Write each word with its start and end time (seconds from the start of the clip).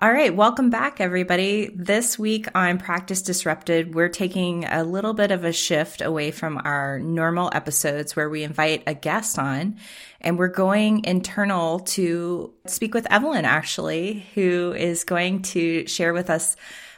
All 0.00 0.12
right, 0.12 0.32
welcome 0.32 0.70
back, 0.70 1.00
everybody. 1.00 1.72
This 1.74 2.16
week 2.16 2.46
on 2.54 2.78
Practice 2.78 3.20
Disrupted, 3.20 3.96
we're 3.96 4.08
taking 4.08 4.64
a 4.64 4.84
little 4.84 5.12
bit 5.12 5.32
of 5.32 5.42
a 5.42 5.52
shift 5.52 6.02
away 6.02 6.30
from 6.30 6.56
our 6.56 7.00
normal 7.00 7.50
episodes 7.52 8.14
where 8.14 8.30
we 8.30 8.44
invite 8.44 8.84
a 8.86 8.94
guest 8.94 9.40
on, 9.40 9.74
and 10.20 10.38
we're 10.38 10.46
going 10.46 11.04
internal 11.04 11.80
to 11.80 12.54
speak 12.66 12.94
with 12.94 13.10
Evelyn, 13.10 13.44
actually, 13.44 14.24
who 14.36 14.72
is 14.72 15.02
going 15.02 15.42
to 15.42 15.84
share 15.88 16.12
with 16.12 16.30
us 16.30 16.54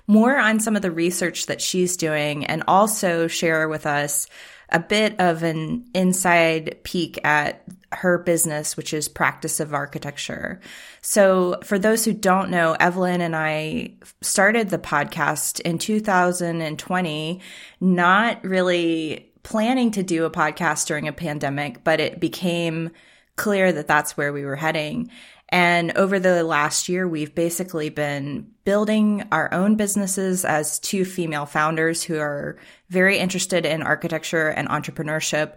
more 0.07 0.37
on 0.37 0.61
some 0.61 0.77
of 0.77 0.83
the 0.83 0.91
research 0.91 1.47
that 1.47 1.63
she's 1.63 1.97
doing 1.97 2.45
and 2.45 2.65
also 2.69 3.29
share 3.29 3.67
with 3.67 3.87
us 3.87 4.27
a 4.69 4.79
bit 4.79 5.19
of 5.19 5.43
an 5.43 5.87
inside 5.95 6.81
peek 6.85 7.19
at 7.25 7.65
her 7.93 8.19
business, 8.19 8.77
which 8.77 8.95
is 8.95 9.09
practice 9.09 9.61
of 9.61 9.75
architecture. 9.75 10.61
So 11.03 11.59
for 11.65 11.79
those 11.79 12.05
who 12.05 12.13
don't 12.13 12.51
know, 12.51 12.77
Evelyn 12.79 13.21
and 13.21 13.35
I 13.35 13.95
started 14.21 14.71
the 14.71 14.79
podcast 14.79 15.61
in 15.61 15.79
2020, 15.79 17.41
not 17.81 18.45
really 18.45 19.33
planning 19.43 19.91
to 19.93 20.03
do 20.03 20.25
a 20.25 20.31
podcast 20.31 20.87
during 20.87 21.09
a 21.09 21.13
pandemic, 21.13 21.83
but 21.83 22.01
it 22.01 22.21
became 22.21 22.91
clear 23.37 23.73
that 23.73 23.89
that's 23.89 24.17
where 24.17 24.33
we 24.33 24.45
were 24.45 24.57
heading. 24.57 25.11
And 25.51 25.97
over 25.97 26.21
the 26.21 26.45
last 26.45 26.89
year, 26.89 27.09
we've 27.09 27.35
basically 27.35 27.89
been 27.89 28.53
building 28.65 29.25
our 29.33 29.53
own 29.53 29.75
businesses 29.75 30.45
as 30.45 30.79
two 30.79 31.05
female 31.05 31.47
founders 31.47 32.05
who 32.05 32.19
are 32.19 32.57
very 32.89 33.19
interested 33.19 33.67
in 33.67 33.83
architecture 33.83 34.49
and 34.49 34.69
entrepreneurship. 34.69 35.55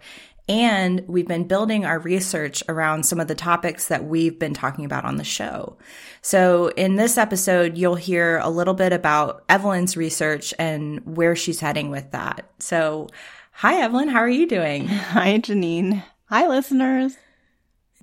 And 0.49 1.05
we've 1.07 1.27
been 1.27 1.47
building 1.47 1.85
our 1.85 1.99
research 1.99 2.63
around 2.67 3.05
some 3.05 3.19
of 3.19 3.27
the 3.27 3.35
topics 3.35 3.87
that 3.87 4.03
we've 4.03 4.37
been 4.37 4.53
talking 4.53 4.83
about 4.83 5.05
on 5.05 5.15
the 5.15 5.23
show. 5.23 5.77
So 6.21 6.67
in 6.75 6.95
this 6.95 7.17
episode, 7.17 7.77
you'll 7.77 7.95
hear 7.95 8.39
a 8.39 8.49
little 8.49 8.73
bit 8.73 8.91
about 8.91 9.45
Evelyn's 9.47 9.95
research 9.95 10.53
and 10.59 10.99
where 11.15 11.35
she's 11.35 11.61
heading 11.61 11.91
with 11.91 12.11
that. 12.11 12.49
So 12.59 13.07
hi, 13.51 13.81
Evelyn. 13.81 14.09
How 14.09 14.19
are 14.19 14.29
you 14.29 14.47
doing? 14.47 14.87
Hi, 14.87 15.37
Janine. 15.37 16.03
Hi, 16.25 16.47
listeners. 16.47 17.15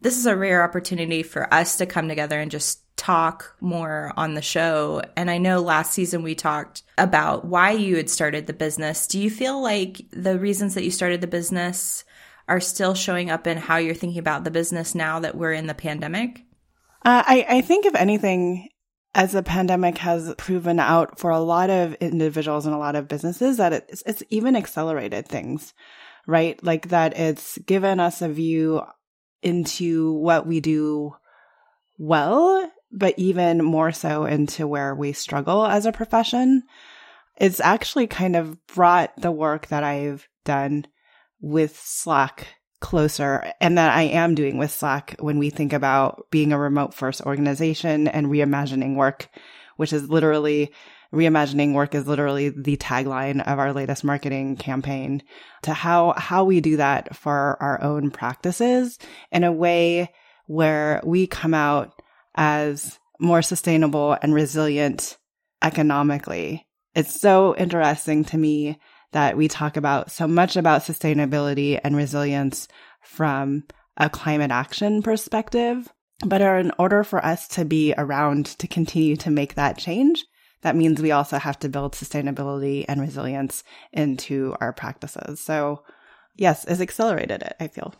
This 0.00 0.16
is 0.16 0.24
a 0.24 0.36
rare 0.36 0.64
opportunity 0.64 1.22
for 1.22 1.52
us 1.52 1.76
to 1.76 1.84
come 1.84 2.08
together 2.08 2.40
and 2.40 2.50
just 2.50 2.80
talk 2.96 3.54
more 3.60 4.12
on 4.16 4.34
the 4.34 4.42
show. 4.42 5.02
And 5.16 5.30
I 5.30 5.38
know 5.38 5.60
last 5.60 5.92
season 5.92 6.22
we 6.22 6.34
talked 6.34 6.82
about 6.96 7.44
why 7.44 7.72
you 7.72 7.96
had 7.96 8.08
started 8.08 8.46
the 8.46 8.52
business. 8.52 9.06
Do 9.06 9.18
you 9.18 9.30
feel 9.30 9.60
like 9.60 10.02
the 10.10 10.38
reasons 10.38 10.74
that 10.74 10.84
you 10.84 10.90
started 10.90 11.20
the 11.20 11.26
business 11.26 12.04
are 12.50 12.60
still 12.60 12.94
showing 12.94 13.30
up 13.30 13.46
in 13.46 13.56
how 13.56 13.76
you're 13.76 13.94
thinking 13.94 14.18
about 14.18 14.42
the 14.42 14.50
business 14.50 14.94
now 14.94 15.20
that 15.20 15.36
we're 15.36 15.52
in 15.52 15.68
the 15.68 15.74
pandemic? 15.74 16.44
Uh, 17.04 17.22
I, 17.24 17.46
I 17.48 17.60
think, 17.60 17.86
if 17.86 17.94
anything, 17.94 18.68
as 19.14 19.32
the 19.32 19.42
pandemic 19.42 19.98
has 19.98 20.34
proven 20.36 20.80
out 20.80 21.18
for 21.18 21.30
a 21.30 21.38
lot 21.38 21.70
of 21.70 21.94
individuals 21.94 22.66
and 22.66 22.74
a 22.74 22.78
lot 22.78 22.96
of 22.96 23.08
businesses, 23.08 23.56
that 23.58 23.72
it's, 23.72 24.02
it's 24.04 24.22
even 24.30 24.56
accelerated 24.56 25.28
things, 25.28 25.72
right? 26.26 26.62
Like 26.62 26.88
that 26.88 27.16
it's 27.16 27.56
given 27.58 28.00
us 28.00 28.20
a 28.20 28.28
view 28.28 28.82
into 29.42 30.12
what 30.14 30.44
we 30.44 30.60
do 30.60 31.14
well, 31.98 32.68
but 32.90 33.14
even 33.16 33.64
more 33.64 33.92
so 33.92 34.24
into 34.24 34.66
where 34.66 34.94
we 34.94 35.12
struggle 35.12 35.64
as 35.64 35.86
a 35.86 35.92
profession. 35.92 36.64
It's 37.36 37.60
actually 37.60 38.08
kind 38.08 38.34
of 38.34 38.66
brought 38.66 39.12
the 39.16 39.30
work 39.30 39.68
that 39.68 39.84
I've 39.84 40.28
done 40.44 40.86
with 41.40 41.78
Slack 41.78 42.46
closer 42.80 43.52
and 43.60 43.76
that 43.76 43.94
I 43.94 44.02
am 44.02 44.34
doing 44.34 44.56
with 44.56 44.70
Slack 44.70 45.16
when 45.18 45.38
we 45.38 45.50
think 45.50 45.72
about 45.72 46.26
being 46.30 46.52
a 46.52 46.58
remote 46.58 46.94
first 46.94 47.22
organization 47.22 48.08
and 48.08 48.26
reimagining 48.26 48.96
work, 48.96 49.28
which 49.76 49.92
is 49.92 50.08
literally 50.08 50.72
reimagining 51.12 51.74
work 51.74 51.94
is 51.94 52.06
literally 52.06 52.50
the 52.50 52.76
tagline 52.76 53.40
of 53.46 53.58
our 53.58 53.72
latest 53.72 54.04
marketing 54.04 54.56
campaign 54.56 55.22
to 55.62 55.72
how, 55.74 56.14
how 56.16 56.44
we 56.44 56.60
do 56.60 56.76
that 56.76 57.16
for 57.16 57.56
our 57.60 57.82
own 57.82 58.10
practices 58.10 58.98
in 59.32 59.44
a 59.44 59.52
way 59.52 60.08
where 60.46 61.00
we 61.04 61.26
come 61.26 61.54
out 61.54 62.00
as 62.36 62.98
more 63.18 63.42
sustainable 63.42 64.16
and 64.22 64.32
resilient 64.32 65.18
economically. 65.62 66.66
It's 66.94 67.20
so 67.20 67.56
interesting 67.56 68.24
to 68.26 68.38
me 68.38 68.78
that 69.12 69.36
we 69.36 69.48
talk 69.48 69.76
about 69.76 70.10
so 70.10 70.26
much 70.26 70.56
about 70.56 70.82
sustainability 70.82 71.80
and 71.82 71.96
resilience 71.96 72.68
from 73.02 73.64
a 73.96 74.08
climate 74.08 74.50
action 74.50 75.02
perspective. 75.02 75.92
But 76.24 76.42
in 76.42 76.72
order 76.78 77.02
for 77.02 77.24
us 77.24 77.48
to 77.48 77.64
be 77.64 77.94
around 77.96 78.46
to 78.58 78.68
continue 78.68 79.16
to 79.16 79.30
make 79.30 79.54
that 79.54 79.78
change, 79.78 80.24
that 80.62 80.76
means 80.76 81.00
we 81.00 81.12
also 81.12 81.38
have 81.38 81.58
to 81.60 81.68
build 81.68 81.94
sustainability 81.94 82.84
and 82.86 83.00
resilience 83.00 83.64
into 83.92 84.54
our 84.60 84.72
practices. 84.72 85.40
So, 85.40 85.82
yes, 86.36 86.64
it's 86.66 86.80
accelerated 86.80 87.42
it, 87.42 87.56
I 87.58 87.68
feel. 87.68 87.94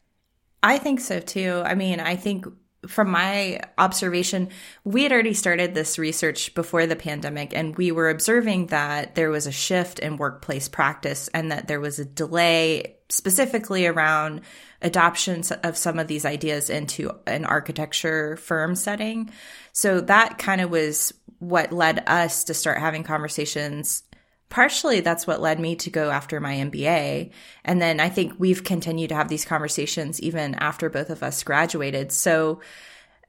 I 0.62 0.77
think 0.77 1.00
so 1.00 1.21
too. 1.21 1.62
I 1.65 1.75
mean, 1.75 2.00
I 2.00 2.16
think 2.16 2.47
from 2.86 3.10
my 3.10 3.60
observation, 3.76 4.48
we 4.84 5.02
had 5.02 5.12
already 5.12 5.34
started 5.34 5.74
this 5.74 5.98
research 5.98 6.54
before 6.54 6.86
the 6.86 6.96
pandemic, 6.96 7.54
and 7.54 7.76
we 7.76 7.92
were 7.92 8.08
observing 8.08 8.66
that 8.66 9.14
there 9.14 9.30
was 9.30 9.46
a 9.46 9.52
shift 9.52 9.98
in 9.98 10.16
workplace 10.16 10.68
practice 10.68 11.28
and 11.28 11.52
that 11.52 11.68
there 11.68 11.80
was 11.80 11.98
a 11.98 12.04
delay 12.04 12.96
specifically 13.10 13.86
around 13.86 14.41
adoption 14.82 15.42
of 15.62 15.76
some 15.76 15.98
of 15.98 16.06
these 16.06 16.24
ideas 16.24 16.70
into 16.70 17.12
an 17.26 17.44
architecture 17.44 18.36
firm 18.36 18.74
setting. 18.74 19.30
So 19.72 20.00
that 20.02 20.38
kind 20.38 20.60
of 20.60 20.70
was 20.70 21.12
what 21.38 21.72
led 21.72 22.04
us 22.06 22.44
to 22.44 22.54
start 22.54 22.78
having 22.78 23.02
conversations 23.02 24.04
partially 24.50 25.00
that's 25.00 25.26
what 25.26 25.40
led 25.40 25.58
me 25.58 25.76
to 25.76 25.90
go 25.90 26.10
after 26.10 26.40
my 26.40 26.56
MBA. 26.56 27.30
And 27.64 27.80
then 27.80 28.00
I 28.00 28.10
think 28.10 28.34
we've 28.38 28.62
continued 28.62 29.08
to 29.08 29.14
have 29.14 29.28
these 29.28 29.44
conversations 29.44 30.20
even 30.20 30.54
after 30.56 30.90
both 30.90 31.08
of 31.08 31.22
us 31.22 31.42
graduated. 31.42 32.12
So 32.12 32.60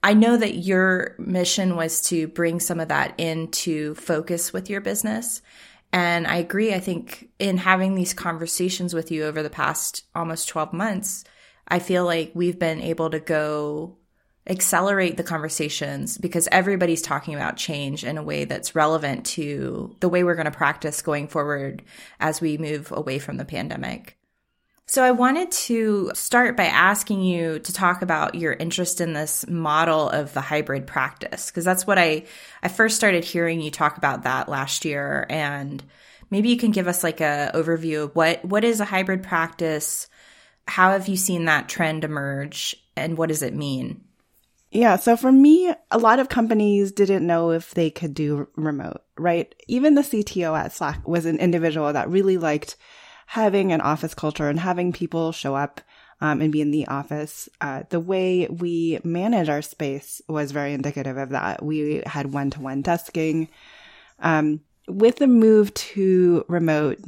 I 0.03 0.13
know 0.13 0.35
that 0.35 0.55
your 0.55 1.15
mission 1.19 1.75
was 1.75 2.01
to 2.09 2.27
bring 2.27 2.59
some 2.59 2.79
of 2.79 2.89
that 2.89 3.19
into 3.19 3.95
focus 3.95 4.51
with 4.51 4.69
your 4.69 4.81
business. 4.81 5.41
And 5.93 6.25
I 6.25 6.37
agree. 6.37 6.73
I 6.73 6.79
think 6.79 7.29
in 7.37 7.57
having 7.57 7.95
these 7.95 8.13
conversations 8.13 8.93
with 8.93 9.11
you 9.11 9.25
over 9.25 9.43
the 9.43 9.49
past 9.49 10.03
almost 10.15 10.49
12 10.49 10.73
months, 10.73 11.23
I 11.67 11.79
feel 11.79 12.03
like 12.03 12.31
we've 12.33 12.57
been 12.57 12.81
able 12.81 13.11
to 13.11 13.19
go 13.19 13.97
accelerate 14.47 15.17
the 15.17 15.23
conversations 15.23 16.17
because 16.17 16.47
everybody's 16.51 17.01
talking 17.01 17.35
about 17.35 17.57
change 17.57 18.03
in 18.03 18.17
a 18.17 18.23
way 18.23 18.45
that's 18.45 18.75
relevant 18.75 19.25
to 19.25 19.95
the 19.99 20.09
way 20.09 20.23
we're 20.23 20.35
going 20.35 20.45
to 20.45 20.51
practice 20.51 21.01
going 21.01 21.27
forward 21.27 21.83
as 22.19 22.41
we 22.41 22.57
move 22.57 22.91
away 22.91 23.19
from 23.19 23.37
the 23.37 23.45
pandemic. 23.45 24.17
So 24.87 25.03
I 25.03 25.11
wanted 25.11 25.51
to 25.51 26.11
start 26.15 26.57
by 26.57 26.65
asking 26.65 27.21
you 27.21 27.59
to 27.59 27.71
talk 27.71 28.01
about 28.01 28.35
your 28.35 28.51
interest 28.51 28.99
in 28.99 29.13
this 29.13 29.47
model 29.47 30.09
of 30.09 30.33
the 30.33 30.41
hybrid 30.41 30.85
practice 30.85 31.49
because 31.49 31.63
that's 31.63 31.87
what 31.87 31.97
I 31.97 32.25
I 32.61 32.67
first 32.67 32.97
started 32.97 33.23
hearing 33.23 33.61
you 33.61 33.71
talk 33.71 33.97
about 33.97 34.23
that 34.23 34.49
last 34.49 34.83
year 34.83 35.25
and 35.29 35.81
maybe 36.29 36.49
you 36.49 36.57
can 36.57 36.71
give 36.71 36.89
us 36.89 37.05
like 37.05 37.21
a 37.21 37.51
overview 37.53 38.03
of 38.03 38.15
what 38.17 38.43
what 38.43 38.65
is 38.65 38.81
a 38.81 38.85
hybrid 38.85 39.23
practice 39.23 40.09
how 40.67 40.91
have 40.91 41.07
you 41.07 41.15
seen 41.15 41.45
that 41.45 41.69
trend 41.69 42.03
emerge 42.03 42.75
and 42.97 43.17
what 43.17 43.29
does 43.29 43.43
it 43.43 43.55
mean 43.55 44.03
yeah. 44.71 44.95
So 44.95 45.17
for 45.17 45.31
me, 45.31 45.73
a 45.91 45.97
lot 45.97 46.19
of 46.19 46.29
companies 46.29 46.91
didn't 46.91 47.27
know 47.27 47.51
if 47.51 47.71
they 47.71 47.89
could 47.89 48.13
do 48.13 48.47
remote, 48.55 49.01
right? 49.17 49.53
Even 49.67 49.95
the 49.95 50.01
CTO 50.01 50.57
at 50.57 50.71
Slack 50.71 51.07
was 51.07 51.25
an 51.25 51.37
individual 51.39 51.91
that 51.93 52.09
really 52.09 52.37
liked 52.37 52.77
having 53.27 53.71
an 53.71 53.81
office 53.81 54.13
culture 54.13 54.49
and 54.49 54.59
having 54.59 54.91
people 54.91 55.31
show 55.31 55.55
up 55.55 55.81
um, 56.21 56.41
and 56.41 56.51
be 56.51 56.61
in 56.61 56.71
the 56.71 56.87
office. 56.87 57.49
Uh, 57.59 57.83
the 57.89 57.99
way 57.99 58.47
we 58.47 58.99
manage 59.03 59.49
our 59.49 59.61
space 59.61 60.21
was 60.27 60.51
very 60.51 60.73
indicative 60.73 61.17
of 61.17 61.29
that. 61.29 61.63
We 61.63 62.01
had 62.05 62.33
one 62.33 62.49
to 62.51 62.61
one 62.61 62.83
desking. 62.83 63.49
Um, 64.19 64.61
with 64.87 65.17
the 65.17 65.27
move 65.27 65.73
to 65.73 66.45
remote, 66.47 66.99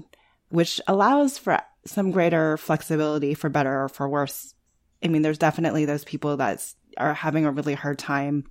which 0.49 0.81
allows 0.87 1.37
for 1.37 1.61
some 1.85 2.11
greater 2.11 2.57
flexibility 2.57 3.33
for 3.33 3.49
better 3.49 3.83
or 3.83 3.89
for 3.89 4.07
worse. 4.07 4.53
I 5.03 5.07
mean, 5.07 5.21
there's 5.21 5.37
definitely 5.37 5.85
those 5.85 6.05
people 6.05 6.37
that's 6.37 6.75
are 6.97 7.13
having 7.13 7.45
a 7.45 7.51
really 7.51 7.73
hard 7.73 7.99
time 7.99 8.45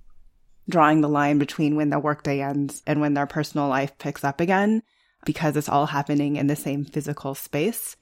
drawing 0.69 1.01
the 1.01 1.09
line 1.09 1.37
between 1.37 1.75
when 1.75 1.89
their 1.89 1.99
workday 1.99 2.41
ends 2.41 2.81
and 2.87 3.01
when 3.01 3.13
their 3.13 3.27
personal 3.27 3.67
life 3.67 3.97
picks 3.97 4.23
up 4.23 4.39
again 4.39 4.81
because 5.25 5.55
it's 5.55 5.69
all 5.69 5.87
happening 5.87 6.35
in 6.35 6.47
the 6.47 6.55
same 6.55 6.85
physical 6.85 7.35
space. 7.35 7.95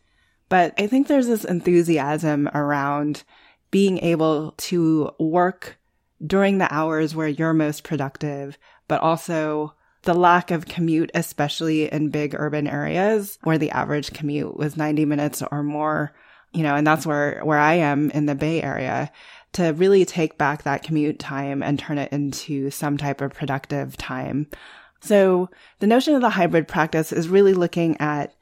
But 0.49 0.73
I 0.77 0.87
think 0.87 1.07
there's 1.07 1.27
this 1.27 1.45
enthusiasm 1.45 2.49
around 2.53 3.23
being 3.71 3.99
able 3.99 4.51
to 4.57 5.11
work 5.19 5.77
during 6.25 6.57
the 6.57 6.71
hours 6.73 7.15
where 7.15 7.27
you're 7.27 7.53
most 7.53 7.83
productive, 7.83 8.57
but 8.87 9.01
also 9.01 9.73
the 10.03 10.13
lack 10.13 10.51
of 10.51 10.65
commute, 10.65 11.11
especially 11.13 11.91
in 11.91 12.09
big 12.09 12.35
urban 12.35 12.67
areas 12.67 13.37
where 13.43 13.57
the 13.57 13.71
average 13.71 14.11
commute 14.13 14.57
was 14.57 14.75
90 14.75 15.05
minutes 15.05 15.41
or 15.51 15.63
more, 15.63 16.11
you 16.53 16.63
know, 16.63 16.75
and 16.75 16.85
that's 16.85 17.05
where, 17.05 17.39
where 17.45 17.59
I 17.59 17.75
am 17.75 18.11
in 18.11 18.25
the 18.25 18.35
Bay 18.35 18.61
Area 18.61 19.11
to 19.53 19.71
really 19.73 20.05
take 20.05 20.37
back 20.37 20.63
that 20.63 20.83
commute 20.83 21.19
time 21.19 21.61
and 21.61 21.77
turn 21.77 21.97
it 21.97 22.11
into 22.11 22.69
some 22.69 22.97
type 22.97 23.21
of 23.21 23.33
productive 23.33 23.97
time. 23.97 24.47
So 25.01 25.49
the 25.79 25.87
notion 25.87 26.15
of 26.15 26.21
the 26.21 26.29
hybrid 26.29 26.67
practice 26.67 27.11
is 27.11 27.27
really 27.27 27.53
looking 27.53 27.97
at 27.99 28.33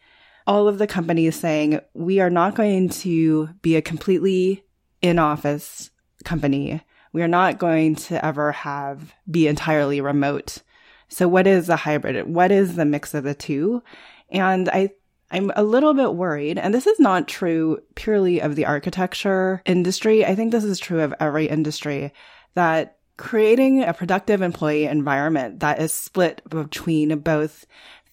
all 0.46 0.68
of 0.68 0.78
the 0.78 0.88
companies 0.88 1.36
saying, 1.36 1.80
we 1.94 2.20
are 2.20 2.30
not 2.30 2.56
going 2.56 2.90
to 2.90 3.50
be 3.62 3.76
a 3.76 3.82
completely 3.82 4.64
in 5.02 5.20
office 5.20 5.90
company. 6.26 6.82
We 7.14 7.22
are 7.22 7.28
not 7.28 7.60
going 7.60 7.96
to 7.96 8.24
ever 8.24 8.52
have 8.52 9.14
be 9.30 9.48
entirely 9.48 10.02
remote. 10.02 10.62
So 11.08 11.28
what 11.28 11.48
is 11.48 11.68
the 11.68 11.76
hybrid? 11.76 12.28
What 12.28 12.52
is 12.52 12.76
the 12.76 12.86
mix 12.86 13.14
of 13.14 13.24
the 13.24 13.34
two? 13.34 13.82
And 14.30 14.70
I 14.70 14.90
I'm 15.32 15.52
a 15.56 15.64
little 15.64 15.94
bit 15.94 16.16
worried, 16.16 16.58
and 16.58 16.74
this 16.74 16.88
is 16.88 17.00
not 17.00 17.28
true 17.28 17.80
purely 17.96 18.42
of 18.42 18.56
the 18.56 18.66
architecture 18.66 19.62
industry. 19.66 20.26
I 20.26 20.36
think 20.36 20.52
this 20.52 20.64
is 20.64 20.80
true 20.80 21.02
of 21.02 21.14
every 21.20 21.48
industry 21.48 22.14
that 22.56 22.98
creating 23.18 23.84
a 23.84 23.94
productive 23.94 24.42
employee 24.42 24.86
environment 24.86 25.60
that 25.60 25.80
is 25.80 25.92
split 25.92 26.42
between 26.50 27.20
both 27.20 27.66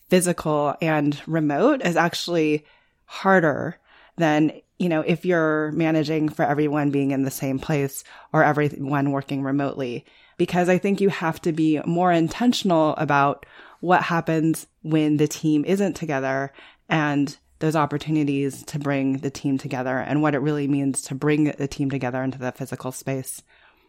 physical 0.09 0.75
and 0.83 1.21
remote 1.27 1.81
is 1.83 1.97
actually 1.97 2.67
harder 3.05 3.79
than, 4.17 4.53
you 4.79 4.89
know, 4.89 5.01
if 5.01 5.25
you're 5.25 5.73
managing 5.73 6.29
for 6.29 6.45
everyone 6.45 6.91
being 6.91 7.13
in 7.13 7.23
the 7.23 7.31
same 7.31 7.59
place 7.59 8.05
or 8.33 8.45
everyone 8.45 9.13
working 9.13 9.43
remotely. 9.43 10.05
Because 10.37 10.69
I 10.69 10.77
think 10.77 11.01
you 11.01 11.09
have 11.09 11.41
to 11.43 11.53
be 11.53 11.81
more 11.87 12.13
intentional 12.13 12.95
about 12.97 13.47
what 13.81 14.03
happens 14.03 14.67
when 14.83 15.17
the 15.17 15.29
team 15.29 15.65
isn't 15.65 15.95
together 15.95 16.53
and 16.89 17.37
those 17.59 17.77
opportunities 17.77 18.63
to 18.65 18.79
bring 18.79 19.19
the 19.19 19.31
team 19.31 19.59
together 19.59 19.99
and 19.99 20.21
what 20.21 20.35
it 20.35 20.41
really 20.41 20.69
means 20.69 21.01
to 21.03 21.15
bring 21.15 21.45
the 21.45 21.69
team 21.69 21.91
together 21.91 22.23
into 22.23 22.39
the 22.39 22.53
physical 22.53 22.93
space. 22.93 23.43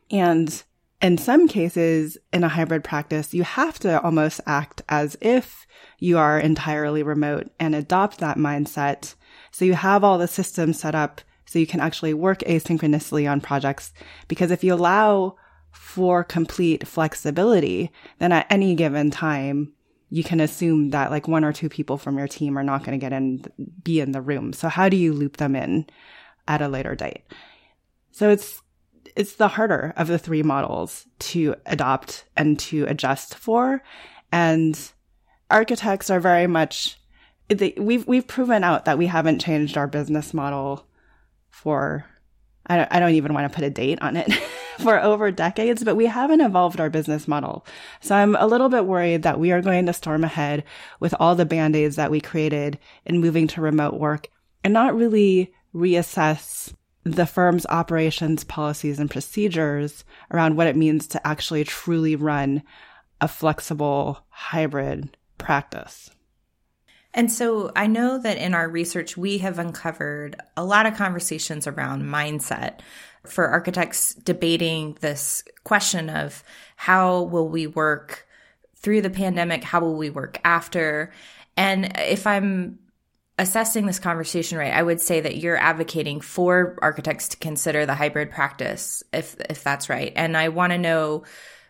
And 0.09 0.63
in 1.01 1.17
some 1.17 1.47
cases, 1.47 2.17
in 2.33 2.43
a 2.43 2.49
hybrid 2.49 2.83
practice, 2.83 3.33
you 3.33 3.43
have 3.43 3.77
to 3.79 4.01
almost 4.01 4.41
act 4.47 4.81
as 4.89 5.17
if 5.21 5.67
you 5.99 6.17
are 6.17 6.39
entirely 6.39 7.03
remote 7.03 7.51
and 7.59 7.75
adopt 7.75 8.19
that 8.19 8.37
mindset. 8.37 9.15
So 9.51 9.65
you 9.65 9.73
have 9.73 10.03
all 10.03 10.17
the 10.17 10.27
systems 10.27 10.79
set 10.79 10.95
up 10.95 11.21
so 11.45 11.59
you 11.59 11.67
can 11.67 11.79
actually 11.79 12.13
work 12.13 12.39
asynchronously 12.39 13.29
on 13.29 13.41
projects. 13.41 13.93
Because 14.27 14.49
if 14.49 14.63
you 14.63 14.73
allow 14.73 15.35
for 15.71 16.23
complete 16.23 16.87
flexibility, 16.87 17.91
then 18.19 18.31
at 18.31 18.47
any 18.49 18.73
given 18.75 19.11
time, 19.11 19.73
you 20.09 20.23
can 20.23 20.39
assume 20.39 20.91
that 20.91 21.11
like 21.11 21.27
one 21.27 21.43
or 21.43 21.51
two 21.51 21.69
people 21.69 21.97
from 21.97 22.17
your 22.17 22.27
team 22.27 22.57
are 22.57 22.63
not 22.63 22.83
going 22.83 22.97
to 22.97 23.03
get 23.03 23.13
in, 23.13 23.43
be 23.83 23.99
in 23.99 24.11
the 24.11 24.21
room. 24.21 24.53
So 24.53 24.69
how 24.69 24.89
do 24.89 24.95
you 24.95 25.13
loop 25.13 25.37
them 25.37 25.55
in 25.55 25.85
at 26.47 26.61
a 26.61 26.69
later 26.69 26.95
date? 26.95 27.23
So 28.11 28.29
it's, 28.29 28.61
it's 29.15 29.35
the 29.35 29.49
harder 29.49 29.93
of 29.97 30.07
the 30.07 30.17
three 30.17 30.43
models 30.43 31.05
to 31.19 31.55
adopt 31.65 32.25
and 32.37 32.57
to 32.59 32.85
adjust 32.85 33.35
for. 33.35 33.83
And 34.31 34.79
architects 35.51 36.09
are 36.09 36.19
very 36.19 36.47
much, 36.47 36.97
we've, 37.77 38.07
we've 38.07 38.27
proven 38.27 38.63
out 38.63 38.85
that 38.85 38.97
we 38.97 39.07
haven't 39.07 39.39
changed 39.41 39.77
our 39.77 39.87
business 39.87 40.33
model 40.33 40.87
for, 41.49 42.05
I 42.65 42.77
don't, 42.77 42.91
I 42.91 42.99
don't 42.99 43.15
even 43.15 43.33
want 43.33 43.51
to 43.51 43.55
put 43.55 43.65
a 43.65 43.69
date 43.69 44.01
on 44.01 44.15
it. 44.15 44.31
for 44.83 45.01
over 45.01 45.31
decades, 45.31 45.83
but 45.83 45.95
we 45.95 46.05
haven't 46.05 46.41
evolved 46.41 46.79
our 46.79 46.89
business 46.89 47.27
model. 47.27 47.65
So 48.01 48.15
I'm 48.15 48.35
a 48.35 48.47
little 48.47 48.69
bit 48.69 48.85
worried 48.85 49.23
that 49.23 49.39
we 49.39 49.51
are 49.51 49.61
going 49.61 49.85
to 49.85 49.93
storm 49.93 50.23
ahead 50.23 50.63
with 50.99 51.13
all 51.19 51.35
the 51.35 51.45
band-aids 51.45 51.95
that 51.95 52.11
we 52.11 52.21
created 52.21 52.77
in 53.05 53.19
moving 53.19 53.47
to 53.47 53.61
remote 53.61 53.95
work 53.95 54.27
and 54.63 54.73
not 54.73 54.95
really 54.95 55.53
reassess 55.73 56.73
the 57.03 57.25
firm's 57.25 57.65
operations, 57.67 58.43
policies, 58.43 58.99
and 58.99 59.09
procedures 59.09 60.03
around 60.31 60.57
what 60.57 60.67
it 60.67 60.75
means 60.75 61.07
to 61.07 61.27
actually 61.27 61.63
truly 61.63 62.15
run 62.15 62.63
a 63.21 63.27
flexible 63.27 64.19
hybrid 64.29 65.15
practice. 65.37 66.09
And 67.13 67.31
so 67.31 67.71
I 67.75 67.87
know 67.87 68.19
that 68.19 68.37
in 68.37 68.53
our 68.53 68.69
research, 68.69 69.17
we 69.17 69.39
have 69.39 69.57
uncovered 69.57 70.35
a 70.55 70.63
lot 70.63 70.85
of 70.85 70.95
conversations 70.95 71.65
around 71.65 72.03
mindset 72.03 72.81
for 73.27 73.47
architects 73.47 74.13
debating 74.13 74.97
this 75.01 75.43
question 75.63 76.09
of 76.09 76.43
how 76.75 77.23
will 77.23 77.47
we 77.47 77.67
work 77.67 78.27
through 78.75 79.01
the 79.01 79.09
pandemic? 79.09 79.63
How 79.63 79.79
will 79.79 79.95
we 79.95 80.09
work 80.09 80.39
after? 80.43 81.11
And 81.55 81.97
if 81.97 82.27
I'm 82.27 82.79
assessing 83.39 83.85
this 83.85 83.99
conversation 83.99 84.57
right, 84.57 84.73
I 84.73 84.83
would 84.83 85.01
say 85.01 85.21
that 85.21 85.37
you're 85.37 85.57
advocating 85.57 86.21
for 86.21 86.77
architects 86.81 87.29
to 87.29 87.37
consider 87.37 87.85
the 87.85 87.95
hybrid 87.95 88.31
practice, 88.31 89.03
if 89.13 89.35
if 89.49 89.63
that's 89.63 89.89
right. 89.89 90.13
And 90.15 90.35
I 90.35 90.49
want 90.49 90.71
to 90.71 90.77
know 90.77 91.23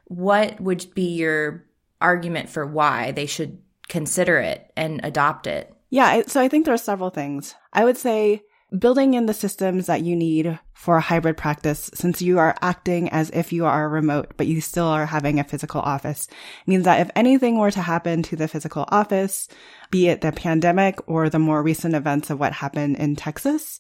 what 0.06 0.60
would 0.62 0.94
be 0.94 1.16
your 1.16 1.66
argument 2.00 2.50
for 2.50 2.66
why 2.66 3.12
they 3.12 3.26
should 3.26 3.60
consider 3.88 4.38
it 4.38 4.72
and 4.76 5.02
adopt 5.04 5.48
it. 5.48 5.74
Yeah, 5.90 6.24
so 6.28 6.42
I 6.42 6.50
think 6.50 6.66
there 6.66 6.74
are 6.74 6.78
several 6.78 7.10
things. 7.10 7.56
I 7.72 7.86
would 7.86 7.98
say 7.98 8.44
building 8.78 9.14
in 9.14 9.26
the 9.26 9.34
systems 9.34 9.86
that 9.86 10.02
you 10.02 10.16
need 10.16 10.60
for 10.74 10.98
a 10.98 11.02
hybrid 11.02 11.38
practice 11.38 11.90
since 11.94 12.22
you 12.22 12.38
are 12.40 12.56
acting 12.62 13.10
as 13.10 13.30
if 13.32 13.52
you 13.54 13.66
are 13.66 13.90
remote, 13.90 14.34
but 14.38 14.48
you 14.48 14.62
still 14.62 14.86
are 14.86 15.06
having 15.06 15.40
a 15.40 15.44
physical 15.44 15.82
office 15.82 16.28
means 16.66 16.84
that 16.86 17.00
if 17.00 17.10
anything 17.16 17.58
were 17.58 17.72
to 17.72 17.82
happen 17.82 18.22
to 18.24 18.36
the 18.36 18.48
physical 18.48 18.86
office, 18.90 19.48
be 19.90 20.08
it 20.08 20.22
the 20.22 20.32
pandemic 20.32 21.00
or 21.08 21.30
the 21.30 21.40
more 21.40 21.64
recent 21.64 21.96
events 21.96 22.30
of 22.30 22.40
what 22.40 22.54
happened 22.54 22.98
in 22.98 23.16
Texas, 23.16 23.80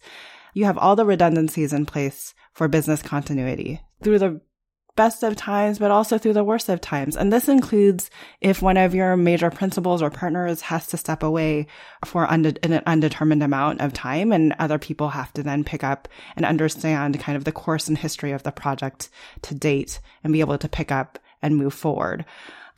you 0.54 0.66
have 0.66 0.78
all 0.78 0.96
the 0.96 1.06
redundancies 1.06 1.74
in 1.74 1.86
place 1.86 2.34
for 2.54 2.68
business 2.68 3.02
continuity. 3.02 3.82
Through 4.02 4.20
the 4.20 4.42
best 4.98 5.24
of 5.24 5.38
times, 5.38 5.80
but 5.80 5.92
also 5.92 6.18
through 6.18 6.34
the 6.34 6.44
worst 6.44 6.68
of 6.68 6.82
times. 6.82 7.16
And 7.16 7.32
this 7.32 7.48
includes 7.48 8.10
if 8.42 8.62
one 8.62 8.76
of 8.76 8.94
your 8.94 9.16
major 9.16 9.50
principals 9.50 10.02
or 10.02 10.10
partners 10.10 10.60
has 10.62 10.88
to 10.88 10.98
step 10.98 11.24
away 11.24 11.68
for 12.04 12.26
unde- 12.30 12.60
an 12.64 12.84
undetermined 12.86 13.42
amount 13.44 13.80
of 13.80 13.94
time 13.94 14.34
and 14.34 14.54
other 14.60 14.78
people 14.78 15.10
have 15.10 15.32
to 15.34 15.44
then 15.44 15.64
pick 15.64 15.86
up 15.86 16.10
and 16.36 16.46
understand 16.46 17.18
kind 17.22 17.38
of 17.38 17.46
the 17.46 17.54
course 17.54 17.88
and 17.88 17.98
history 17.98 18.34
of 18.34 18.44
the 18.44 18.52
project 18.52 19.10
to 19.44 19.56
date 19.56 20.02
and 20.24 20.34
be 20.34 20.42
able 20.42 20.58
to 20.58 20.68
pick 20.68 20.92
up 20.92 21.18
and 21.42 21.56
move 21.56 21.74
forward. 21.74 22.26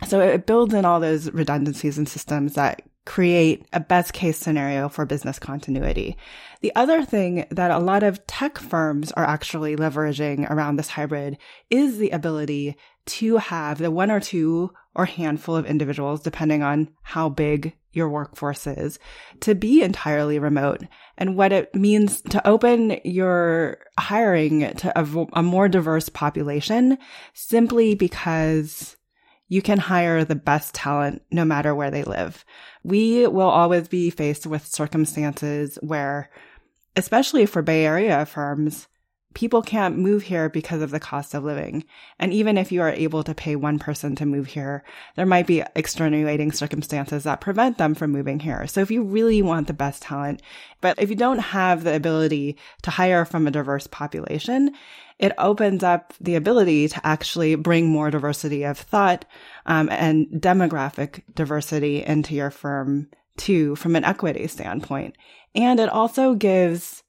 So 0.08 0.22
it 0.22 0.46
builds 0.46 0.74
in 0.74 0.86
all 0.86 1.00
those 1.00 1.32
redundancies 1.32 1.98
and 1.98 2.08
systems 2.08 2.54
that 2.54 2.84
create 3.10 3.66
a 3.74 3.80
best 3.80 4.14
case 4.14 4.38
scenario 4.38 4.88
for 4.88 5.04
business 5.04 5.40
continuity. 5.40 6.16
The 6.62 6.72
other 6.76 7.04
thing 7.04 7.48
that 7.50 7.72
a 7.72 7.80
lot 7.80 8.04
of 8.04 8.26
tech 8.28 8.60
firms 8.60 9.12
are 9.14 9.24
actually 9.24 9.76
leveraging 9.76 10.48
around 10.48 10.76
this 10.76 10.90
hybrid 10.90 11.40
is 11.72 11.98
the 11.98 12.12
ability 12.12 12.78
to 13.08 13.38
have 13.38 13.80
the 13.80 13.90
one 13.90 14.12
or 14.12 14.20
two 14.20 14.72
or 14.94 15.06
handful 15.06 15.56
of 15.56 15.66
individuals, 15.66 16.22
depending 16.22 16.62
on 16.62 16.92
how 17.02 17.30
big 17.30 17.76
your 17.94 18.10
workforce 18.10 18.68
is, 18.68 19.00
to 19.40 19.56
be 19.56 19.82
entirely 19.82 20.38
remote 20.38 20.84
and 21.18 21.36
what 21.36 21.52
it 21.52 21.74
means 21.74 22.22
to 22.22 22.48
open 22.48 23.00
your 23.04 23.80
hiring 23.98 24.72
to 24.76 25.00
a, 25.00 25.26
a 25.34 25.42
more 25.42 25.68
diverse 25.68 26.10
population 26.10 26.96
simply 27.34 27.96
because 27.96 28.96
you 29.50 29.62
can 29.62 29.80
hire 29.80 30.24
the 30.24 30.36
best 30.36 30.74
talent 30.74 31.22
no 31.32 31.44
matter 31.44 31.76
where 31.76 31.92
they 31.92 32.04
live. 32.04 32.46
We 32.84 33.28
will 33.28 33.50
always 33.50 33.88
be 33.88 34.10
faced 34.10 34.48
with 34.48 34.66
circumstances 34.66 35.78
where, 35.82 36.30
especially 36.96 37.46
for 37.46 37.62
Bay 37.62 37.86
Area 37.86 38.26
firms, 38.26 38.88
people 39.34 39.62
can't 39.62 39.98
move 39.98 40.24
here 40.24 40.50
because 40.50 40.82
of 40.82 40.92
the 40.92 41.00
cost 41.00 41.34
of 41.34 41.44
living. 41.44 41.84
And 42.18 42.34
even 42.34 42.58
if 42.58 42.72
you 42.72 42.82
are 42.82 42.92
able 42.92 43.24
to 43.24 43.36
pay 43.36 43.56
one 43.56 43.80
person 43.80 44.16
to 44.16 44.26
move 44.26 44.48
here, 44.48 44.84
there 45.16 45.26
might 45.26 45.48
be 45.48 45.64
extenuating 45.76 46.52
circumstances 46.52 47.24
that 47.24 47.42
prevent 47.42 47.78
them 47.78 47.94
from 47.96 48.12
moving 48.12 48.40
here. 48.40 48.66
So 48.68 48.82
if 48.82 48.90
you 48.90 49.04
really 49.04 49.42
want 49.42 49.68
the 49.68 49.74
best 49.74 50.02
talent, 50.02 50.42
but 50.82 51.00
if 51.00 51.10
you 51.10 51.16
don't 51.16 51.40
have 51.40 51.84
the 51.84 51.96
ability 51.96 52.58
to 52.84 52.92
hire 52.92 53.24
from 53.24 53.46
a 53.46 53.52
diverse 53.52 53.88
population, 53.88 54.74
it 55.20 55.34
opens 55.38 55.84
up 55.84 56.14
the 56.22 56.36
ability 56.36 56.88
to 56.88 57.06
actually 57.06 57.56
bring 57.56 57.88
more 57.88 58.10
diversity 58.10 58.64
of 58.64 58.78
thought 58.78 59.26
um, 59.66 59.90
and 59.92 60.28
demographic 60.28 61.22
diversity 61.36 62.04
into 62.04 62.34
your 62.34 62.50
firm 62.50 63.10
too, 63.38 63.76
from 63.76 63.96
an 63.96 64.06
equity 64.06 64.48
standpoint. 64.48 65.16
And 65.54 65.80
it 65.80 65.90
also 65.90 66.36
gives 66.36 67.04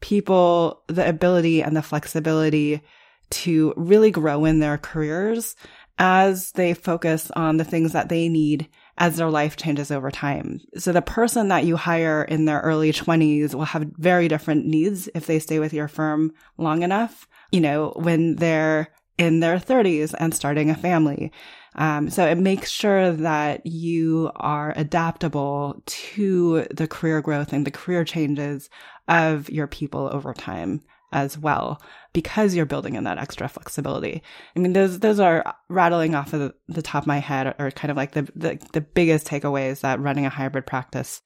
people 0.00 0.82
the 0.86 1.08
ability 1.08 1.62
and 1.62 1.76
the 1.76 1.82
flexibility 1.82 2.82
to 3.28 3.74
really 3.76 4.12
grow 4.12 4.44
in 4.44 4.60
their 4.60 4.78
careers 4.78 5.56
as 5.98 6.52
they 6.52 6.74
focus 6.74 7.30
on 7.34 7.56
the 7.56 7.64
things 7.64 7.92
that 7.92 8.08
they 8.08 8.28
need 8.28 8.68
as 8.98 9.16
their 9.16 9.30
life 9.30 9.56
changes 9.56 9.90
over 9.90 10.10
time. 10.10 10.60
So 10.76 10.92
the 10.92 11.02
person 11.02 11.48
that 11.48 11.64
you 11.64 11.76
hire 11.76 12.22
in 12.22 12.44
their 12.44 12.60
early 12.60 12.92
20s 12.92 13.54
will 13.54 13.64
have 13.64 13.90
very 13.96 14.28
different 14.28 14.66
needs 14.66 15.08
if 15.14 15.26
they 15.26 15.38
stay 15.38 15.58
with 15.58 15.72
your 15.72 15.88
firm 15.88 16.32
long 16.58 16.82
enough, 16.82 17.26
you 17.52 17.60
know, 17.60 17.92
when 17.96 18.36
they're 18.36 18.88
in 19.18 19.40
their 19.40 19.58
30s 19.58 20.14
and 20.18 20.34
starting 20.34 20.70
a 20.70 20.74
family. 20.74 21.32
Um, 21.74 22.10
so 22.10 22.26
it 22.26 22.38
makes 22.38 22.70
sure 22.70 23.12
that 23.12 23.66
you 23.66 24.30
are 24.36 24.72
adaptable 24.76 25.82
to 25.86 26.66
the 26.70 26.88
career 26.88 27.20
growth 27.20 27.52
and 27.52 27.66
the 27.66 27.70
career 27.70 28.04
changes 28.04 28.70
of 29.08 29.50
your 29.50 29.66
people 29.66 30.08
over 30.12 30.32
time 30.32 30.82
as 31.12 31.38
well 31.38 31.80
because 32.12 32.54
you're 32.54 32.66
building 32.66 32.94
in 32.94 33.04
that 33.04 33.18
extra 33.18 33.48
flexibility. 33.48 34.22
I 34.54 34.58
mean, 34.58 34.72
those, 34.72 34.98
those 34.98 35.20
are 35.20 35.54
rattling 35.68 36.14
off 36.14 36.32
of 36.32 36.40
the, 36.40 36.54
the 36.68 36.82
top 36.82 37.04
of 37.04 37.06
my 37.06 37.18
head 37.18 37.54
are 37.58 37.70
kind 37.70 37.90
of 37.90 37.96
like 37.96 38.12
the, 38.12 38.22
the, 38.34 38.58
the 38.72 38.80
biggest 38.80 39.26
takeaways 39.26 39.80
that 39.80 40.00
running 40.00 40.26
a 40.26 40.30
hybrid 40.30 40.66
practice 40.66 41.22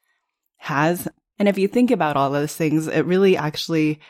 has. 0.58 1.08
And 1.38 1.48
if 1.48 1.58
you 1.58 1.68
think 1.68 1.90
about 1.90 2.16
all 2.16 2.30
those 2.30 2.54
things, 2.54 2.86
it 2.86 3.06
really 3.06 3.36
actually 3.36 4.00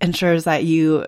ensures 0.00 0.44
that 0.44 0.64
you 0.64 1.06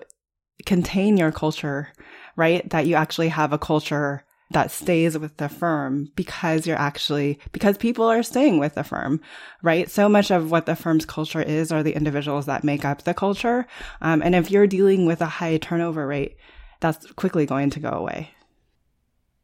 contain 0.65 1.17
your 1.17 1.31
culture, 1.31 1.89
right? 2.35 2.67
That 2.69 2.87
you 2.87 2.95
actually 2.95 3.29
have 3.29 3.53
a 3.53 3.57
culture 3.57 4.23
that 4.51 4.71
stays 4.71 5.17
with 5.17 5.35
the 5.37 5.49
firm 5.49 6.09
because 6.15 6.65
you're 6.65 6.77
actually, 6.77 7.37
because 7.51 7.77
people 7.77 8.05
are 8.05 8.23
staying 8.23 8.59
with 8.59 8.75
the 8.75 8.83
firm, 8.83 9.19
right? 9.61 9.91
So 9.91 10.07
much 10.07 10.31
of 10.31 10.51
what 10.51 10.65
the 10.65 10.75
firm's 10.75 11.05
culture 11.05 11.41
is 11.41 11.71
are 11.71 11.83
the 11.83 11.95
individuals 11.95 12.45
that 12.45 12.63
make 12.63 12.85
up 12.85 13.03
the 13.03 13.13
culture. 13.13 13.67
Um, 14.01 14.21
and 14.21 14.35
if 14.35 14.49
you're 14.49 14.67
dealing 14.67 15.05
with 15.05 15.21
a 15.21 15.25
high 15.25 15.57
turnover 15.57 16.07
rate, 16.07 16.37
that's 16.79 17.11
quickly 17.13 17.45
going 17.45 17.71
to 17.71 17.79
go 17.79 17.89
away. 17.89 18.31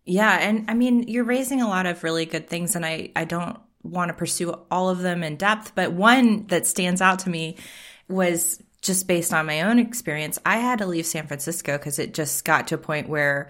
Yeah. 0.05 0.38
And 0.39 0.70
I 0.70 0.74
mean, 0.74 1.03
you're 1.08 1.24
raising 1.24 1.62
a 1.62 1.67
lot 1.67 1.86
of 1.86 2.03
really 2.03 2.25
good 2.25 2.48
things, 2.48 2.75
and 2.75 2.86
I, 2.86 3.12
I 3.15 3.25
don't 3.25 3.58
want 3.84 4.10
to 4.10 4.13
pursue 4.13 4.53
all 4.72 4.89
of 4.89 5.00
them 5.00 5.24
in 5.24 5.36
depth, 5.36 5.74
but 5.75 5.91
one 5.91 6.48
that 6.48 6.65
stands 6.65 7.01
out 7.01 7.20
to 7.20 7.29
me 7.29 7.58
was 8.08 8.62
just 8.84 9.08
based 9.08 9.34
on 9.34 9.46
my 9.46 9.62
own 9.62 9.80
experience. 9.80 10.38
I 10.46 10.58
had 10.58 10.80
to 10.80 10.86
leave 10.86 11.06
San 11.06 11.25
Francisco 11.25 11.78
because 11.78 11.98
it 12.00 12.13
just 12.13 12.46
got 12.46 12.68
to 12.68 12.75
a 12.75 12.78
point 12.78 13.10
where 13.10 13.50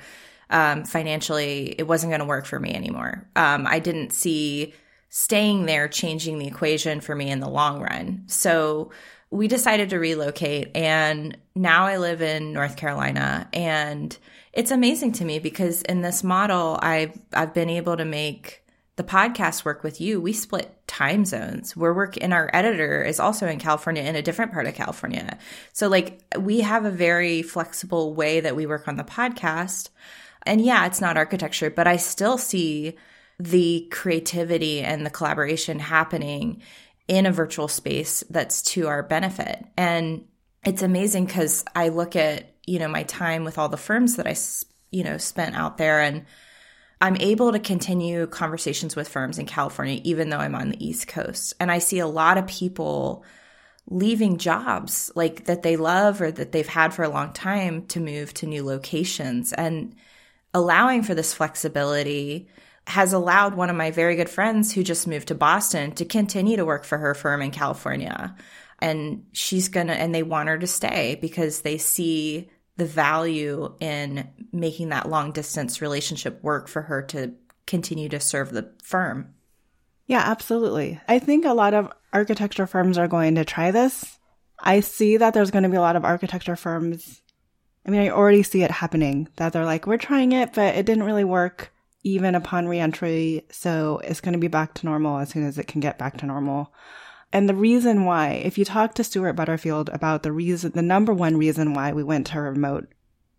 um, 0.50 0.86
financially 0.86 1.76
it 1.78 1.88
wasn't 1.88 2.12
going 2.12 2.20
to 2.20 2.26
work 2.26 2.46
for 2.46 2.60
me 2.60 2.74
anymore. 2.74 3.28
Um, 3.36 3.66
I 3.68 3.80
didn't 3.80 4.14
see 4.14 4.74
staying 5.10 5.66
there 5.66 5.88
changing 5.88 6.40
the 6.40 6.48
equation 6.48 7.02
for 7.02 7.16
me 7.16 7.30
in 7.30 7.40
the 7.40 7.50
long 7.50 7.82
run. 7.82 8.24
So 8.28 8.92
we 9.30 9.48
decided 9.48 9.90
to 9.90 10.00
relocate 10.00 10.76
and 10.76 11.38
now 11.56 11.86
I 11.86 11.98
live 11.98 12.22
in 12.22 12.54
North 12.54 12.78
Carolina 12.78 13.48
and 13.52 14.16
it's 14.54 14.70
amazing 14.70 15.14
to 15.14 15.26
me 15.26 15.40
because 15.40 15.82
in 15.84 16.02
this 16.02 16.24
model 16.24 16.78
I've 16.82 17.18
I've 17.34 17.54
been 17.54 17.70
able 17.70 17.98
to 17.98 18.06
make 18.06 18.63
the 18.96 19.04
podcast 19.04 19.66
work 19.66 19.84
with 19.84 20.00
you. 20.00 20.22
We 20.22 20.34
split 20.34 20.76
time 20.88 21.26
zones. 21.26 21.76
We're 21.76 21.94
work 21.94 22.16
and 22.22 22.34
our 22.34 22.50
editor 22.54 23.04
is 23.04 23.20
also 23.20 23.48
in 23.48 23.58
California 23.58 24.04
in 24.04 24.16
a 24.16 24.22
different 24.22 24.52
part 24.52 24.68
of 24.68 24.76
California. 24.76 25.40
So 25.72 25.88
like 25.88 26.22
we 26.38 26.62
have 26.62 26.86
a 26.86 26.92
very 26.92 27.42
flexible 27.42 28.14
way 28.14 28.40
that 28.40 28.56
we 28.56 28.68
work 28.68 28.88
on 28.88 28.98
the 28.98 29.04
podcast. 29.04 29.90
And 30.46 30.62
yeah, 30.62 30.86
it's 30.86 31.02
not 31.02 31.18
architecture, 31.18 31.72
but 31.72 31.88
I 31.88 31.98
still 31.98 32.38
see 32.38 32.96
the 33.40 33.88
creativity 33.92 34.82
and 34.82 35.06
the 35.06 35.10
collaboration 35.10 35.80
happening 35.80 36.62
in 37.08 37.26
a 37.26 37.32
virtual 37.32 37.68
space 37.68 38.24
that's 38.30 38.62
to 38.62 38.88
our 38.88 39.02
benefit. 39.02 39.66
And 39.76 40.28
it's 40.64 40.84
amazing 40.84 41.26
because 41.26 41.66
I 41.76 41.90
look 41.90 42.16
at, 42.16 42.54
you 42.66 42.80
know, 42.80 42.88
my 42.88 43.04
time 43.04 43.44
with 43.44 43.58
all 43.58 43.70
the 43.70 43.78
firms 43.78 44.18
that 44.18 44.28
I, 44.28 44.36
you 44.92 45.04
know, 45.04 45.18
spent 45.18 45.56
out 45.56 45.78
there 45.78 46.00
and 46.00 46.26
I'm 47.04 47.18
able 47.18 47.52
to 47.52 47.60
continue 47.60 48.26
conversations 48.28 48.96
with 48.96 49.10
firms 49.10 49.38
in 49.38 49.46
California, 49.46 50.00
even 50.06 50.30
though 50.30 50.38
I'm 50.38 50.56
on 50.56 50.70
the 50.70 50.86
East 50.86 51.10
Coast. 51.10 51.54
And 51.60 51.70
I 51.70 51.80
see 51.80 52.00
a 52.00 52.08
lot 52.08 52.38
of 52.38 52.48
people 52.48 53.26
leaving 53.90 54.38
jobs 54.38 55.12
like 55.14 55.44
that 55.44 55.64
they 55.64 55.76
love 55.76 56.22
or 56.22 56.32
that 56.32 56.54
they've 56.54 56.66
had 56.66 56.94
for 56.94 57.04
a 57.04 57.10
long 57.10 57.34
time 57.34 57.86
to 57.88 58.00
move 58.00 58.34
to 58.36 58.48
new 58.48 58.64
locations. 58.64 59.52
And 59.52 59.98
allowing 60.54 61.04
for 61.04 61.14
this 61.14 61.34
flexibility 61.34 62.48
has 62.88 63.12
allowed 63.12 63.54
one 63.54 63.70
of 63.70 63.76
my 63.76 63.92
very 63.92 64.16
good 64.16 64.30
friends 64.30 64.72
who 64.72 64.82
just 64.82 65.06
moved 65.06 65.28
to 65.28 65.36
Boston 65.36 65.92
to 65.96 66.06
continue 66.06 66.56
to 66.56 66.66
work 66.66 66.86
for 66.86 66.98
her 66.98 67.14
firm 67.14 67.42
in 67.42 67.52
California. 67.52 68.34
And 68.80 69.26
she's 69.34 69.68
to, 69.68 69.78
and 69.78 70.16
they 70.16 70.24
want 70.24 70.48
her 70.48 70.58
to 70.58 70.68
stay 70.68 71.16
because 71.20 71.64
they 71.64 71.78
see 71.80 72.50
the 72.78 72.86
value 72.86 73.76
in 73.80 74.28
making 74.52 74.90
that 74.90 75.10
long 75.10 75.32
distance 75.32 75.82
relationship 75.82 76.44
work 76.44 76.68
for 76.68 76.84
her 76.84 77.02
to 77.04 77.34
continue 77.66 78.10
to 78.10 78.20
serve 78.20 78.52
the 78.52 78.72
firm. 78.84 79.34
Yeah, 80.08 80.24
absolutely. 80.26 81.00
I 81.08 81.20
think 81.20 81.46
a 81.46 81.54
lot 81.54 81.74
of 81.74 81.92
architecture 82.12 82.68
firms 82.68 82.98
are 82.98 83.08
going 83.08 83.36
to 83.36 83.46
try 83.46 83.72
this. 83.72 84.20
I 84.60 84.80
see 84.80 85.18
that 85.18 85.34
there's 85.34 85.52
going 85.52 85.64
to 85.64 85.70
be 85.70 85.78
a 85.78 85.82
lot 85.82 85.96
of 85.96 86.06
architecture 86.06 86.56
firms 86.56 87.22
I 87.86 87.92
mean, 87.92 88.02
I 88.02 88.10
already 88.10 88.44
see 88.44 88.64
it 88.64 88.72
happening 88.72 89.28
that 89.36 89.54
they're 89.54 89.66
like, 89.66 89.86
we're 89.86 89.98
trying 89.98 90.32
it, 90.32 90.54
but 90.54 90.76
it 90.76 90.86
didn't 90.86 91.04
really 91.04 91.26
work 91.26 91.72
even 92.04 92.36
upon 92.36 92.68
reentry. 92.68 93.46
So 93.52 94.00
it's 94.04 94.22
going 94.22 94.34
to 94.34 94.40
be 94.40 94.48
back 94.48 94.74
to 94.76 94.86
normal 94.86 95.20
as 95.20 95.30
soon 95.30 95.46
as 95.46 95.58
it 95.58 95.68
can 95.68 95.82
get 95.82 95.98
back 95.98 96.18
to 96.18 96.26
normal. 96.26 96.74
And 97.34 97.50
the 97.50 97.56
reason 97.56 98.06
why, 98.06 98.42
if 98.46 98.60
you 98.60 98.64
talk 98.64 98.94
to 98.94 99.04
Stuart 99.04 99.34
Butterfield 99.34 99.90
about 99.90 100.22
the 100.22 100.32
reason, 100.32 100.72
the 100.74 100.84
number 100.84 101.12
one 101.12 101.36
reason 101.36 101.74
why 101.74 101.92
we 101.92 102.04
went 102.04 102.28
to 102.28 102.40
remote 102.40 102.88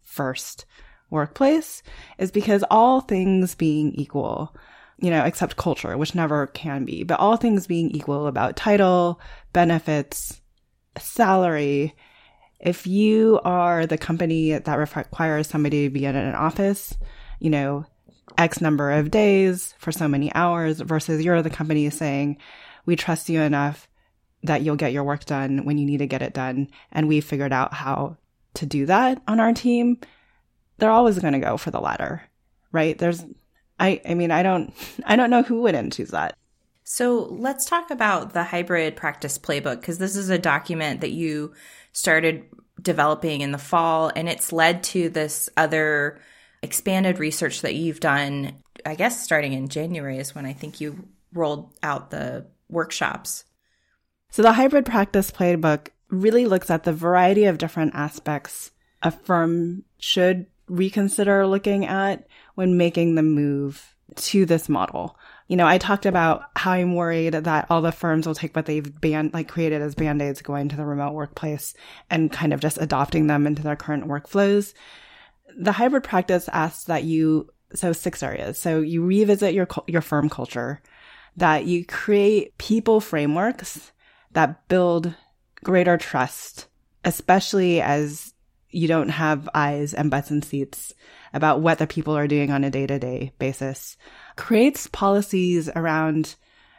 first 0.02 0.66
workplace 1.10 1.80
is 2.18 2.32
because 2.32 2.64
all 2.72 3.00
things 3.00 3.54
being 3.54 3.92
equal, 3.94 4.54
you 4.98 5.10
know, 5.10 5.24
except 5.24 5.54
culture, 5.56 5.96
which 5.96 6.14
never 6.14 6.48
can 6.48 6.84
be, 6.84 7.04
but 7.04 7.20
all 7.20 7.36
things 7.36 7.68
being 7.68 7.92
equal 7.92 8.26
about 8.26 8.56
title, 8.56 9.20
benefits, 9.52 10.40
salary, 10.98 11.94
if 12.58 12.88
you 12.88 13.40
are 13.44 13.86
the 13.86 13.98
company 13.98 14.58
that 14.58 14.74
requires 14.74 15.46
somebody 15.46 15.84
to 15.84 15.90
be 15.90 16.04
in 16.04 16.16
an 16.16 16.34
office, 16.34 16.96
you 17.38 17.50
know, 17.50 17.84
X 18.38 18.60
number 18.60 18.90
of 18.90 19.12
days 19.12 19.74
for 19.78 19.92
so 19.92 20.08
many 20.08 20.34
hours 20.34 20.80
versus 20.80 21.24
you're 21.24 21.42
the 21.42 21.50
company 21.50 21.88
saying, 21.90 22.38
we 22.86 22.96
trust 22.96 23.28
you 23.28 23.40
enough 23.40 23.88
that 24.42 24.62
you'll 24.62 24.76
get 24.76 24.92
your 24.92 25.04
work 25.04 25.24
done 25.24 25.64
when 25.64 25.78
you 25.78 25.86
need 25.86 25.98
to 25.98 26.06
get 26.06 26.22
it 26.22 26.34
done. 26.34 26.68
And 26.92 27.08
we 27.08 27.20
figured 27.20 27.52
out 27.52 27.72
how 27.72 28.18
to 28.54 28.66
do 28.66 28.86
that 28.86 29.22
on 29.26 29.40
our 29.40 29.52
team. 29.52 29.98
They're 30.78 30.90
always 30.90 31.18
going 31.18 31.32
to 31.32 31.38
go 31.38 31.56
for 31.56 31.70
the 31.70 31.80
latter, 31.80 32.22
right? 32.70 32.96
There's, 32.96 33.24
I, 33.80 34.00
I 34.06 34.14
mean, 34.14 34.30
I 34.30 34.42
don't, 34.42 34.72
I 35.06 35.16
don't 35.16 35.30
know 35.30 35.42
who 35.42 35.62
wouldn't 35.62 35.94
choose 35.94 36.10
that. 36.10 36.36
So 36.84 37.26
let's 37.30 37.64
talk 37.64 37.90
about 37.90 38.34
the 38.34 38.44
hybrid 38.44 38.94
practice 38.94 39.38
playbook 39.38 39.80
because 39.80 39.96
this 39.96 40.16
is 40.16 40.28
a 40.28 40.38
document 40.38 41.00
that 41.00 41.12
you 41.12 41.54
started 41.92 42.44
developing 42.80 43.40
in 43.40 43.52
the 43.52 43.58
fall, 43.58 44.12
and 44.14 44.28
it's 44.28 44.52
led 44.52 44.82
to 44.82 45.08
this 45.08 45.48
other 45.56 46.20
expanded 46.62 47.18
research 47.18 47.62
that 47.62 47.74
you've 47.74 48.00
done. 48.00 48.62
I 48.84 48.96
guess 48.96 49.22
starting 49.22 49.54
in 49.54 49.68
January 49.68 50.18
is 50.18 50.34
when 50.34 50.44
I 50.44 50.52
think 50.52 50.80
you 50.80 51.08
rolled 51.32 51.72
out 51.82 52.10
the 52.10 52.46
workshops. 52.68 53.44
So, 54.30 54.42
the 54.42 54.52
hybrid 54.52 54.86
practice 54.86 55.30
playbook 55.30 55.88
really 56.08 56.46
looks 56.46 56.70
at 56.70 56.84
the 56.84 56.92
variety 56.92 57.44
of 57.44 57.58
different 57.58 57.94
aspects 57.94 58.70
a 59.02 59.10
firm 59.10 59.84
should 59.98 60.46
reconsider 60.66 61.46
looking 61.46 61.84
at 61.84 62.26
when 62.54 62.78
making 62.78 63.14
the 63.14 63.22
move 63.22 63.94
to 64.16 64.46
this 64.46 64.68
model 64.68 65.16
you 65.46 65.56
know, 65.56 65.66
I 65.66 65.78
talked 65.78 66.06
about 66.06 66.44
how 66.56 66.72
I'm 66.72 66.94
worried 66.94 67.34
that 67.34 67.66
all 67.68 67.82
the 67.82 67.92
firms 67.92 68.26
will 68.26 68.34
take 68.34 68.56
what 68.56 68.66
they've 68.66 69.00
banned, 69.00 69.34
like 69.34 69.48
created 69.48 69.82
as 69.82 69.94
band-aids 69.94 70.40
going 70.40 70.70
to 70.70 70.76
the 70.76 70.86
remote 70.86 71.12
workplace 71.12 71.74
and 72.08 72.32
kind 72.32 72.54
of 72.54 72.60
just 72.60 72.78
adopting 72.78 73.26
them 73.26 73.46
into 73.46 73.62
their 73.62 73.76
current 73.76 74.06
workflows. 74.06 74.72
The 75.58 75.72
hybrid 75.72 76.04
practice 76.04 76.48
asks 76.48 76.84
that 76.84 77.04
you, 77.04 77.50
so 77.74 77.92
six 77.92 78.22
areas. 78.22 78.58
So 78.58 78.80
you 78.80 79.04
revisit 79.04 79.52
your, 79.52 79.68
your 79.86 80.00
firm 80.00 80.30
culture, 80.30 80.80
that 81.36 81.66
you 81.66 81.84
create 81.84 82.56
people 82.58 83.00
frameworks 83.00 83.92
that 84.32 84.68
build 84.68 85.14
greater 85.62 85.96
trust, 85.96 86.66
especially 87.04 87.80
as 87.80 88.34
you 88.70 88.88
don't 88.88 89.08
have 89.08 89.48
eyes 89.54 89.94
and 89.94 90.10
butts 90.10 90.30
and 90.30 90.44
seats 90.44 90.92
about 91.32 91.60
what 91.60 91.78
the 91.78 91.86
people 91.86 92.16
are 92.16 92.26
doing 92.26 92.50
on 92.50 92.64
a 92.64 92.70
day 92.70 92.86
to 92.86 92.98
day 92.98 93.32
basis. 93.38 93.96
Creates 94.36 94.88
policies 94.88 95.68
around 95.74 96.34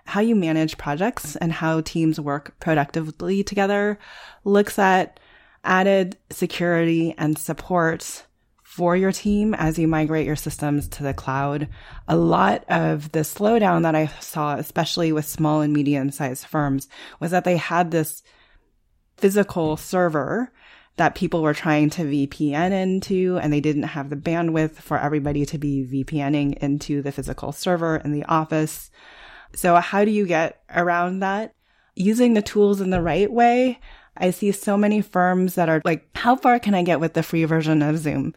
how 0.06 0.22
you 0.22 0.36
manage 0.36 0.78
projects 0.78 1.36
and 1.38 1.52
how 1.52 1.82
teams 1.82 2.20
work 2.20 2.56
productively 2.60 3.44
together, 3.44 3.98
looks 4.44 4.78
at 4.78 5.20
added 5.64 6.18
security 6.30 7.16
and 7.18 7.38
support 7.38 8.26
for 8.76 8.98
your 8.98 9.14
team 9.14 9.54
as 9.54 9.80
you 9.80 9.88
migrate 9.88 10.26
your 10.26 10.36
systems 10.36 10.90
to 10.90 11.02
the 11.02 11.14
cloud. 11.14 11.70
A 12.10 12.18
lot 12.18 12.66
of 12.68 13.10
the 13.14 13.22
slowdown 13.22 13.84
that 13.84 13.96
I 13.96 14.08
saw, 14.20 14.58
especially 14.58 15.14
with 15.14 15.26
small 15.26 15.62
and 15.62 15.72
medium 15.72 16.12
sized 16.12 16.46
firms, 16.46 16.90
was 17.22 17.32
that 17.32 17.46
they 17.46 17.56
had 17.56 17.92
this 17.92 18.22
physical 19.16 19.78
server 19.78 20.52
that 20.98 21.16
people 21.16 21.42
were 21.42 21.54
trying 21.54 21.90
to 21.92 22.04
VPN 22.04 22.74
into 22.74 23.40
and 23.42 23.54
they 23.54 23.62
didn't 23.62 23.84
have 23.84 24.10
the 24.10 24.18
bandwidth 24.18 24.74
for 24.74 25.00
everybody 25.00 25.46
to 25.46 25.58
be 25.58 25.88
VPNing 25.90 26.58
into 26.58 27.02
the 27.02 27.14
physical 27.14 27.54
server 27.54 27.96
in 28.04 28.12
the 28.12 28.26
office. 28.26 28.92
So 29.54 29.76
how 29.76 30.04
do 30.04 30.12
you 30.12 30.26
get 30.26 30.62
around 30.70 31.20
that? 31.20 31.54
Using 31.96 32.34
the 32.34 32.42
tools 32.42 32.82
in 32.82 32.90
the 32.90 33.02
right 33.02 33.32
way. 33.32 33.80
I 34.18 34.32
see 34.32 34.52
so 34.52 34.76
many 34.76 35.00
firms 35.00 35.56
that 35.56 35.70
are 35.70 35.82
like, 35.86 36.10
how 36.14 36.36
far 36.36 36.60
can 36.60 36.76
I 36.76 36.84
get 36.84 37.00
with 37.00 37.14
the 37.14 37.24
free 37.24 37.46
version 37.46 37.82
of 37.82 38.00
Zoom? 38.00 38.34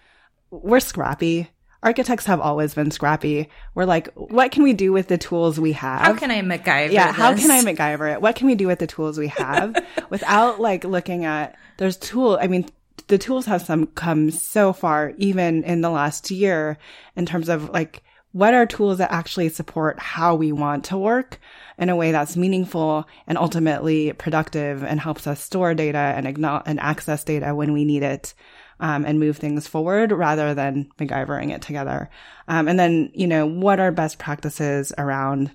We're 0.51 0.81
scrappy. 0.81 1.49
architects 1.83 2.27
have 2.27 2.41
always 2.41 2.75
been 2.75 2.91
scrappy. 2.91 3.49
We're 3.75 3.85
like, 3.85 4.09
what 4.15 4.51
can 4.51 4.63
we 4.63 4.73
do 4.73 4.93
with 4.93 5.09
the 5.09 5.19
tools 5.19 5.61
we 5.61 5.73
have? 5.73 6.01
How 6.01 6.15
can 6.15 6.31
I 6.31 6.41
MacGyver? 6.43 6.91
Yeah, 6.91 7.09
this? 7.09 7.17
how 7.17 7.35
can 7.35 7.51
I 7.51 7.63
MacGyver 7.63 8.15
it? 8.15 8.21
What 8.21 8.37
can 8.37 8.47
we 8.47 8.55
do 8.55 8.67
with 8.67 8.79
the 8.81 8.87
tools 8.87 9.19
we 9.19 9.29
have 9.29 9.77
without 10.11 10.61
like 10.61 10.85
looking 10.85 11.25
at 11.25 11.57
there's 11.79 11.97
tool. 11.97 12.39
I 12.41 12.49
mean, 12.49 12.69
the 13.07 13.19
tools 13.19 13.47
have 13.47 13.63
some 13.63 13.87
come 13.87 14.31
so 14.31 14.73
far, 14.73 15.15
even 15.17 15.65
in 15.65 15.81
the 15.81 15.91
last 15.91 16.31
year, 16.31 16.77
in 17.17 17.25
terms 17.25 17.49
of 17.49 17.71
like 17.71 18.03
what 18.33 18.53
are 18.53 18.67
tools 18.67 18.99
that 18.99 19.11
actually 19.11 19.49
support 19.49 19.99
how 19.99 20.35
we 20.35 20.53
want 20.53 20.85
to 20.85 20.99
work 20.99 21.41
in 21.79 21.89
a 21.89 21.97
way 21.97 22.13
that's 22.13 22.37
meaningful 22.37 23.09
and 23.27 23.39
ultimately 23.39 24.13
productive 24.13 24.85
and 24.85 25.01
helps 25.01 25.27
us 25.27 25.43
store 25.43 25.75
data 25.75 25.99
and, 25.99 26.27
and 26.27 26.81
access 26.81 27.25
data 27.25 27.55
when 27.55 27.73
we 27.73 27.85
need 27.85 28.03
it 28.03 28.35
um, 28.81 29.05
and 29.05 29.19
move 29.19 29.37
things 29.37 29.67
forward 29.67 30.13
rather 30.13 30.55
than 30.55 30.91
MacGyvering 30.99 31.53
it 31.53 31.63
together. 31.63 32.11
Um, 32.47 32.69
and 32.69 32.79
then, 32.79 33.11
you 33.15 33.27
know, 33.27 33.47
what 33.47 33.81
are 33.81 33.93
best 33.93 34.19
practices 34.19 34.93
around 34.97 35.51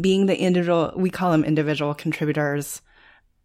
being 0.00 0.26
the 0.26 0.38
individual, 0.38 0.92
we 0.96 1.10
call 1.10 1.32
them 1.32 1.44
individual 1.44 1.94
contributors 1.94 2.82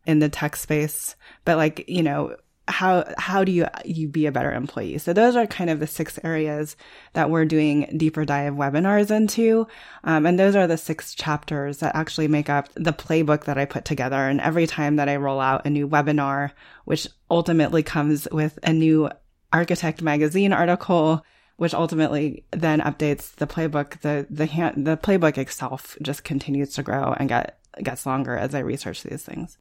in 0.05 0.19
the 0.19 0.29
tech 0.29 0.55
space, 0.55 1.15
but 1.43 1.57
like, 1.57 1.85
you 1.87 2.03
know, 2.03 2.35
how 2.67 3.05
how 3.17 3.43
do 3.43 3.51
you 3.51 3.67
you 3.83 4.07
be 4.07 4.25
a 4.25 4.31
better 4.31 4.51
employee? 4.51 4.97
So 4.97 5.13
those 5.13 5.35
are 5.35 5.45
kind 5.45 5.69
of 5.69 5.79
the 5.79 5.87
six 5.87 6.19
areas 6.23 6.75
that 7.13 7.29
we're 7.29 7.45
doing 7.45 7.93
deeper 7.97 8.25
dive 8.25 8.53
webinars 8.53 9.11
into. 9.11 9.67
Um, 10.03 10.25
and 10.25 10.39
those 10.39 10.55
are 10.55 10.67
the 10.67 10.77
six 10.77 11.13
chapters 11.13 11.77
that 11.79 11.95
actually 11.95 12.27
make 12.27 12.49
up 12.49 12.69
the 12.73 12.93
playbook 12.93 13.45
that 13.45 13.57
i 13.57 13.65
put 13.65 13.85
together. 13.85 14.15
And 14.15 14.41
every 14.41 14.65
time 14.67 14.95
that 14.95 15.09
i 15.09 15.15
roll 15.15 15.39
out 15.39 15.65
a 15.65 15.69
new 15.69 15.87
webinar 15.87 16.51
which 16.85 17.07
ultimately 17.29 17.83
comes 17.83 18.27
with 18.31 18.57
a 18.63 18.73
new 18.73 19.09
architect 19.53 20.01
magazine 20.01 20.53
article 20.53 21.23
which 21.57 21.73
ultimately 21.73 22.43
then 22.51 22.81
updates 22.81 23.35
the 23.35 23.47
playbook 23.47 23.99
the 24.01 24.25
the 24.29 24.45
hand, 24.45 24.85
the 24.87 24.97
playbook 24.97 25.37
itself 25.37 25.97
just 26.01 26.23
continues 26.23 26.73
to 26.73 26.83
grow 26.83 27.13
and 27.17 27.29
get 27.29 27.59
gets 27.83 28.05
longer 28.05 28.35
as 28.35 28.55
i 28.55 28.59
research 28.59 29.03
these 29.03 29.23
things 29.23 29.57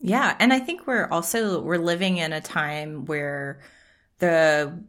yeah, 0.00 0.34
and 0.38 0.52
I 0.52 0.58
think 0.58 0.86
we're 0.86 1.06
also 1.08 1.60
we're 1.60 1.76
living 1.76 2.16
in 2.16 2.32
a 2.32 2.40
time 2.40 3.04
where 3.04 3.60
the 4.18 4.82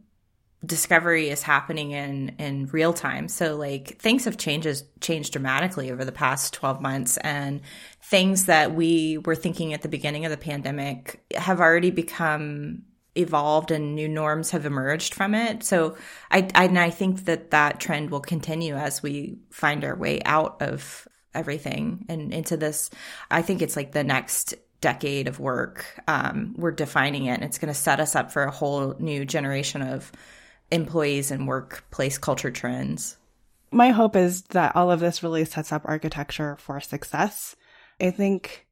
discovery 0.64 1.28
is 1.28 1.42
happening 1.42 1.90
in 1.90 2.30
in 2.38 2.66
real 2.66 2.92
time. 2.94 3.28
So 3.28 3.56
like 3.56 3.98
things 3.98 4.24
have 4.24 4.38
changes 4.38 4.84
changed 5.00 5.32
dramatically 5.32 5.90
over 5.90 6.04
the 6.04 6.12
past 6.12 6.54
12 6.54 6.80
months 6.80 7.16
and 7.18 7.60
things 8.00 8.46
that 8.46 8.74
we 8.74 9.18
were 9.18 9.34
thinking 9.34 9.74
at 9.74 9.82
the 9.82 9.88
beginning 9.88 10.24
of 10.24 10.30
the 10.30 10.36
pandemic 10.36 11.22
have 11.36 11.60
already 11.60 11.90
become 11.90 12.82
evolved 13.14 13.70
and 13.70 13.94
new 13.94 14.08
norms 14.08 14.52
have 14.52 14.64
emerged 14.64 15.12
from 15.12 15.34
it. 15.34 15.62
So 15.62 15.96
I, 16.30 16.48
I 16.54 16.64
and 16.64 16.78
I 16.78 16.88
think 16.88 17.26
that 17.26 17.50
that 17.50 17.80
trend 17.80 18.10
will 18.10 18.20
continue 18.20 18.76
as 18.76 19.02
we 19.02 19.38
find 19.50 19.84
our 19.84 19.96
way 19.96 20.22
out 20.24 20.62
of 20.62 21.06
everything 21.34 22.04
and 22.08 22.32
into 22.32 22.56
this 22.56 22.90
I 23.30 23.42
think 23.42 23.62
it's 23.62 23.76
like 23.76 23.92
the 23.92 24.04
next 24.04 24.54
decade 24.82 25.28
of 25.28 25.40
work. 25.40 25.86
Um, 26.06 26.54
we're 26.58 26.72
defining 26.72 27.24
it, 27.24 27.34
and 27.34 27.44
it's 27.44 27.58
going 27.58 27.72
to 27.72 27.78
set 27.78 28.00
us 28.00 28.14
up 28.14 28.30
for 28.30 28.42
a 28.42 28.50
whole 28.50 28.94
new 28.98 29.24
generation 29.24 29.80
of 29.80 30.12
employees 30.70 31.30
and 31.30 31.48
workplace 31.48 32.18
culture 32.18 32.50
trends. 32.50 33.16
My 33.70 33.88
hope 33.88 34.16
is 34.16 34.42
that 34.50 34.76
all 34.76 34.90
of 34.90 35.00
this 35.00 35.22
really 35.22 35.46
sets 35.46 35.72
up 35.72 35.82
architecture 35.86 36.56
for 36.56 36.78
success. 36.80 37.56
I 37.98 38.10
think, 38.10 38.66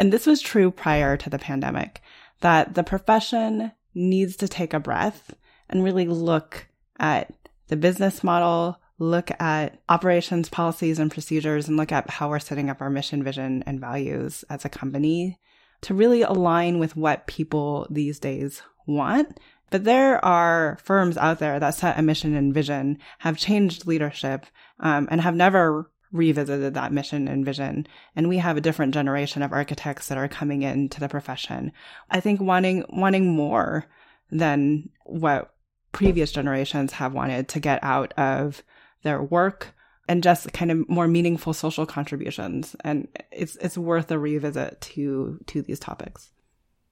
and 0.00 0.12
this 0.12 0.26
was 0.26 0.40
true 0.40 0.72
prior 0.72 1.16
to 1.16 1.30
the 1.30 1.38
pandemic, 1.38 2.02
that 2.40 2.74
the 2.74 2.82
profession 2.82 3.70
needs 3.94 4.36
to 4.36 4.48
take 4.48 4.74
a 4.74 4.80
breath 4.80 5.32
and 5.68 5.84
really 5.84 6.06
look 6.06 6.66
at 6.98 7.32
the 7.68 7.76
business 7.76 8.24
model, 8.24 8.80
look 8.98 9.30
at 9.40 9.78
operations 9.88 10.48
policies 10.48 10.98
and 10.98 11.10
procedures 11.10 11.68
and 11.68 11.76
look 11.76 11.92
at 11.92 12.08
how 12.08 12.28
we're 12.28 12.38
setting 12.38 12.70
up 12.70 12.80
our 12.80 12.90
mission, 12.90 13.22
vision, 13.22 13.62
and 13.66 13.80
values 13.80 14.44
as 14.48 14.64
a 14.64 14.70
company 14.70 15.38
to 15.82 15.94
really 15.94 16.22
align 16.22 16.78
with 16.78 16.96
what 16.96 17.26
people 17.26 17.86
these 17.90 18.18
days 18.18 18.62
want. 18.86 19.38
But 19.70 19.84
there 19.84 20.24
are 20.24 20.78
firms 20.82 21.16
out 21.16 21.38
there 21.38 21.58
that 21.58 21.74
set 21.74 21.98
a 21.98 22.02
mission 22.02 22.34
and 22.34 22.54
vision, 22.54 22.98
have 23.18 23.36
changed 23.36 23.86
leadership, 23.86 24.46
um, 24.80 25.08
and 25.10 25.20
have 25.20 25.34
never 25.34 25.90
revisited 26.12 26.74
that 26.74 26.92
mission 26.92 27.28
and 27.28 27.44
vision. 27.44 27.86
And 28.14 28.28
we 28.28 28.38
have 28.38 28.56
a 28.56 28.60
different 28.60 28.94
generation 28.94 29.42
of 29.42 29.52
architects 29.52 30.08
that 30.08 30.18
are 30.18 30.28
coming 30.28 30.62
into 30.62 31.00
the 31.00 31.08
profession. 31.08 31.72
I 32.10 32.20
think 32.20 32.40
wanting, 32.40 32.84
wanting 32.88 33.34
more 33.34 33.86
than 34.30 34.90
what 35.04 35.52
previous 35.92 36.30
generations 36.30 36.92
have 36.92 37.12
wanted 37.12 37.48
to 37.48 37.60
get 37.60 37.82
out 37.82 38.12
of 38.14 38.62
their 39.02 39.22
work 39.22 39.74
and 40.08 40.22
just 40.22 40.52
kind 40.52 40.70
of 40.70 40.88
more 40.88 41.08
meaningful 41.08 41.52
social 41.52 41.86
contributions. 41.86 42.76
And 42.84 43.08
it's 43.32 43.56
it's 43.56 43.76
worth 43.78 44.10
a 44.10 44.18
revisit 44.18 44.80
to 44.82 45.40
to 45.46 45.62
these 45.62 45.80
topics. 45.80 46.30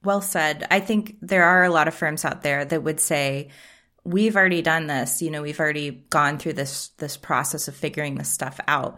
Well 0.03 0.21
said. 0.21 0.67
I 0.69 0.79
think 0.79 1.17
there 1.21 1.43
are 1.43 1.63
a 1.63 1.69
lot 1.69 1.87
of 1.87 1.95
firms 1.95 2.25
out 2.25 2.43
there 2.43 2.63
that 2.65 2.83
would 2.83 2.99
say, 2.99 3.49
we've 4.03 4.35
already 4.35 4.61
done 4.61 4.87
this, 4.87 5.21
you 5.21 5.31
know, 5.31 5.41
we've 5.41 5.59
already 5.59 6.05
gone 6.09 6.37
through 6.37 6.53
this 6.53 6.89
this 6.97 7.17
process 7.17 7.67
of 7.67 7.75
figuring 7.75 8.15
this 8.15 8.29
stuff 8.29 8.59
out. 8.67 8.97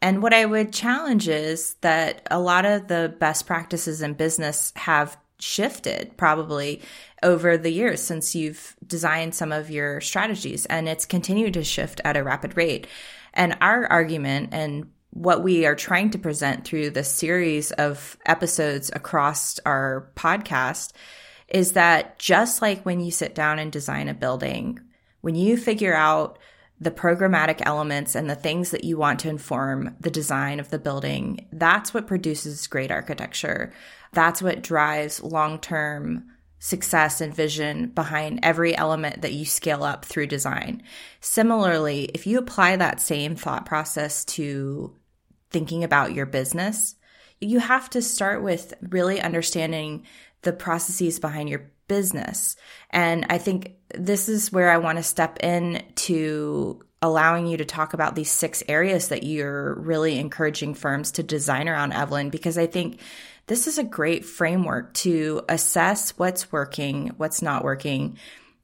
And 0.00 0.22
what 0.22 0.34
I 0.34 0.44
would 0.44 0.72
challenge 0.72 1.28
is 1.28 1.74
that 1.80 2.26
a 2.30 2.38
lot 2.38 2.66
of 2.66 2.88
the 2.88 3.14
best 3.18 3.46
practices 3.46 4.02
in 4.02 4.14
business 4.14 4.72
have 4.76 5.16
shifted 5.44 6.16
probably 6.16 6.80
over 7.22 7.56
the 7.56 7.70
years 7.70 8.02
since 8.02 8.34
you've 8.34 8.74
designed 8.86 9.34
some 9.34 9.52
of 9.52 9.70
your 9.70 10.00
strategies 10.00 10.66
and 10.66 10.88
it's 10.88 11.06
continued 11.06 11.54
to 11.54 11.62
shift 11.62 12.00
at 12.04 12.16
a 12.16 12.24
rapid 12.24 12.56
rate. 12.56 12.86
And 13.32 13.56
our 13.60 13.86
argument 13.86 14.50
and 14.52 14.90
what 15.10 15.42
we 15.42 15.64
are 15.64 15.76
trying 15.76 16.10
to 16.10 16.18
present 16.18 16.64
through 16.64 16.90
this 16.90 17.10
series 17.10 17.70
of 17.72 18.16
episodes 18.26 18.90
across 18.94 19.60
our 19.64 20.10
podcast 20.16 20.92
is 21.48 21.72
that 21.72 22.18
just 22.18 22.62
like 22.62 22.84
when 22.84 23.00
you 23.00 23.10
sit 23.10 23.34
down 23.34 23.58
and 23.58 23.70
design 23.70 24.08
a 24.08 24.14
building, 24.14 24.80
when 25.20 25.34
you 25.34 25.56
figure 25.56 25.94
out 25.94 26.38
the 26.80 26.90
programmatic 26.90 27.62
elements 27.64 28.14
and 28.14 28.28
the 28.28 28.34
things 28.34 28.72
that 28.72 28.82
you 28.84 28.96
want 28.96 29.20
to 29.20 29.28
inform 29.28 29.96
the 30.00 30.10
design 30.10 30.58
of 30.58 30.70
the 30.70 30.78
building, 30.78 31.46
that's 31.52 31.94
what 31.94 32.06
produces 32.06 32.66
great 32.66 32.90
architecture. 32.90 33.72
That's 34.14 34.40
what 34.40 34.62
drives 34.62 35.22
long 35.22 35.58
term 35.58 36.30
success 36.58 37.20
and 37.20 37.34
vision 37.34 37.88
behind 37.88 38.40
every 38.42 38.74
element 38.74 39.20
that 39.20 39.34
you 39.34 39.44
scale 39.44 39.82
up 39.82 40.04
through 40.04 40.26
design. 40.26 40.82
Similarly, 41.20 42.04
if 42.14 42.26
you 42.26 42.38
apply 42.38 42.76
that 42.76 43.02
same 43.02 43.36
thought 43.36 43.66
process 43.66 44.24
to 44.26 44.96
thinking 45.50 45.84
about 45.84 46.14
your 46.14 46.24
business, 46.24 46.94
you 47.38 47.58
have 47.58 47.90
to 47.90 48.00
start 48.00 48.42
with 48.42 48.72
really 48.80 49.20
understanding 49.20 50.06
the 50.40 50.54
processes 50.54 51.20
behind 51.20 51.50
your 51.50 51.70
business. 51.86 52.56
And 52.90 53.26
I 53.28 53.36
think 53.36 53.74
this 53.94 54.30
is 54.30 54.50
where 54.50 54.70
I 54.70 54.78
want 54.78 54.96
to 54.96 55.04
step 55.04 55.40
in 55.42 55.82
to 55.96 56.80
allowing 57.02 57.46
you 57.46 57.58
to 57.58 57.66
talk 57.66 57.92
about 57.92 58.14
these 58.14 58.30
six 58.30 58.62
areas 58.66 59.08
that 59.08 59.22
you're 59.22 59.74
really 59.74 60.18
encouraging 60.18 60.72
firms 60.72 61.12
to 61.12 61.22
design 61.22 61.68
around 61.68 61.92
Evelyn, 61.92 62.30
because 62.30 62.56
I 62.56 62.66
think 62.66 63.00
this 63.46 63.66
is 63.66 63.78
a 63.78 63.84
great 63.84 64.24
framework 64.24 64.94
to 64.94 65.42
assess 65.48 66.10
what's 66.18 66.50
working, 66.50 67.12
what's 67.16 67.42
not 67.42 67.64
working, 67.64 68.18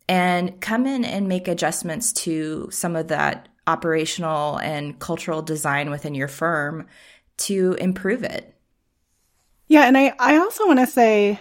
and 0.09 0.61
come 0.61 0.87
in 0.87 1.05
and 1.05 1.29
make 1.29 1.49
adjustments 1.49 2.13
to 2.13 2.69
some 2.71 2.97
of 2.97 3.09
that 3.09 3.49
operational 3.67 4.57
and 4.59 4.99
cultural 4.99 5.43
design 5.43 5.91
within 5.91 6.15
your 6.15 6.29
firm 6.29 6.87
to 7.37 7.75
improve 7.75 8.23
it. 8.25 8.55
Yeah, 9.69 9.87
and 9.87 9.97
I, 9.97 10.15
I 10.19 10.39
also 10.39 10.67
want 10.67 10.81
to 10.81 10.87
say 10.87 11.39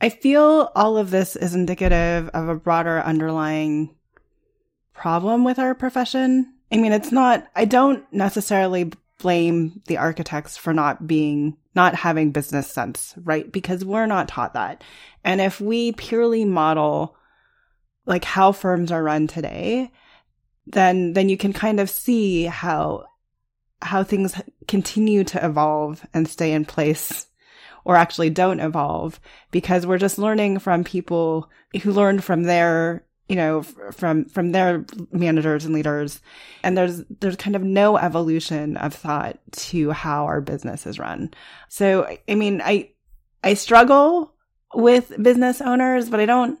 I 0.00 0.08
feel 0.08 0.70
all 0.74 0.98
of 0.98 1.10
this 1.10 1.36
is 1.36 1.54
indicative 1.54 2.28
of 2.30 2.48
a 2.48 2.56
broader 2.56 3.00
underlying 3.00 3.94
problem 4.92 5.44
with 5.44 5.58
our 5.58 5.74
profession. 5.74 6.52
I 6.72 6.78
mean, 6.78 6.92
it's 6.92 7.12
not, 7.12 7.46
I 7.54 7.64
don't 7.64 8.04
necessarily 8.12 8.92
blame 9.18 9.80
the 9.86 9.96
architects 9.96 10.56
for 10.56 10.72
not 10.72 11.06
being 11.06 11.56
not 11.74 11.94
having 11.94 12.32
business 12.32 12.70
sense, 12.70 13.14
right? 13.22 13.50
Because 13.50 13.84
we're 13.84 14.06
not 14.06 14.28
taught 14.28 14.54
that. 14.54 14.82
And 15.24 15.40
if 15.40 15.60
we 15.60 15.92
purely 15.92 16.44
model 16.44 17.16
like 18.06 18.24
how 18.24 18.52
firms 18.52 18.92
are 18.92 19.02
run 19.02 19.26
today, 19.26 19.90
then 20.66 21.12
then 21.12 21.28
you 21.28 21.36
can 21.36 21.52
kind 21.52 21.80
of 21.80 21.90
see 21.90 22.44
how 22.44 23.04
how 23.82 24.02
things 24.02 24.40
continue 24.66 25.24
to 25.24 25.44
evolve 25.44 26.04
and 26.14 26.28
stay 26.28 26.52
in 26.52 26.64
place 26.64 27.26
or 27.84 27.94
actually 27.94 28.30
don't 28.30 28.60
evolve 28.60 29.20
because 29.50 29.86
we're 29.86 29.98
just 29.98 30.18
learning 30.18 30.58
from 30.58 30.82
people 30.82 31.48
who 31.82 31.92
learned 31.92 32.24
from 32.24 32.42
their 32.42 33.05
you 33.28 33.36
know 33.36 33.62
from 33.62 34.24
from 34.26 34.52
their 34.52 34.84
managers 35.10 35.64
and 35.64 35.74
leaders 35.74 36.20
and 36.62 36.76
there's 36.76 37.02
there's 37.20 37.36
kind 37.36 37.56
of 37.56 37.62
no 37.62 37.96
evolution 37.96 38.76
of 38.76 38.94
thought 38.94 39.38
to 39.52 39.90
how 39.90 40.26
our 40.26 40.40
business 40.40 40.86
is 40.86 40.98
run 40.98 41.32
so 41.68 42.06
i 42.28 42.34
mean 42.34 42.60
i 42.64 42.88
i 43.42 43.54
struggle 43.54 44.32
with 44.74 45.12
business 45.22 45.60
owners 45.60 46.08
but 46.08 46.20
i 46.20 46.26
don't 46.26 46.58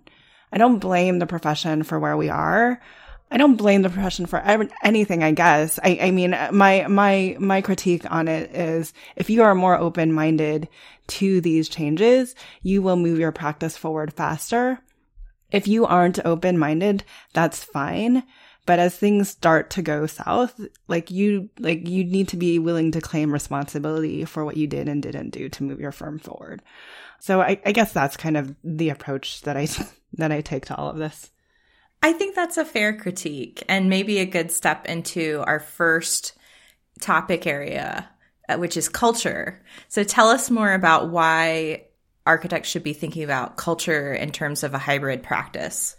i 0.52 0.58
don't 0.58 0.78
blame 0.78 1.18
the 1.18 1.26
profession 1.26 1.82
for 1.82 1.98
where 1.98 2.16
we 2.16 2.28
are 2.28 2.80
I 3.30 3.38
don't 3.38 3.56
blame 3.56 3.82
the 3.82 3.90
profession 3.90 4.26
for 4.26 4.38
anything, 4.84 5.24
I 5.24 5.32
guess. 5.32 5.80
I, 5.82 5.98
I 6.00 6.10
mean, 6.12 6.30
my, 6.52 6.86
my, 6.86 7.36
my 7.40 7.60
critique 7.60 8.08
on 8.10 8.28
it 8.28 8.54
is 8.54 8.92
if 9.16 9.30
you 9.30 9.42
are 9.42 9.54
more 9.54 9.76
open 9.76 10.12
minded 10.12 10.68
to 11.08 11.40
these 11.40 11.68
changes, 11.68 12.36
you 12.62 12.82
will 12.82 12.96
move 12.96 13.18
your 13.18 13.32
practice 13.32 13.76
forward 13.76 14.12
faster. 14.12 14.80
If 15.50 15.68
you 15.68 15.86
aren't 15.86 16.24
open 16.24 16.58
minded, 16.58 17.04
that's 17.32 17.62
fine. 17.62 18.24
But 18.66 18.80
as 18.80 18.96
things 18.96 19.28
start 19.28 19.70
to 19.70 19.82
go 19.82 20.06
south, 20.06 20.60
like 20.88 21.10
you, 21.10 21.50
like 21.60 21.88
you 21.88 22.02
need 22.02 22.28
to 22.28 22.36
be 22.36 22.58
willing 22.58 22.90
to 22.92 23.00
claim 23.00 23.32
responsibility 23.32 24.24
for 24.24 24.44
what 24.44 24.56
you 24.56 24.66
did 24.66 24.88
and 24.88 25.00
didn't 25.00 25.30
do 25.30 25.48
to 25.48 25.62
move 25.62 25.78
your 25.78 25.92
firm 25.92 26.18
forward. 26.18 26.62
So 27.20 27.40
I, 27.40 27.60
I 27.64 27.70
guess 27.70 27.92
that's 27.92 28.16
kind 28.16 28.36
of 28.36 28.54
the 28.64 28.88
approach 28.88 29.42
that 29.42 29.56
I, 29.56 29.68
that 30.14 30.32
I 30.32 30.40
take 30.40 30.66
to 30.66 30.76
all 30.76 30.90
of 30.90 30.98
this. 30.98 31.30
I 32.02 32.12
think 32.12 32.34
that's 32.34 32.56
a 32.56 32.64
fair 32.64 32.96
critique 32.96 33.62
and 33.68 33.88
maybe 33.88 34.18
a 34.18 34.26
good 34.26 34.50
step 34.50 34.86
into 34.86 35.42
our 35.46 35.60
first 35.60 36.36
topic 37.00 37.46
area, 37.46 38.08
uh, 38.48 38.56
which 38.56 38.76
is 38.76 38.88
culture. 38.88 39.62
So 39.88 40.04
tell 40.04 40.28
us 40.28 40.50
more 40.50 40.72
about 40.72 41.10
why 41.10 41.86
architects 42.26 42.68
should 42.68 42.82
be 42.82 42.92
thinking 42.92 43.22
about 43.22 43.56
culture 43.56 44.12
in 44.12 44.32
terms 44.32 44.62
of 44.62 44.74
a 44.74 44.78
hybrid 44.78 45.22
practice. 45.22 45.96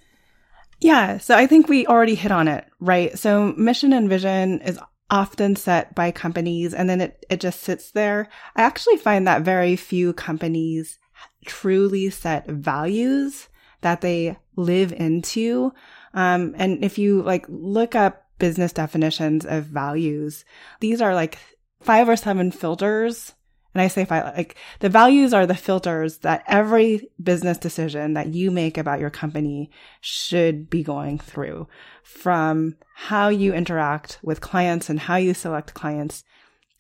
Yeah, 0.80 1.18
so 1.18 1.36
I 1.36 1.48
think 1.48 1.68
we 1.68 1.88
already 1.88 2.16
hit 2.16 2.32
on 2.32 2.48
it, 2.48 2.66
right? 2.80 3.18
So 3.18 3.54
mission 3.58 3.94
and 3.94 4.10
vision 4.10 4.62
is 4.62 4.80
often 5.10 5.56
set 5.56 5.96
by 5.96 6.12
companies 6.12 6.74
and 6.74 6.90
then 6.90 7.02
it, 7.02 7.26
it 7.30 7.40
just 7.40 7.62
sits 7.62 7.92
there. 7.92 8.30
I 8.56 8.64
actually 8.64 8.98
find 8.98 9.28
that 9.28 9.42
very 9.42 9.76
few 9.76 10.14
companies 10.14 11.00
truly 11.46 12.10
set 12.10 12.48
values 12.48 13.48
that 13.82 14.02
they 14.02 14.38
live 14.56 14.92
into. 14.92 15.72
Um, 16.14 16.54
and 16.58 16.84
if 16.84 16.98
you 16.98 17.22
like 17.22 17.46
look 17.48 17.96
up 17.96 18.26
business 18.38 18.74
definitions 18.74 19.46
of 19.46 19.64
values, 19.64 20.46
these 20.80 21.02
are 21.02 21.16
like 21.16 21.40
five 21.82 22.10
or 22.10 22.16
seven 22.16 22.52
filters. 22.52 23.34
And 23.78 23.84
I 23.84 23.90
say 23.90 24.08
like 24.10 24.56
the 24.80 24.90
values 24.90 25.36
are 25.36 25.46
the 25.46 25.54
filters 25.54 26.18
that 26.20 26.44
every 26.48 27.12
business 27.22 27.60
decision 27.60 28.16
that 28.16 28.30
you 28.34 28.50
make 28.50 28.76
about 28.76 29.00
your 29.00 29.12
company 29.12 29.70
should 30.02 30.68
be 30.68 30.82
going 30.82 31.20
through. 31.20 31.68
From 32.02 32.76
how 32.96 33.28
you 33.28 33.54
interact 33.54 34.18
with 34.24 34.42
clients 34.42 34.90
and 34.90 35.00
how 35.00 35.18
you 35.18 35.36
select 35.36 35.76
clients 35.76 36.24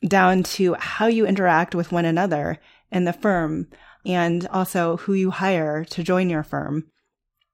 down 0.07 0.41
to 0.57 0.73
how 0.73 1.05
you 1.05 1.27
interact 1.27 1.75
with 1.75 1.91
one 1.91 2.05
another 2.05 2.57
in 2.91 3.03
the 3.03 3.13
firm 3.13 3.67
and 4.03 4.47
also 4.47 4.97
who 4.97 5.13
you 5.13 5.29
hire 5.29 5.86
to 5.91 6.01
join 6.01 6.31
your 6.31 6.41
firm. 6.41 6.88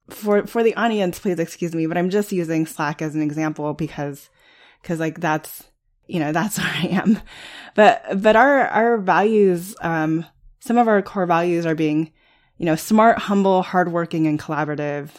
For 0.09 0.47
for 0.47 0.63
the 0.63 0.75
audience, 0.75 1.19
please 1.19 1.37
excuse 1.37 1.75
me, 1.75 1.85
but 1.85 1.97
I'm 1.97 2.09
just 2.09 2.31
using 2.31 2.65
Slack 2.65 3.01
as 3.01 3.13
an 3.13 3.21
example 3.21 3.73
because 3.73 4.29
because 4.81 5.01
like 5.01 5.19
that's 5.19 5.65
you 6.07 6.19
know 6.19 6.31
that's 6.31 6.57
where 6.59 6.67
I 6.67 6.87
am. 6.87 7.19
But 7.75 8.21
but 8.21 8.35
our 8.35 8.67
our 8.67 8.97
values, 8.97 9.75
um, 9.81 10.25
some 10.59 10.77
of 10.77 10.87
our 10.87 11.01
core 11.01 11.25
values 11.25 11.65
are 11.65 11.75
being 11.75 12.11
you 12.57 12.65
know 12.65 12.75
smart, 12.75 13.17
humble, 13.19 13.63
hardworking, 13.63 14.27
and 14.27 14.39
collaborative. 14.39 15.09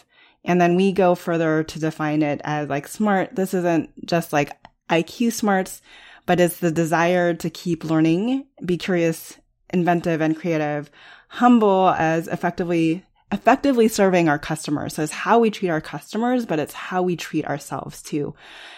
And 0.47 0.61
then 0.61 0.77
we 0.77 0.93
go 0.93 1.15
further 1.15 1.65
to 1.65 1.79
define 1.79 2.23
it 2.23 2.41
as 2.45 2.69
like 2.69 2.87
smart. 2.87 3.35
This 3.35 3.55
isn't 3.55 4.07
just 4.07 4.33
like 4.33 4.53
IQ 4.91 5.33
smarts, 5.33 5.81
but 6.27 6.39
it's 6.39 6.59
the 6.59 6.71
desire 6.71 7.33
to 7.35 7.49
keep 7.49 7.83
learning, 7.83 8.47
be 8.65 8.77
curious, 8.77 9.39
inventive, 9.73 10.21
and 10.21 10.37
creative. 10.37 10.91
Humble 11.29 11.89
as 11.99 12.29
effectively 12.29 13.05
effectively 13.35 13.89
serving 13.89 14.29
our 14.29 14.39
customers. 14.39 14.95
So 14.95 15.03
it's 15.03 15.13
how 15.13 15.41
we 15.41 15.51
treat 15.51 15.69
our 15.69 15.81
customers, 15.81 16.47
but 16.47 16.61
it's 16.61 16.73
how 16.73 17.03
we 17.03 17.17
treat 17.17 17.45
ourselves 17.45 18.01
too. 18.01 18.35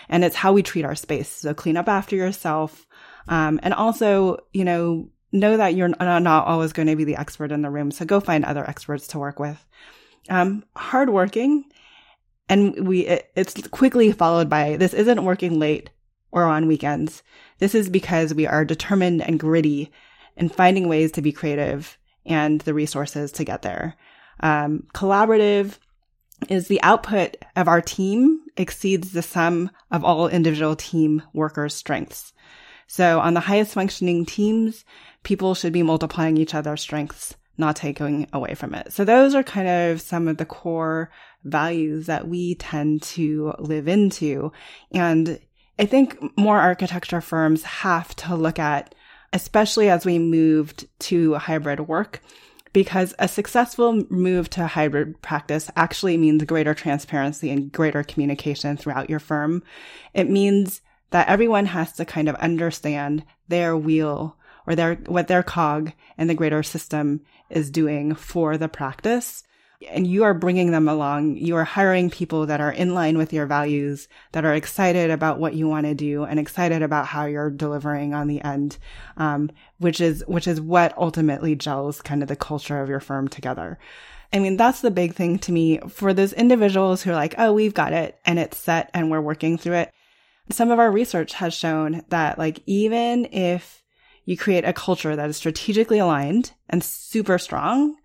And 0.08 0.24
it's 0.24 0.34
how 0.34 0.54
we 0.54 0.62
treat 0.62 0.84
our 0.84 0.94
space. 0.94 1.28
So 1.28 1.52
clean 1.54 1.76
up 1.76 1.88
after 1.88 2.16
yourself. 2.16 2.86
Um, 3.28 3.60
and 3.62 3.74
also, 3.74 4.38
you 4.52 4.64
know, 4.64 5.10
know 5.30 5.58
that 5.58 5.74
you're 5.74 5.88
not 5.88 6.46
always 6.46 6.72
going 6.72 6.88
to 6.88 6.96
be 6.96 7.04
the 7.04 7.16
expert 7.16 7.52
in 7.52 7.60
the 7.60 7.70
room. 7.70 7.90
So 7.90 8.06
go 8.06 8.18
find 8.18 8.44
other 8.44 8.68
experts 8.68 9.08
to 9.08 9.18
work 9.18 9.38
with. 9.38 9.62
Um, 10.30 10.64
hardworking. 10.74 11.66
And 12.48 12.88
we, 12.88 13.00
it, 13.00 13.30
it's 13.36 13.68
quickly 13.68 14.10
followed 14.12 14.48
by 14.48 14.76
this 14.76 14.94
isn't 14.94 15.24
working 15.24 15.58
late 15.58 15.90
or 16.32 16.44
on 16.44 16.66
weekends. 16.66 17.22
This 17.58 17.74
is 17.74 17.90
because 17.90 18.32
we 18.32 18.46
are 18.46 18.64
determined 18.64 19.22
and 19.22 19.38
gritty 19.38 19.92
in 20.36 20.48
finding 20.48 20.88
ways 20.88 21.12
to 21.12 21.22
be 21.22 21.32
creative 21.32 21.98
and 22.24 22.60
the 22.62 22.74
resources 22.74 23.32
to 23.32 23.44
get 23.44 23.62
there. 23.62 23.96
Um, 24.40 24.86
collaborative 24.94 25.78
is 26.48 26.68
the 26.68 26.82
output 26.82 27.36
of 27.56 27.68
our 27.68 27.80
team 27.80 28.40
exceeds 28.56 29.12
the 29.12 29.22
sum 29.22 29.70
of 29.90 30.04
all 30.04 30.28
individual 30.28 30.76
team 30.76 31.22
workers' 31.32 31.74
strengths. 31.74 32.32
So 32.86 33.20
on 33.20 33.34
the 33.34 33.40
highest 33.40 33.72
functioning 33.72 34.24
teams, 34.24 34.84
people 35.22 35.54
should 35.54 35.72
be 35.72 35.82
multiplying 35.82 36.36
each 36.36 36.54
other's 36.54 36.80
strengths, 36.80 37.34
not 37.58 37.76
taking 37.76 38.28
away 38.32 38.54
from 38.54 38.74
it. 38.74 38.92
So 38.92 39.04
those 39.04 39.34
are 39.34 39.42
kind 39.42 39.68
of 39.68 40.00
some 40.00 40.28
of 40.28 40.36
the 40.36 40.44
core 40.44 41.10
values 41.44 42.06
that 42.06 42.28
we 42.28 42.54
tend 42.56 43.02
to 43.02 43.54
live 43.58 43.88
into. 43.88 44.52
And 44.92 45.40
I 45.78 45.86
think 45.86 46.38
more 46.38 46.58
architecture 46.58 47.20
firms 47.20 47.62
have 47.64 48.14
to 48.16 48.36
look 48.36 48.58
at, 48.58 48.94
especially 49.32 49.90
as 49.90 50.06
we 50.06 50.18
moved 50.18 50.86
to 51.00 51.34
hybrid 51.34 51.80
work, 51.80 52.22
because 52.76 53.14
a 53.18 53.26
successful 53.26 54.04
move 54.10 54.50
to 54.50 54.66
hybrid 54.66 55.22
practice 55.22 55.70
actually 55.76 56.18
means 56.18 56.44
greater 56.44 56.74
transparency 56.74 57.50
and 57.50 57.72
greater 57.72 58.02
communication 58.02 58.76
throughout 58.76 59.08
your 59.08 59.18
firm. 59.18 59.62
It 60.12 60.28
means 60.28 60.82
that 61.08 61.26
everyone 61.26 61.64
has 61.64 61.92
to 61.94 62.04
kind 62.04 62.28
of 62.28 62.34
understand 62.34 63.24
their 63.48 63.74
wheel 63.74 64.36
or 64.66 64.74
their, 64.74 64.96
what 65.06 65.26
their 65.26 65.42
cog 65.42 65.92
and 66.18 66.28
the 66.28 66.34
greater 66.34 66.62
system 66.62 67.22
is 67.48 67.70
doing 67.70 68.14
for 68.14 68.58
the 68.58 68.68
practice 68.68 69.42
and 69.90 70.06
you 70.06 70.24
are 70.24 70.34
bringing 70.34 70.70
them 70.70 70.88
along. 70.88 71.36
You 71.36 71.56
are 71.56 71.64
hiring 71.64 72.10
people 72.10 72.46
that 72.46 72.60
are 72.60 72.72
in 72.72 72.94
line 72.94 73.18
with 73.18 73.32
your 73.32 73.46
values, 73.46 74.08
that 74.32 74.44
are 74.44 74.54
excited 74.54 75.10
about 75.10 75.38
what 75.38 75.54
you 75.54 75.68
want 75.68 75.86
to 75.86 75.94
do 75.94 76.24
and 76.24 76.40
excited 76.40 76.82
about 76.82 77.06
how 77.06 77.26
you're 77.26 77.50
delivering 77.50 78.14
on 78.14 78.26
the 78.28 78.40
end. 78.42 78.78
Um, 79.16 79.50
which 79.78 80.00
is, 80.00 80.24
which 80.26 80.46
is 80.46 80.60
what 80.60 80.96
ultimately 80.96 81.54
gels 81.54 82.00
kind 82.00 82.22
of 82.22 82.28
the 82.28 82.36
culture 82.36 82.80
of 82.80 82.88
your 82.88 83.00
firm 83.00 83.28
together. 83.28 83.78
I 84.32 84.38
mean, 84.38 84.56
that's 84.56 84.80
the 84.80 84.90
big 84.90 85.14
thing 85.14 85.38
to 85.40 85.52
me 85.52 85.78
for 85.88 86.12
those 86.12 86.32
individuals 86.32 87.02
who 87.02 87.10
are 87.10 87.14
like, 87.14 87.34
Oh, 87.38 87.52
we've 87.52 87.74
got 87.74 87.92
it 87.92 88.18
and 88.24 88.38
it's 88.38 88.58
set 88.58 88.90
and 88.94 89.10
we're 89.10 89.20
working 89.20 89.58
through 89.58 89.74
it. 89.74 89.92
Some 90.50 90.70
of 90.70 90.78
our 90.78 90.90
research 90.90 91.34
has 91.34 91.54
shown 91.54 92.04
that 92.08 92.38
like, 92.38 92.60
even 92.66 93.26
if 93.32 93.82
you 94.24 94.36
create 94.36 94.64
a 94.64 94.72
culture 94.72 95.14
that 95.14 95.28
is 95.28 95.36
strategically 95.36 95.98
aligned 95.98 96.52
and 96.68 96.82
super 96.82 97.38
strong, 97.38 97.96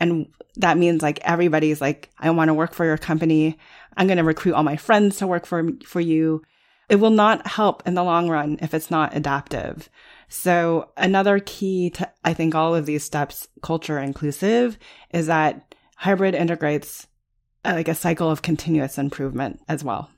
and 0.00 0.26
that 0.56 0.78
means 0.78 1.02
like 1.02 1.20
everybody's 1.22 1.80
like, 1.80 2.10
I 2.18 2.30
want 2.30 2.48
to 2.48 2.54
work 2.54 2.74
for 2.74 2.84
your 2.84 2.98
company. 2.98 3.56
I'm 3.96 4.06
going 4.06 4.18
to 4.18 4.24
recruit 4.24 4.54
all 4.54 4.62
my 4.62 4.76
friends 4.76 5.18
to 5.18 5.26
work 5.26 5.46
for, 5.46 5.68
for 5.84 6.00
you. 6.00 6.42
It 6.88 6.96
will 6.96 7.10
not 7.10 7.46
help 7.46 7.86
in 7.86 7.94
the 7.94 8.02
long 8.02 8.28
run 8.28 8.58
if 8.60 8.74
it's 8.74 8.90
not 8.90 9.14
adaptive. 9.14 9.88
So 10.28 10.90
another 10.96 11.38
key 11.38 11.90
to, 11.90 12.10
I 12.24 12.34
think, 12.34 12.54
all 12.54 12.74
of 12.74 12.86
these 12.86 13.04
steps, 13.04 13.46
culture 13.62 13.98
inclusive, 13.98 14.78
is 15.12 15.26
that 15.26 15.74
hybrid 15.96 16.34
integrates 16.34 17.06
uh, 17.64 17.72
like 17.74 17.88
a 17.88 17.94
cycle 17.94 18.30
of 18.30 18.42
continuous 18.42 18.98
improvement 18.98 19.60
as 19.68 19.84
well 19.84 20.10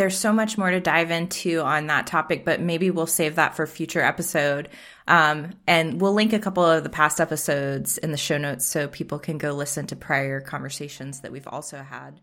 there's 0.00 0.18
so 0.18 0.32
much 0.32 0.56
more 0.56 0.70
to 0.70 0.80
dive 0.80 1.10
into 1.10 1.60
on 1.60 1.88
that 1.88 2.06
topic, 2.06 2.42
but 2.42 2.58
maybe 2.58 2.90
we'll 2.90 3.06
save 3.06 3.34
that 3.34 3.54
for 3.54 3.66
future 3.66 4.00
episode. 4.00 4.70
Um, 5.06 5.50
and 5.66 6.00
we'll 6.00 6.14
link 6.14 6.32
a 6.32 6.38
couple 6.38 6.64
of 6.64 6.84
the 6.84 6.88
past 6.88 7.20
episodes 7.20 7.98
in 7.98 8.10
the 8.10 8.16
show 8.16 8.38
notes 8.38 8.64
so 8.64 8.88
people 8.88 9.18
can 9.18 9.36
go 9.36 9.52
listen 9.52 9.86
to 9.88 9.96
prior 9.96 10.40
conversations 10.40 11.20
that 11.20 11.32
we've 11.32 11.46
also 11.46 11.82
had. 11.82 12.18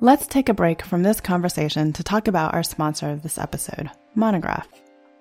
Let's 0.00 0.26
take 0.26 0.48
a 0.48 0.54
break 0.54 0.82
from 0.82 1.04
this 1.04 1.20
conversation 1.20 1.92
to 1.92 2.02
talk 2.02 2.26
about 2.26 2.54
our 2.54 2.64
sponsor 2.64 3.10
of 3.10 3.22
this 3.22 3.38
episode, 3.38 3.88
Monograph. 4.16 4.66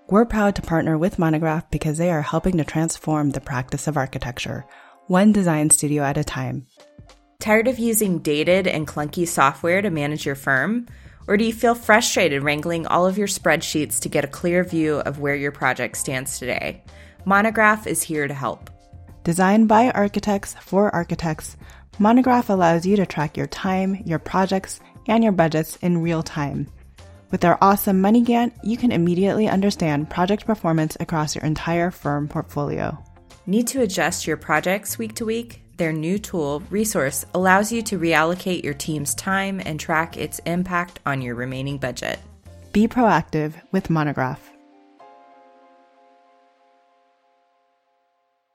We're 0.10 0.26
proud 0.26 0.56
to 0.56 0.64
partner 0.64 0.98
with 0.98 1.20
Monograph 1.20 1.70
because 1.70 2.00
they 2.00 2.10
are 2.10 2.24
helping 2.24 2.58
to 2.58 2.64
transform 2.64 3.30
the 3.30 3.42
practice 3.42 3.86
of 3.86 3.96
architecture, 3.96 4.66
one 5.06 5.34
design 5.34 5.70
studio 5.70 6.02
at 6.02 6.18
a 6.18 6.24
time. 6.24 6.66
Tired 7.42 7.68
of 7.68 7.80
using 7.80 8.20
dated 8.20 8.68
and 8.68 8.88
clunky 8.88 9.28
software 9.28 9.82
to 9.82 9.90
manage 9.90 10.28
your 10.28 10.36
firm? 10.36 10.86
Or 11.28 11.38
do 11.38 11.44
you 11.44 11.52
feel 11.52 11.74
frustrated 11.74 12.44
wrangling 12.44 12.86
all 12.86 13.08
of 13.08 13.18
your 13.18 13.28
spreadsheets 13.28 14.00
to 14.02 14.10
get 14.10 14.24
a 14.24 14.28
clear 14.28 14.64
view 14.64 14.98
of 14.98 15.18
where 15.18 15.34
your 15.34 15.52
project 15.52 15.98
stands 15.98 16.38
today? 16.38 16.84
Monograph 17.26 17.88
is 17.88 18.04
here 18.04 18.28
to 18.28 18.34
help. 18.36 18.70
Designed 19.24 19.68
by 19.68 19.90
architects 19.90 20.54
for 20.62 20.94
architects, 20.94 21.58
Monograph 21.98 22.52
allows 22.52 22.86
you 22.86 22.96
to 22.98 23.08
track 23.08 23.36
your 23.36 23.48
time, 23.48 24.04
your 24.06 24.20
projects, 24.20 24.80
and 25.08 25.24
your 25.24 25.34
budgets 25.34 25.78
in 25.78 26.04
real 26.04 26.22
time. 26.22 26.68
With 27.32 27.42
their 27.42 27.58
awesome 27.64 28.02
Money 28.02 28.24
Gantt, 28.24 28.54
you 28.64 28.78
can 28.78 28.92
immediately 28.92 29.48
understand 29.48 30.12
project 30.12 30.46
performance 30.46 30.96
across 31.00 31.36
your 31.36 31.44
entire 31.46 31.90
firm 31.90 32.28
portfolio. 32.28 33.04
Need 33.48 33.66
to 33.70 33.82
adjust 33.82 34.28
your 34.28 34.38
projects 34.38 35.00
week 35.00 35.16
to 35.16 35.26
week? 35.26 35.64
Their 35.78 35.94
new 35.94 36.20
tool, 36.20 36.64
Resource, 36.70 37.26
allows 37.34 37.72
you 37.72 37.82
to 37.84 38.00
reallocate 38.00 38.64
your 38.64 38.74
team's 38.74 39.16
time 39.16 39.62
and 39.66 39.80
track 39.80 40.18
its 40.18 40.40
impact 40.46 41.00
on 41.06 41.22
your 41.22 41.36
remaining 41.36 41.78
budget. 41.78 42.20
Be 42.72 42.88
proactive 42.88 43.54
with 43.72 43.90
Monograph. 43.90 44.40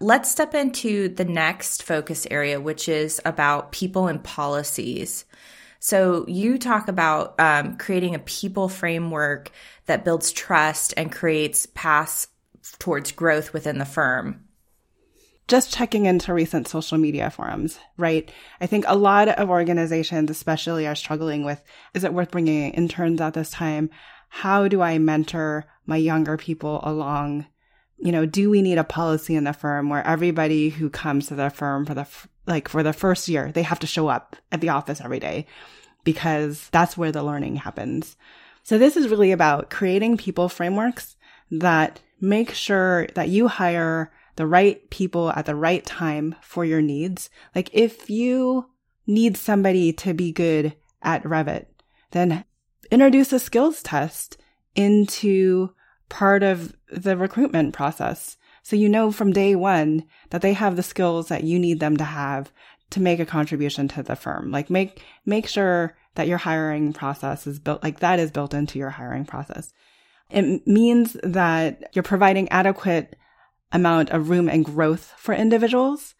Let's 0.00 0.30
step 0.30 0.54
into 0.54 1.08
the 1.08 1.24
next 1.24 1.82
focus 1.82 2.26
area, 2.30 2.60
which 2.60 2.88
is 2.88 3.20
about 3.24 3.72
people 3.72 4.08
and 4.08 4.22
policies. 4.22 5.24
So, 5.80 6.24
you 6.28 6.58
talk 6.58 6.88
about 6.88 7.38
um, 7.38 7.76
creating 7.76 8.14
a 8.14 8.20
people 8.20 8.68
framework 8.68 9.50
that 9.86 10.04
builds 10.04 10.32
trust 10.32 10.94
and 10.96 11.12
creates 11.12 11.66
paths 11.66 12.28
towards 12.78 13.12
growth 13.12 13.52
within 13.52 13.78
the 13.78 13.84
firm 13.84 14.45
just 15.48 15.72
checking 15.72 16.06
into 16.06 16.34
recent 16.34 16.66
social 16.66 16.98
media 16.98 17.30
forums, 17.30 17.78
right? 17.96 18.30
I 18.60 18.66
think 18.66 18.84
a 18.88 18.96
lot 18.96 19.28
of 19.28 19.48
organizations, 19.48 20.30
especially, 20.30 20.86
are 20.86 20.94
struggling 20.94 21.44
with 21.44 21.62
is 21.94 22.04
it 22.04 22.12
worth 22.12 22.30
bringing 22.30 22.72
interns 22.72 23.20
at 23.20 23.34
this 23.34 23.50
time? 23.50 23.90
How 24.28 24.68
do 24.68 24.82
I 24.82 24.98
mentor 24.98 25.66
my 25.86 25.96
younger 25.96 26.36
people 26.36 26.80
along? 26.82 27.46
You 27.98 28.12
know, 28.12 28.26
do 28.26 28.50
we 28.50 28.60
need 28.60 28.78
a 28.78 28.84
policy 28.84 29.36
in 29.36 29.44
the 29.44 29.52
firm 29.52 29.88
where 29.88 30.06
everybody 30.06 30.68
who 30.68 30.90
comes 30.90 31.28
to 31.28 31.34
the 31.34 31.48
firm 31.48 31.86
for 31.86 31.94
the 31.94 32.06
like 32.46 32.68
for 32.68 32.82
the 32.82 32.92
first 32.92 33.28
year, 33.28 33.50
they 33.52 33.62
have 33.62 33.80
to 33.80 33.86
show 33.86 34.08
up 34.08 34.36
at 34.52 34.60
the 34.60 34.68
office 34.68 35.00
every 35.00 35.18
day 35.18 35.46
because 36.04 36.68
that's 36.70 36.96
where 36.96 37.12
the 37.12 37.22
learning 37.22 37.56
happens. 37.56 38.16
So 38.62 38.78
this 38.78 38.96
is 38.96 39.08
really 39.08 39.32
about 39.32 39.70
creating 39.70 40.16
people 40.16 40.48
frameworks 40.48 41.16
that 41.50 42.00
make 42.20 42.52
sure 42.52 43.06
that 43.14 43.28
you 43.28 43.48
hire 43.48 44.12
the 44.36 44.46
right 44.46 44.88
people 44.90 45.30
at 45.30 45.46
the 45.46 45.54
right 45.54 45.84
time 45.84 46.34
for 46.40 46.64
your 46.64 46.82
needs. 46.82 47.28
Like 47.54 47.70
if 47.72 48.08
you 48.08 48.66
need 49.06 49.36
somebody 49.36 49.92
to 49.94 50.14
be 50.14 50.32
good 50.32 50.76
at 51.02 51.22
Revit, 51.24 51.66
then 52.12 52.44
introduce 52.90 53.32
a 53.32 53.38
skills 53.38 53.82
test 53.82 54.36
into 54.74 55.70
part 56.08 56.42
of 56.42 56.74
the 56.90 57.16
recruitment 57.16 57.74
process. 57.74 58.36
So 58.62 58.76
you 58.76 58.88
know 58.88 59.10
from 59.10 59.32
day 59.32 59.54
one 59.54 60.04
that 60.30 60.42
they 60.42 60.52
have 60.52 60.76
the 60.76 60.82
skills 60.82 61.28
that 61.28 61.44
you 61.44 61.58
need 61.58 61.80
them 61.80 61.96
to 61.96 62.04
have 62.04 62.52
to 62.90 63.00
make 63.00 63.18
a 63.18 63.26
contribution 63.26 63.88
to 63.88 64.02
the 64.02 64.16
firm. 64.16 64.50
Like 64.50 64.70
make, 64.70 65.02
make 65.24 65.48
sure 65.48 65.96
that 66.14 66.28
your 66.28 66.38
hiring 66.38 66.92
process 66.92 67.46
is 67.46 67.58
built, 67.58 67.82
like 67.82 68.00
that 68.00 68.18
is 68.18 68.30
built 68.30 68.54
into 68.54 68.78
your 68.78 68.90
hiring 68.90 69.24
process. 69.24 69.72
It 70.30 70.66
means 70.66 71.16
that 71.22 71.90
you're 71.92 72.02
providing 72.02 72.48
adequate 72.48 73.16
amount 73.72 74.10
of 74.10 74.30
room 74.30 74.48
and 74.48 74.64
growth 74.64 75.14
for 75.16 75.34
individuals. 75.34 76.14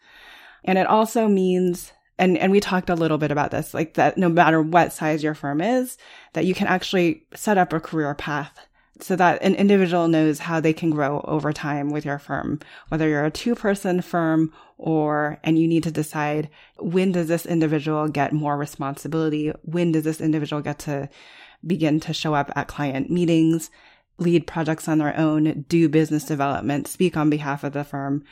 And 0.63 0.77
it 0.77 0.87
also 0.87 1.27
means, 1.27 1.93
and, 2.17 2.37
and 2.37 2.51
we 2.51 2.59
talked 2.59 2.89
a 2.89 2.95
little 2.95 3.17
bit 3.17 3.31
about 3.31 3.51
this, 3.51 3.73
like 3.73 3.93
that 3.95 4.17
no 4.17 4.29
matter 4.29 4.61
what 4.61 4.93
size 4.93 5.23
your 5.23 5.33
firm 5.33 5.61
is, 5.61 5.97
that 6.33 6.45
you 6.45 6.53
can 6.53 6.67
actually 6.67 7.25
set 7.33 7.57
up 7.57 7.73
a 7.73 7.79
career 7.79 8.13
path 8.13 8.67
so 8.99 9.15
that 9.15 9.41
an 9.41 9.55
individual 9.55 10.07
knows 10.07 10.39
how 10.39 10.59
they 10.59 10.73
can 10.73 10.89
grow 10.89 11.21
over 11.25 11.53
time 11.53 11.91
with 11.91 12.05
your 12.05 12.19
firm, 12.19 12.59
whether 12.89 13.07
you're 13.07 13.25
a 13.25 13.31
two 13.31 13.55
person 13.55 14.01
firm 14.01 14.51
or, 14.77 15.39
and 15.43 15.59
you 15.59 15.67
need 15.67 15.83
to 15.83 15.91
decide 15.91 16.49
when 16.77 17.11
does 17.11 17.27
this 17.27 17.45
individual 17.45 18.07
get 18.07 18.33
more 18.33 18.57
responsibility? 18.57 19.51
When 19.63 19.91
does 19.91 20.03
this 20.03 20.21
individual 20.21 20.61
get 20.61 20.79
to 20.79 21.09
begin 21.65 21.99
to 22.01 22.13
show 22.13 22.33
up 22.33 22.51
at 22.55 22.67
client 22.67 23.09
meetings? 23.09 23.69
Lead 24.17 24.47
projects 24.47 24.87
on 24.87 24.97
their 24.97 25.15
own, 25.17 25.65
do 25.69 25.89
business 25.89 26.23
development, 26.23 26.87
speak 26.87 27.15
on 27.15 27.29
behalf 27.29 27.63
of 27.63 27.73
the 27.73 27.83
firm, 27.83 28.23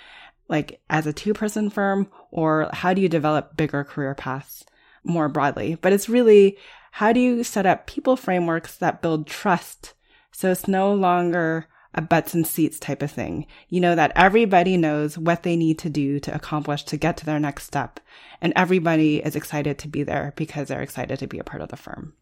like 0.48 0.82
as 0.89 1.08
a 1.08 1.13
two 1.13 1.34
person 1.34 1.69
firm, 1.69 2.10
or 2.32 2.69
how 2.74 2.93
do 2.93 3.02
you 3.02 3.10
develop 3.10 3.56
bigger 3.58 3.84
career 3.84 4.15
paths 4.15 4.65
more 5.04 5.30
broadly? 5.30 5.76
But 5.82 5.93
it's 5.93 6.10
really 6.10 6.58
how 6.91 7.12
do 7.12 7.19
you 7.19 7.43
set 7.43 7.65
up 7.65 7.88
people 7.88 8.15
frameworks 8.15 8.78
that 8.78 9.02
build 9.02 9.28
trust 9.28 9.93
so 10.32 10.52
it's 10.52 10.67
no 10.67 10.93
longer 10.93 11.67
a 11.93 12.02
butts 12.02 12.34
and 12.34 12.45
seats 12.45 12.78
type 12.78 13.02
of 13.02 13.10
thing. 13.10 13.48
You 13.69 13.80
know 13.80 13.95
that 13.95 14.12
everybody 14.15 14.76
knows 14.78 15.17
what 15.17 15.43
they 15.43 15.56
need 15.56 15.80
to 15.80 15.89
do 15.89 16.19
to 16.19 16.36
accomplish 16.36 16.84
to 16.84 16.98
get 16.98 17.17
to 17.17 17.26
their 17.26 17.39
next 17.39 17.65
step. 17.65 18.00
And 18.41 18.52
everybody 18.56 19.24
is 19.24 19.36
excited 19.36 19.80
to 19.80 19.88
be 19.88 20.04
there 20.04 20.34
because 20.36 20.67
they're 20.67 20.82
excited 20.82 21.19
to 21.19 21.28
be 21.28 21.39
a 21.39 21.43
part 21.43 21.62
of 21.62 21.69
the 21.69 21.78
firm. 21.78 22.13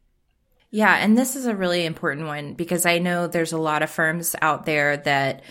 Yeah, 0.74 0.96
and 0.96 1.16
this 1.16 1.36
is 1.36 1.46
a 1.46 1.56
really 1.56 1.86
important 1.86 2.26
one 2.26 2.56
because 2.56 2.88
I 2.88 2.98
know 2.98 3.28
there's 3.28 3.54
a 3.54 3.60
lot 3.60 3.84
of 3.84 3.92
firms 3.92 4.36
out 4.42 4.66
there 4.66 4.98
that 4.98 5.44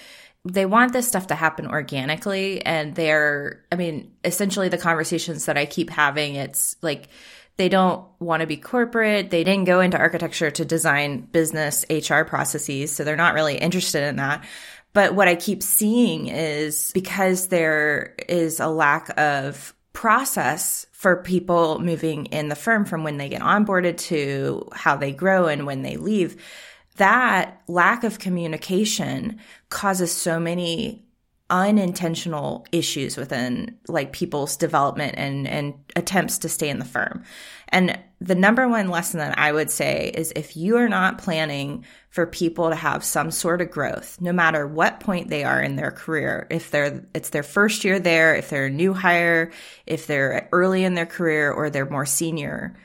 they 0.45 0.67
want 0.67 0.93
this 0.93 1.07
stuff 1.07 1.29
to 1.29 1.37
happen 1.37 1.69
organically 1.69 2.61
and 2.67 2.93
they're 2.97 3.65
I 3.71 3.77
mean, 3.77 4.11
essentially 4.25 4.69
the 4.69 4.79
conversations 4.79 5.45
that 5.45 5.57
I 5.57 5.65
keep 5.65 5.91
having 5.91 6.35
it's 6.35 6.75
like 6.83 7.09
they 7.57 7.69
don't 7.69 8.05
want 8.19 8.41
to 8.41 8.49
be 8.49 8.57
corporate. 8.57 9.31
They 9.31 9.45
didn't 9.45 9.67
go 9.67 9.79
into 9.79 9.97
architecture 9.97 10.51
to 10.51 10.65
design 10.65 11.21
business 11.21 11.85
HR 11.89 12.23
processes, 12.23 12.93
so 12.93 13.05
they're 13.05 13.15
not 13.15 13.35
really 13.35 13.57
interested 13.57 14.03
in 14.03 14.17
that. 14.17 14.45
But 14.93 15.15
what 15.15 15.29
I 15.29 15.37
keep 15.37 15.63
seeing 15.63 16.27
is 16.27 16.91
because 16.93 17.47
there 17.47 18.17
is 18.29 18.59
a 18.59 18.67
lack 18.67 19.17
of 19.21 19.73
process 19.93 20.87
for 20.93 21.23
people 21.23 21.79
moving 21.81 22.27
in 22.27 22.49
the 22.49 22.57
firm 22.57 22.85
from 22.85 23.05
when 23.05 23.19
they 23.19 23.29
get 23.29 23.43
onboarded 23.43 23.99
to 23.99 24.69
how 24.73 24.97
they 24.97 25.13
grow 25.13 25.47
and 25.47 25.67
when 25.67 25.83
they 25.83 25.97
leave. 25.97 26.43
That 26.97 27.63
lack 27.69 28.05
of 28.05 28.19
communication 28.19 29.41
causes 29.69 30.13
so 30.13 30.39
many 30.39 31.05
unintentional 31.51 32.67
issues 32.73 33.17
within 33.17 33.79
like 33.87 34.13
people's 34.13 34.57
development 34.57 35.15
and 35.19 35.47
and 35.47 35.75
attempts 35.95 36.39
to 36.39 36.49
stay 36.49 36.69
in 36.69 36.79
the 36.79 36.85
firm. 36.85 37.23
And 37.69 37.99
the 38.23 38.35
number 38.37 38.69
one 38.69 38.89
lesson 38.89 39.19
that 39.19 39.37
I 39.37 39.51
would 39.51 39.69
say 39.69 40.13
is 40.15 40.33
if 40.37 40.57
you 40.57 40.77
are 40.77 40.89
not 40.89 41.19
planning 41.19 41.85
for 42.11 42.27
people 42.27 42.69
to 42.69 42.77
have 42.77 43.03
some 43.03 43.33
sort 43.33 43.61
of 43.61 43.71
growth, 43.71 44.21
no 44.21 44.33
matter 44.33 44.67
what 44.67 45.01
point 45.01 45.29
they 45.29 45.43
are 45.43 45.61
in 45.61 45.75
their 45.75 45.91
career, 45.91 46.47
if 46.49 46.71
they're 46.71 47.05
it's 47.15 47.31
their 47.31 47.43
first 47.43 47.85
year 47.85 47.99
there, 47.99 48.37
if 48.37 48.49
they're 48.49 48.67
a 48.67 48.71
new 48.71 48.93
hire, 48.93 49.51
if 49.87 50.07
they're 50.07 50.49
early 50.53 50.85
in 50.85 50.95
their 50.95 51.07
career 51.07 51.51
or 51.51 51.69
they're 51.69 51.89
more 51.89 52.07
senior, 52.07 52.79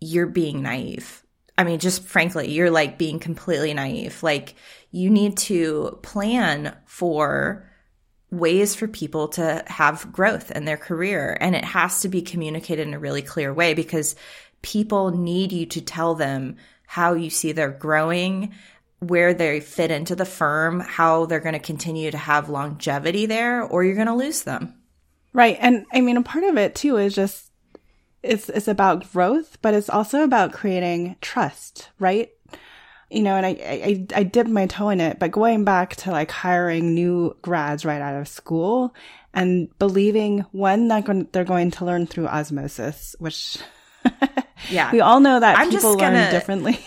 you're 0.00 0.26
being 0.26 0.62
naive. 0.62 1.22
I 1.56 1.64
mean, 1.64 1.78
just 1.78 2.02
frankly, 2.02 2.50
you're 2.50 2.70
like 2.70 2.98
being 2.98 3.18
completely 3.18 3.72
naive. 3.72 4.22
Like 4.22 4.54
you 4.90 5.08
need 5.08 5.38
to 5.38 5.98
plan 6.02 6.76
for 6.84 7.70
ways 8.34 8.74
for 8.74 8.88
people 8.88 9.28
to 9.28 9.62
have 9.66 10.10
growth 10.12 10.50
in 10.50 10.64
their 10.64 10.76
career. 10.76 11.36
And 11.40 11.54
it 11.54 11.64
has 11.64 12.00
to 12.00 12.08
be 12.08 12.22
communicated 12.22 12.86
in 12.86 12.94
a 12.94 12.98
really 12.98 13.22
clear 13.22 13.54
way 13.54 13.74
because 13.74 14.16
people 14.64 15.10
need 15.10 15.52
you 15.52 15.66
to 15.66 15.82
tell 15.82 16.14
them 16.14 16.56
how 16.86 17.12
you 17.12 17.28
see 17.28 17.52
they're 17.52 17.70
growing, 17.70 18.54
where 18.98 19.34
they 19.34 19.60
fit 19.60 19.90
into 19.90 20.16
the 20.16 20.24
firm, 20.24 20.80
how 20.80 21.26
they're 21.26 21.38
going 21.38 21.52
to 21.52 21.58
continue 21.58 22.10
to 22.10 22.16
have 22.16 22.48
longevity 22.48 23.26
there, 23.26 23.62
or 23.62 23.84
you're 23.84 23.94
going 23.94 24.06
to 24.06 24.14
lose 24.14 24.44
them. 24.44 24.74
Right. 25.34 25.58
And 25.60 25.84
I 25.92 26.00
mean, 26.00 26.16
a 26.16 26.22
part 26.22 26.44
of 26.44 26.56
it 26.56 26.74
too 26.74 26.96
is 26.96 27.14
just 27.14 27.50
it's 28.22 28.48
it's 28.48 28.68
about 28.68 29.12
growth, 29.12 29.58
but 29.60 29.74
it's 29.74 29.90
also 29.90 30.22
about 30.22 30.52
creating 30.52 31.16
trust, 31.20 31.90
right? 31.98 32.30
you 33.10 33.22
know, 33.22 33.36
and 33.36 33.46
I, 33.46 33.50
I, 33.50 34.06
I 34.14 34.22
dipped 34.24 34.50
my 34.50 34.66
toe 34.66 34.88
in 34.88 35.00
it, 35.00 35.18
but 35.18 35.30
going 35.30 35.64
back 35.64 35.94
to 35.96 36.10
like 36.10 36.30
hiring 36.30 36.94
new 36.94 37.36
grads 37.42 37.84
right 37.84 38.02
out 38.02 38.20
of 38.20 38.26
school 38.26 38.94
and 39.32 39.68
believing 39.78 40.40
one 40.50 40.88
that 40.88 41.32
they're 41.32 41.44
going 41.44 41.70
to 41.72 41.84
learn 41.84 42.06
through 42.06 42.26
osmosis, 42.26 43.14
which 43.20 43.58
yeah, 44.70 44.92
we 44.92 45.00
all 45.00 45.20
know 45.20 45.40
that 45.40 45.58
I'm 45.58 45.70
people 45.70 45.96
gonna, 45.96 46.18
learn 46.18 46.30
differently. 46.30 46.78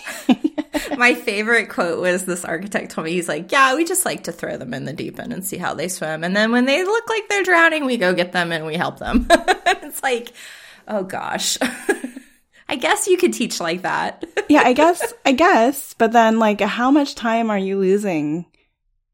my 0.98 1.14
favorite 1.14 1.70
quote 1.70 2.00
was 2.00 2.26
this 2.26 2.46
architect 2.46 2.92
told 2.92 3.06
me 3.06 3.12
he's 3.12 3.28
like, 3.28 3.52
"Yeah, 3.52 3.76
we 3.76 3.86
just 3.86 4.06
like 4.06 4.24
to 4.24 4.32
throw 4.32 4.58
them 4.58 4.74
in 4.74 4.86
the 4.86 4.94
deep 4.94 5.20
end 5.20 5.34
and 5.34 5.46
see 5.46 5.58
how 5.58 5.74
they 5.74 5.88
swim, 5.88 6.24
and 6.24 6.36
then 6.36 6.52
when 6.52 6.66
they 6.66 6.84
look 6.84 7.10
like 7.10 7.30
they're 7.30 7.44
drowning, 7.44 7.86
we 7.86 7.98
go 7.98 8.14
get 8.14 8.32
them 8.32 8.52
and 8.52 8.66
we 8.66 8.76
help 8.76 9.00
them." 9.00 9.28
it's 9.32 10.02
like, 10.04 10.34
oh 10.88 11.04
gosh. 11.04 11.58
I 12.70 12.76
guess 12.76 13.08
you 13.08 13.18
could 13.18 13.32
teach 13.32 13.62
like 13.62 13.84
that. 13.84 14.26
yeah, 14.50 14.64
I 14.66 14.74
guess, 14.74 15.14
I 15.26 15.32
guess. 15.32 15.94
But 15.94 16.12
then, 16.12 16.38
like, 16.38 16.60
how 16.60 16.92
much 16.92 17.16
time 17.16 17.50
are 17.50 17.58
you 17.58 17.78
losing? 17.78 18.46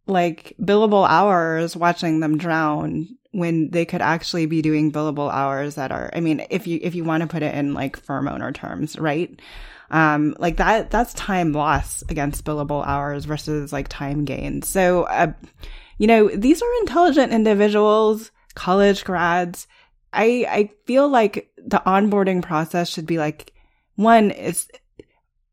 Like, 0.07 0.55
billable 0.59 1.07
hours 1.07 1.77
watching 1.77 2.19
them 2.19 2.39
drown 2.39 3.09
when 3.33 3.69
they 3.71 3.85
could 3.85 4.01
actually 4.01 4.45
be 4.45 4.61
doing 4.61 4.91
billable 4.91 5.31
hours 5.31 5.75
that 5.75 5.91
are, 5.91 6.09
I 6.13 6.21
mean, 6.21 6.45
if 6.49 6.65
you, 6.65 6.79
if 6.81 6.95
you 6.95 7.03
want 7.03 7.21
to 7.21 7.27
put 7.27 7.43
it 7.43 7.53
in 7.53 7.73
like 7.73 7.97
firm 7.97 8.27
owner 8.27 8.51
terms, 8.51 8.97
right? 8.97 9.39
Um, 9.91 10.35
like 10.39 10.57
that, 10.57 10.89
that's 10.89 11.13
time 11.13 11.51
loss 11.51 12.03
against 12.09 12.45
billable 12.45 12.85
hours 12.87 13.25
versus 13.25 13.73
like 13.73 13.89
time 13.89 14.23
gain. 14.25 14.61
So, 14.61 15.03
uh, 15.03 15.33
you 15.97 16.07
know, 16.07 16.29
these 16.29 16.61
are 16.61 16.79
intelligent 16.81 17.33
individuals, 17.33 18.31
college 18.55 19.03
grads 19.03 19.67
I, 20.13 20.45
I 20.47 20.69
feel 20.85 21.09
like 21.09 21.51
the 21.57 21.81
onboarding 21.85 22.43
process 22.43 22.87
should 22.87 23.07
be 23.07 23.17
like 23.17 23.51
one 23.95 24.31
is 24.31 24.67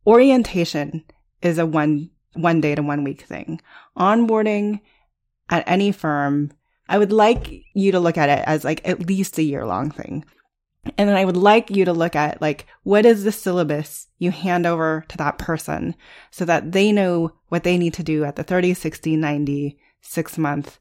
orientation 0.07 1.05
is 1.41 1.59
a 1.59 1.65
one, 1.65 2.11
one 2.35 2.61
day 2.61 2.75
to 2.75 2.83
one 2.83 3.03
week 3.03 3.23
thing. 3.23 3.61
Onboarding 3.97 4.81
at 5.49 5.65
any 5.67 5.93
firm 5.93 6.53
I 6.91 6.99
would 6.99 7.13
like 7.13 7.65
you 7.73 7.93
to 7.93 8.01
look 8.01 8.19
at 8.19 8.29
it 8.29 8.43
as 8.47 8.65
like 8.65 8.87
at 8.87 9.07
least 9.07 9.39
a 9.39 9.45
year 9.45 9.65
long 9.65 9.93
thing. 9.93 10.25
And 10.99 11.09
then 11.09 11.17
I 11.17 11.25
would 11.25 11.37
like 11.37 11.71
you 11.71 11.85
to 11.85 11.93
look 11.93 12.17
at 12.17 12.43
like, 12.43 12.67
what 12.83 13.07
is 13.07 13.23
the 13.23 13.31
syllabus 13.31 14.09
you 14.19 14.33
hand 14.33 14.67
over 14.67 15.05
to 15.09 15.17
that 15.19 15.39
person 15.39 15.95
so 16.33 16.45
that 16.47 16.73
they 16.73 16.91
know 16.91 17.33
what 17.49 17.63
they 17.63 17.79
need 17.79 17.95
to 17.95 18.03
do 18.03 18.25
at 18.25 18.35
the 18.35 18.43
30, 18.43 18.75
60, 18.75 19.17
90, 19.17 19.79
six 20.01 20.37
month 20.37 20.81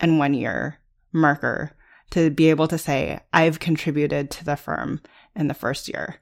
and 0.00 0.18
one 0.18 0.32
year 0.32 0.78
marker 1.12 1.72
to 2.10 2.30
be 2.30 2.48
able 2.48 2.68
to 2.68 2.78
say, 2.78 3.20
I've 3.32 3.60
contributed 3.60 4.30
to 4.30 4.44
the 4.44 4.56
firm 4.56 5.00
in 5.36 5.48
the 5.48 5.54
first 5.54 5.88
year. 5.88 6.16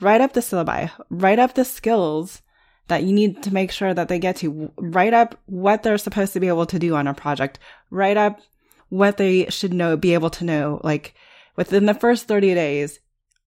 Write 0.00 0.20
up 0.20 0.34
the 0.34 0.40
syllabi, 0.40 0.90
write 1.08 1.38
up 1.38 1.54
the 1.54 1.64
skills 1.64 2.42
that 2.88 3.02
you 3.02 3.12
need 3.12 3.42
to 3.42 3.54
make 3.54 3.70
sure 3.70 3.94
that 3.94 4.08
they 4.08 4.18
get 4.18 4.36
to. 4.36 4.70
Write 4.76 5.14
up 5.14 5.38
what 5.46 5.82
they're 5.82 5.98
supposed 5.98 6.32
to 6.34 6.40
be 6.40 6.48
able 6.48 6.66
to 6.66 6.78
do 6.78 6.94
on 6.94 7.06
a 7.06 7.14
project. 7.14 7.58
Write 7.90 8.16
up 8.16 8.40
what 8.88 9.16
they 9.16 9.46
should 9.50 9.72
know, 9.72 9.96
be 9.96 10.14
able 10.14 10.30
to 10.30 10.44
know. 10.44 10.80
Like 10.84 11.14
within 11.56 11.86
the 11.86 11.94
first 11.94 12.28
30 12.28 12.54
days, 12.54 13.00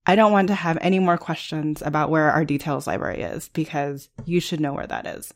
I 0.06 0.16
don't 0.16 0.32
want 0.32 0.48
to 0.48 0.54
have 0.54 0.78
any 0.80 0.98
more 0.98 1.18
questions 1.18 1.82
about 1.82 2.10
where 2.10 2.30
our 2.30 2.44
details 2.44 2.86
library 2.86 3.22
is 3.22 3.48
because 3.50 4.08
you 4.24 4.40
should 4.40 4.60
know 4.60 4.72
where 4.72 4.86
that 4.86 5.06
is. 5.06 5.32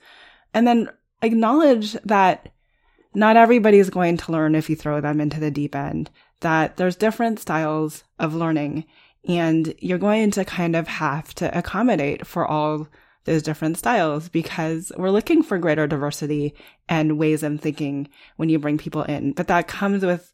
And 0.54 0.66
then 0.66 0.88
acknowledge 1.20 1.92
that 2.04 2.52
not 3.14 3.36
everybody 3.36 3.78
is 3.78 3.90
going 3.90 4.16
to 4.16 4.32
learn 4.32 4.54
if 4.54 4.70
you 4.70 4.76
throw 4.76 5.00
them 5.00 5.20
into 5.20 5.38
the 5.38 5.50
deep 5.50 5.74
end, 5.74 6.10
that 6.40 6.76
there's 6.76 6.96
different 6.96 7.38
styles 7.38 8.04
of 8.18 8.34
learning 8.34 8.84
and 9.28 9.74
you're 9.78 9.98
going 9.98 10.30
to 10.32 10.44
kind 10.44 10.74
of 10.74 10.88
have 10.88 11.32
to 11.34 11.56
accommodate 11.56 12.26
for 12.26 12.46
all 12.46 12.88
those 13.24 13.42
different 13.42 13.78
styles 13.78 14.28
because 14.28 14.90
we're 14.96 15.11
looking 15.11 15.42
for 15.42 15.58
greater 15.58 15.87
diversity 15.87 16.54
and 16.88 17.18
ways 17.18 17.42
of 17.42 17.61
thinking 17.61 18.08
when 18.37 18.48
you 18.48 18.58
bring 18.58 18.78
people 18.78 19.02
in. 19.02 19.32
But 19.32 19.48
that 19.48 19.68
comes 19.68 20.04
with 20.04 20.32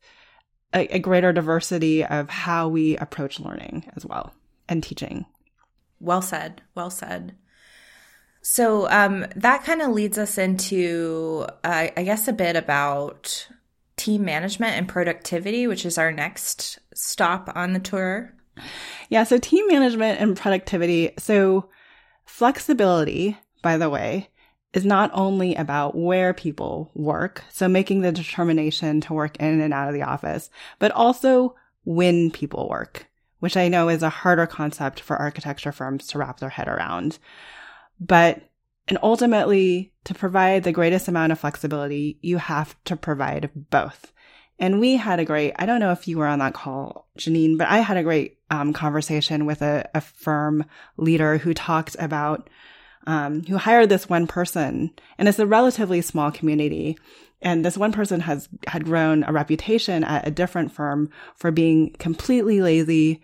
a, 0.73 0.97
a 0.97 0.99
greater 0.99 1.33
diversity 1.33 2.05
of 2.05 2.31
how 2.31 2.69
we 2.69 2.97
approach 2.97 3.41
learning 3.41 3.91
as 3.97 4.07
well 4.07 4.33
and 4.69 4.83
teaching. 4.83 5.27
Well 6.01 6.23
said. 6.23 6.63
Well 6.75 6.91
said. 6.91 7.35
So 8.41 8.89
um, 8.89 9.27
that 9.37 9.65
kind 9.65 9.83
of 9.83 9.91
leads 9.91 10.17
us 10.17 10.39
into, 10.39 11.47
uh, 11.65 11.89
I 11.97 12.03
guess, 12.03 12.29
a 12.29 12.33
bit 12.33 12.57
about 12.57 13.49
team 13.97 14.25
management 14.25 14.75
and 14.75 14.89
productivity, 14.89 15.67
which 15.67 15.85
is 15.85 15.99
our 15.99 16.13
next 16.13 16.79
stop 16.95 17.51
on 17.55 17.73
the 17.73 17.81
tour. 17.81 18.33
Yeah, 19.09 19.25
so 19.25 19.39
team 19.39 19.67
management 19.69 20.21
and 20.21 20.37
productivity. 20.37 21.13
So 21.19 21.69
flexibility, 22.29 23.39
by 23.63 23.77
the 23.77 23.91
way, 23.91 24.29
is 24.75 24.85
not 24.85 25.11
only 25.15 25.55
about 25.55 25.97
where 25.97 26.35
people 26.35 26.91
work, 26.95 27.43
so 27.51 27.67
making 27.69 28.03
the 28.03 28.13
determination 28.13 29.01
to 29.01 29.15
work 29.15 29.37
in 29.39 29.61
and 29.61 29.73
out 29.73 29.89
of 29.89 29.95
the 29.95 30.03
office, 30.03 30.51
but 30.79 30.93
also 30.93 31.57
when 31.85 32.31
people 32.31 32.69
work, 32.69 33.09
which 33.41 33.57
I 33.57 33.69
know 33.69 33.89
is 33.89 34.03
a 34.03 34.11
harder 34.11 34.47
concept 34.47 35.01
for 35.01 35.17
architecture 35.17 35.73
firms 35.73 36.07
to 36.09 36.19
wrap 36.19 36.39
their 36.39 36.51
head 36.51 36.69
around. 36.69 37.19
But, 37.99 38.43
and 38.89 38.99
ultimately, 39.03 39.93
to 40.05 40.15
provide 40.15 40.65
the 40.65 40.73
greatest 40.73 41.09
amount 41.09 41.33
of 41.33 41.41
flexibility, 41.41 42.19
you 42.21 42.37
have 42.37 42.77
to 42.85 42.95
provide 42.95 43.51
both. 43.55 44.13
And 44.59 44.81
we 44.81 44.97
had 44.97 45.21
a 45.21 45.25
great, 45.25 45.55
I 45.57 45.67
don't 45.67 45.81
know 45.81 45.93
if 45.93 46.09
you 46.09 46.19
were 46.19 46.27
on 46.27 46.41
that 46.41 46.55
call, 46.55 47.09
Janine, 47.19 47.57
but 47.57 47.69
I 47.69 47.79
had 47.79 47.97
a 47.97 48.03
great 48.03 48.39
um, 48.51 48.73
conversation 48.73 49.47
with 49.47 49.63
a, 49.63 49.89
a, 49.95 50.01
firm 50.01 50.65
leader 50.97 51.39
who 51.39 51.55
talked 51.55 51.97
about, 51.99 52.51
um, 53.07 53.45
who 53.45 53.57
hired 53.57 53.89
this 53.89 54.09
one 54.09 54.27
person. 54.27 54.91
And 55.17 55.29
it's 55.29 55.39
a 55.39 55.47
relatively 55.47 56.01
small 56.01 56.33
community. 56.33 56.99
And 57.41 57.65
this 57.65 57.79
one 57.79 57.93
person 57.93 58.21
has 58.21 58.49
had 58.67 58.85
grown 58.85 59.23
a 59.23 59.33
reputation 59.33 60.03
at 60.03 60.27
a 60.27 60.33
different 60.33 60.73
firm 60.73 61.11
for 61.37 61.53
being 61.53 61.93
completely 61.99 62.61
lazy, 62.61 63.23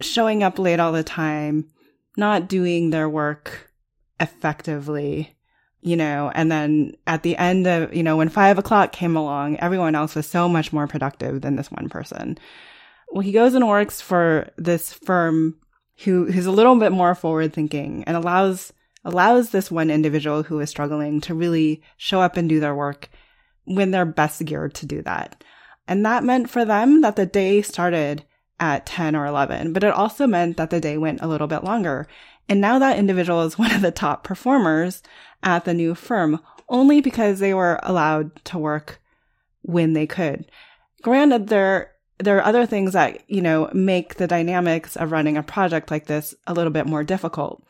showing 0.00 0.42
up 0.42 0.58
late 0.58 0.80
all 0.80 0.92
the 0.92 1.02
time, 1.02 1.70
not 2.16 2.48
doing 2.48 2.90
their 2.90 3.08
work 3.08 3.72
effectively, 4.20 5.34
you 5.80 5.96
know, 5.96 6.30
and 6.34 6.50
then 6.50 6.96
at 7.06 7.22
the 7.22 7.36
end 7.36 7.66
of, 7.66 7.94
you 7.94 8.02
know, 8.02 8.16
when 8.16 8.28
five 8.28 8.58
o'clock 8.58 8.92
came 8.92 9.16
along, 9.16 9.56
everyone 9.58 9.94
else 9.94 10.14
was 10.14 10.26
so 10.26 10.48
much 10.48 10.72
more 10.72 10.86
productive 10.86 11.40
than 11.40 11.56
this 11.56 11.70
one 11.70 11.88
person. 11.88 12.38
Well, 13.10 13.20
he 13.20 13.32
goes 13.32 13.54
and 13.54 13.66
works 13.66 14.00
for 14.00 14.50
this 14.56 14.92
firm 14.92 15.56
who, 16.04 16.30
who's 16.30 16.46
a 16.46 16.52
little 16.52 16.76
bit 16.76 16.92
more 16.92 17.14
forward 17.14 17.52
thinking 17.52 18.04
and 18.04 18.16
allows, 18.16 18.72
allows 19.04 19.50
this 19.50 19.70
one 19.70 19.90
individual 19.90 20.42
who 20.42 20.60
is 20.60 20.68
struggling 20.68 21.20
to 21.22 21.34
really 21.34 21.82
show 21.96 22.20
up 22.20 22.36
and 22.36 22.48
do 22.48 22.60
their 22.60 22.74
work 22.74 23.08
when 23.64 23.90
they're 23.90 24.04
best 24.04 24.44
geared 24.44 24.74
to 24.74 24.86
do 24.86 25.02
that. 25.02 25.42
And 25.86 26.04
that 26.04 26.24
meant 26.24 26.50
for 26.50 26.64
them 26.64 27.00
that 27.00 27.16
the 27.16 27.26
day 27.26 27.62
started 27.62 28.24
at 28.60 28.86
10 28.86 29.14
or 29.14 29.26
11, 29.26 29.72
but 29.72 29.84
it 29.84 29.94
also 29.94 30.26
meant 30.26 30.56
that 30.56 30.70
the 30.70 30.80
day 30.80 30.98
went 30.98 31.22
a 31.22 31.28
little 31.28 31.46
bit 31.46 31.64
longer. 31.64 32.06
And 32.48 32.60
now 32.60 32.78
that 32.78 32.98
individual 32.98 33.42
is 33.42 33.58
one 33.58 33.72
of 33.72 33.82
the 33.82 33.90
top 33.90 34.24
performers 34.24 35.02
at 35.42 35.64
the 35.64 35.74
new 35.74 35.94
firm 35.94 36.40
only 36.68 37.00
because 37.00 37.38
they 37.38 37.54
were 37.54 37.80
allowed 37.82 38.44
to 38.44 38.58
work 38.58 39.00
when 39.62 39.92
they 39.92 40.06
could. 40.06 40.50
Granted, 41.02 41.48
there, 41.48 41.92
there 42.18 42.38
are 42.38 42.44
other 42.44 42.66
things 42.66 42.92
that, 42.92 43.22
you 43.28 43.40
know, 43.40 43.70
make 43.72 44.16
the 44.16 44.26
dynamics 44.26 44.96
of 44.96 45.12
running 45.12 45.36
a 45.36 45.42
project 45.42 45.90
like 45.90 46.06
this 46.06 46.34
a 46.46 46.54
little 46.54 46.72
bit 46.72 46.86
more 46.86 47.04
difficult. 47.04 47.62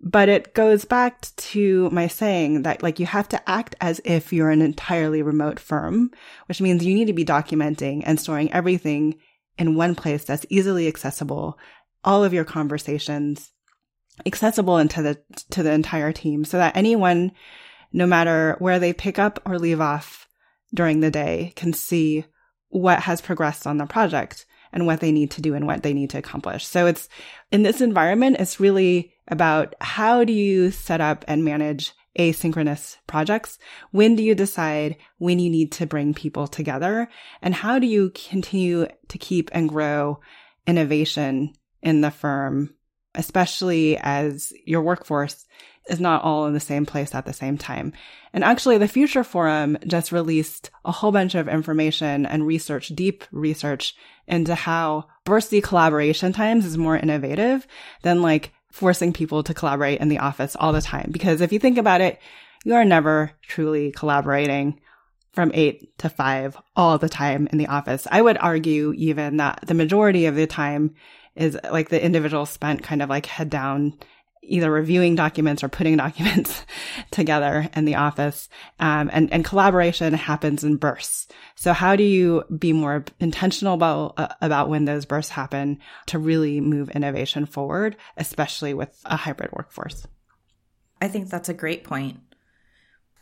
But 0.00 0.28
it 0.28 0.54
goes 0.54 0.84
back 0.84 1.20
to 1.36 1.88
my 1.90 2.08
saying 2.08 2.62
that 2.62 2.82
like 2.82 2.98
you 2.98 3.06
have 3.06 3.28
to 3.28 3.48
act 3.48 3.76
as 3.80 4.00
if 4.04 4.32
you're 4.32 4.50
an 4.50 4.62
entirely 4.62 5.22
remote 5.22 5.60
firm, 5.60 6.10
which 6.46 6.60
means 6.60 6.84
you 6.84 6.94
need 6.94 7.06
to 7.06 7.12
be 7.12 7.24
documenting 7.24 8.02
and 8.04 8.18
storing 8.18 8.52
everything 8.52 9.16
in 9.58 9.76
one 9.76 9.94
place 9.94 10.24
that's 10.24 10.46
easily 10.48 10.88
accessible, 10.88 11.56
all 12.02 12.24
of 12.24 12.32
your 12.32 12.44
conversations 12.44 13.52
accessible 14.26 14.78
into 14.78 15.02
the 15.02 15.18
to 15.50 15.62
the 15.62 15.72
entire 15.72 16.12
team 16.12 16.44
so 16.44 16.58
that 16.58 16.76
anyone 16.76 17.32
no 17.92 18.06
matter 18.06 18.56
where 18.58 18.78
they 18.78 18.92
pick 18.92 19.18
up 19.18 19.40
or 19.44 19.58
leave 19.58 19.80
off 19.80 20.26
during 20.74 21.00
the 21.00 21.10
day 21.10 21.52
can 21.56 21.72
see 21.72 22.24
what 22.68 23.00
has 23.00 23.20
progressed 23.20 23.66
on 23.66 23.76
the 23.76 23.86
project 23.86 24.46
and 24.72 24.86
what 24.86 25.00
they 25.00 25.12
need 25.12 25.30
to 25.30 25.42
do 25.42 25.54
and 25.54 25.66
what 25.66 25.82
they 25.82 25.92
need 25.92 26.08
to 26.10 26.18
accomplish. 26.18 26.66
So 26.66 26.86
it's 26.86 27.08
in 27.50 27.62
this 27.62 27.82
environment, 27.82 28.36
it's 28.38 28.58
really 28.58 29.12
about 29.28 29.74
how 29.80 30.24
do 30.24 30.32
you 30.32 30.70
set 30.70 31.00
up 31.00 31.24
and 31.28 31.44
manage 31.44 31.92
asynchronous 32.18 32.96
projects? 33.06 33.58
When 33.90 34.16
do 34.16 34.22
you 34.22 34.34
decide 34.34 34.96
when 35.18 35.38
you 35.38 35.50
need 35.50 35.72
to 35.72 35.86
bring 35.86 36.14
people 36.14 36.46
together? 36.46 37.08
And 37.40 37.54
how 37.54 37.78
do 37.78 37.86
you 37.86 38.10
continue 38.10 38.86
to 39.08 39.18
keep 39.18 39.50
and 39.52 39.68
grow 39.68 40.20
innovation 40.66 41.54
in 41.82 42.00
the 42.00 42.10
firm, 42.10 42.74
especially 43.14 43.96
as 43.98 44.52
your 44.64 44.82
workforce 44.82 45.46
is 45.88 46.00
not 46.00 46.22
all 46.22 46.46
in 46.46 46.54
the 46.54 46.60
same 46.60 46.86
place 46.86 47.14
at 47.14 47.26
the 47.26 47.32
same 47.32 47.58
time. 47.58 47.92
And 48.32 48.44
actually, 48.44 48.78
the 48.78 48.88
Future 48.88 49.24
Forum 49.24 49.76
just 49.86 50.12
released 50.12 50.70
a 50.84 50.92
whole 50.92 51.12
bunch 51.12 51.34
of 51.34 51.48
information 51.48 52.24
and 52.24 52.46
research, 52.46 52.88
deep 52.88 53.24
research 53.32 53.94
into 54.26 54.54
how 54.54 55.06
bursty 55.24 55.62
collaboration 55.62 56.32
times 56.32 56.64
is 56.64 56.78
more 56.78 56.96
innovative 56.96 57.66
than 58.02 58.22
like 58.22 58.52
forcing 58.70 59.12
people 59.12 59.42
to 59.42 59.54
collaborate 59.54 60.00
in 60.00 60.08
the 60.08 60.18
office 60.18 60.56
all 60.56 60.72
the 60.72 60.80
time. 60.80 61.10
Because 61.10 61.40
if 61.40 61.52
you 61.52 61.58
think 61.58 61.78
about 61.78 62.00
it, 62.00 62.18
you 62.64 62.74
are 62.74 62.84
never 62.84 63.32
truly 63.42 63.90
collaborating 63.92 64.80
from 65.32 65.50
eight 65.54 65.96
to 65.98 66.08
five 66.08 66.56
all 66.76 66.98
the 66.98 67.08
time 67.08 67.48
in 67.50 67.58
the 67.58 67.66
office. 67.66 68.06
I 68.10 68.22
would 68.22 68.38
argue 68.38 68.92
even 68.96 69.38
that 69.38 69.60
the 69.66 69.74
majority 69.74 70.26
of 70.26 70.36
the 70.36 70.46
time 70.46 70.94
is 71.36 71.58
like 71.70 71.88
the 71.88 72.02
individual 72.02 72.46
spent 72.46 72.82
kind 72.82 73.02
of 73.02 73.08
like 73.08 73.26
head 73.26 73.50
down 73.50 73.94
either 74.44 74.70
reviewing 74.70 75.14
documents 75.14 75.62
or 75.62 75.68
putting 75.68 75.96
documents 75.98 76.66
together 77.10 77.68
in 77.74 77.84
the 77.84 77.94
office. 77.94 78.48
Um, 78.80 79.08
and, 79.12 79.32
and 79.32 79.44
collaboration 79.44 80.14
happens 80.14 80.64
in 80.64 80.76
bursts. 80.76 81.28
So 81.54 81.72
how 81.72 81.96
do 81.96 82.02
you 82.02 82.44
be 82.58 82.72
more 82.72 83.04
intentional 83.20 83.74
about, 83.74 84.14
uh, 84.16 84.28
about 84.40 84.68
when 84.68 84.84
those 84.84 85.06
bursts 85.06 85.30
happen 85.30 85.78
to 86.06 86.18
really 86.18 86.60
move 86.60 86.90
innovation 86.90 87.46
forward, 87.46 87.96
especially 88.16 88.74
with 88.74 89.00
a 89.04 89.16
hybrid 89.16 89.52
workforce? 89.52 90.06
I 91.00 91.08
think 91.08 91.30
that's 91.30 91.48
a 91.48 91.54
great 91.54 91.84
point. 91.84 92.20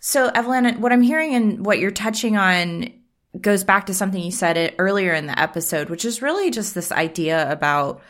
So, 0.03 0.29
Evelyn, 0.29 0.81
what 0.81 0.93
I'm 0.93 1.03
hearing 1.03 1.35
and 1.35 1.65
what 1.65 1.79
you're 1.79 1.91
touching 1.91 2.37
on 2.39 2.91
goes 3.39 3.65
back 3.65 3.87
to 3.87 3.95
something 3.95 4.23
you 4.23 4.33
said 4.33 4.75
earlier 4.79 5.13
in 5.13 5.27
the 5.27 5.39
episode, 5.39 5.89
which 5.89 6.05
is 6.05 6.23
really 6.23 6.51
just 6.51 6.75
this 6.75 6.91
idea 6.91 7.51
about 7.51 8.03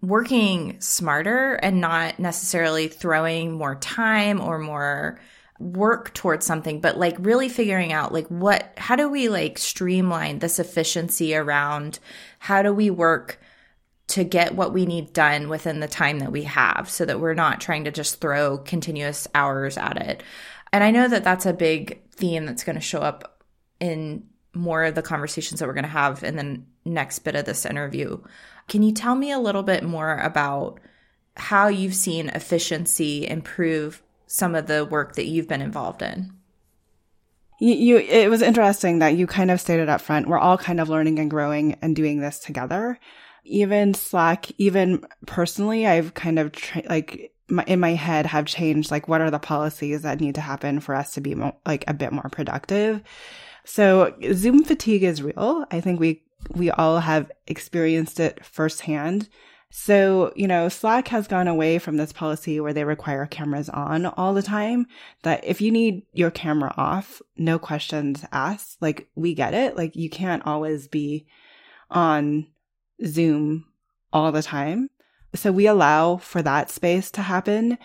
working 0.00 0.80
smarter 0.80 1.54
and 1.54 1.80
not 1.80 2.18
necessarily 2.18 2.88
throwing 2.88 3.52
more 3.52 3.76
time 3.76 4.40
or 4.40 4.58
more 4.58 5.18
work 5.60 6.12
towards 6.14 6.44
something 6.44 6.80
but 6.80 6.98
like 6.98 7.16
really 7.20 7.48
figuring 7.48 7.92
out 7.92 8.12
like 8.12 8.26
what 8.26 8.72
how 8.76 8.96
do 8.96 9.08
we 9.08 9.28
like 9.28 9.56
streamline 9.56 10.40
this 10.40 10.58
efficiency 10.58 11.34
around 11.34 12.00
how 12.40 12.60
do 12.60 12.74
we 12.74 12.90
work 12.90 13.40
to 14.06 14.24
get 14.24 14.54
what 14.54 14.74
we 14.74 14.84
need 14.84 15.12
done 15.12 15.48
within 15.48 15.80
the 15.80 15.88
time 15.88 16.18
that 16.18 16.32
we 16.32 16.42
have 16.42 16.90
so 16.90 17.04
that 17.04 17.20
we're 17.20 17.34
not 17.34 17.60
trying 17.60 17.84
to 17.84 17.90
just 17.90 18.20
throw 18.20 18.58
continuous 18.58 19.26
hours 19.34 19.78
at 19.78 19.96
it? 19.96 20.22
And 20.72 20.84
i 20.84 20.90
know 20.90 21.08
that 21.08 21.24
that's 21.24 21.46
a 21.46 21.52
big 21.52 22.02
theme 22.10 22.44
that's 22.44 22.64
going 22.64 22.76
to 22.76 22.82
show 22.82 23.00
up 23.00 23.33
in 23.84 24.24
more 24.54 24.84
of 24.84 24.94
the 24.94 25.02
conversations 25.02 25.60
that 25.60 25.66
we're 25.66 25.74
going 25.74 25.84
to 25.84 25.90
have 25.90 26.24
in 26.24 26.36
the 26.36 26.62
next 26.90 27.18
bit 27.20 27.36
of 27.36 27.44
this 27.44 27.66
interview. 27.66 28.18
Can 28.66 28.82
you 28.82 28.92
tell 28.92 29.14
me 29.14 29.30
a 29.30 29.38
little 29.38 29.62
bit 29.62 29.84
more 29.84 30.16
about 30.18 30.80
how 31.36 31.68
you've 31.68 31.94
seen 31.94 32.30
efficiency 32.30 33.28
improve 33.28 34.02
some 34.26 34.54
of 34.54 34.66
the 34.66 34.86
work 34.86 35.16
that 35.16 35.26
you've 35.26 35.48
been 35.48 35.60
involved 35.60 36.00
in? 36.00 36.32
You, 37.60 37.98
it 37.98 38.30
was 38.30 38.42
interesting 38.42 39.00
that 39.00 39.16
you 39.16 39.26
kind 39.26 39.50
of 39.50 39.60
stated 39.60 39.88
up 39.88 40.00
front, 40.00 40.28
we're 40.28 40.38
all 40.38 40.58
kind 40.58 40.80
of 40.80 40.88
learning 40.88 41.18
and 41.18 41.30
growing 41.30 41.76
and 41.82 41.94
doing 41.94 42.20
this 42.20 42.38
together. 42.38 42.98
Even 43.44 43.92
Slack, 43.92 44.50
even 44.58 45.04
personally, 45.26 45.86
I've 45.86 46.14
kind 46.14 46.38
of 46.38 46.52
tra- 46.52 46.82
like 46.88 47.32
my, 47.48 47.64
in 47.66 47.80
my 47.80 47.94
head 47.94 48.26
have 48.26 48.46
changed 48.46 48.90
like 48.90 49.08
what 49.08 49.20
are 49.20 49.30
the 49.30 49.38
policies 49.38 50.02
that 50.02 50.20
need 50.20 50.36
to 50.36 50.40
happen 50.40 50.80
for 50.80 50.94
us 50.94 51.14
to 51.14 51.20
be 51.20 51.34
mo- 51.34 51.56
like 51.66 51.84
a 51.86 51.94
bit 51.94 52.12
more 52.12 52.28
productive. 52.30 53.02
So 53.64 54.14
Zoom 54.32 54.64
fatigue 54.64 55.02
is 55.02 55.22
real. 55.22 55.64
I 55.70 55.80
think 55.80 56.00
we 56.00 56.22
we 56.54 56.70
all 56.70 57.00
have 57.00 57.30
experienced 57.46 58.20
it 58.20 58.44
firsthand. 58.44 59.28
So, 59.76 60.32
you 60.36 60.46
know, 60.46 60.68
Slack 60.68 61.08
has 61.08 61.26
gone 61.26 61.48
away 61.48 61.80
from 61.80 61.96
this 61.96 62.12
policy 62.12 62.60
where 62.60 62.72
they 62.72 62.84
require 62.84 63.26
cameras 63.26 63.68
on 63.68 64.06
all 64.06 64.32
the 64.32 64.42
time. 64.42 64.86
That 65.22 65.44
if 65.44 65.60
you 65.60 65.72
need 65.72 66.02
your 66.12 66.30
camera 66.30 66.72
off, 66.76 67.20
no 67.36 67.58
questions 67.58 68.24
asked. 68.30 68.80
Like, 68.80 69.08
we 69.16 69.34
get 69.34 69.52
it. 69.52 69.76
Like, 69.76 69.96
you 69.96 70.08
can't 70.08 70.46
always 70.46 70.86
be 70.86 71.26
on 71.90 72.46
Zoom 73.04 73.64
all 74.12 74.30
the 74.30 74.42
time. 74.42 74.90
So 75.34 75.50
we 75.50 75.66
allow 75.66 76.18
for 76.18 76.42
that 76.42 76.70
space 76.70 77.10
to 77.12 77.22
happen. 77.22 77.76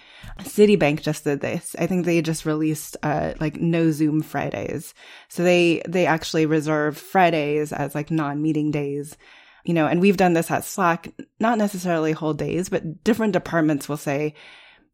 Citibank 0.41 1.01
just 1.01 1.23
did 1.23 1.41
this. 1.41 1.75
I 1.79 1.87
think 1.87 2.05
they 2.05 2.21
just 2.21 2.45
released 2.45 2.97
uh 3.03 3.33
like 3.39 3.57
no 3.59 3.91
Zoom 3.91 4.21
Fridays. 4.21 4.93
So 5.29 5.43
they 5.43 5.81
they 5.87 6.05
actually 6.05 6.45
reserve 6.45 6.97
Fridays 6.97 7.73
as 7.73 7.95
like 7.95 8.11
non-meeting 8.11 8.71
days. 8.71 9.17
You 9.65 9.73
know, 9.73 9.87
and 9.87 9.99
we've 9.99 10.17
done 10.17 10.33
this 10.33 10.49
at 10.49 10.63
Slack, 10.63 11.11
not 11.39 11.57
necessarily 11.57 12.13
whole 12.13 12.33
days, 12.33 12.69
but 12.69 13.03
different 13.03 13.33
departments 13.33 13.89
will 13.89 13.97
say 13.97 14.33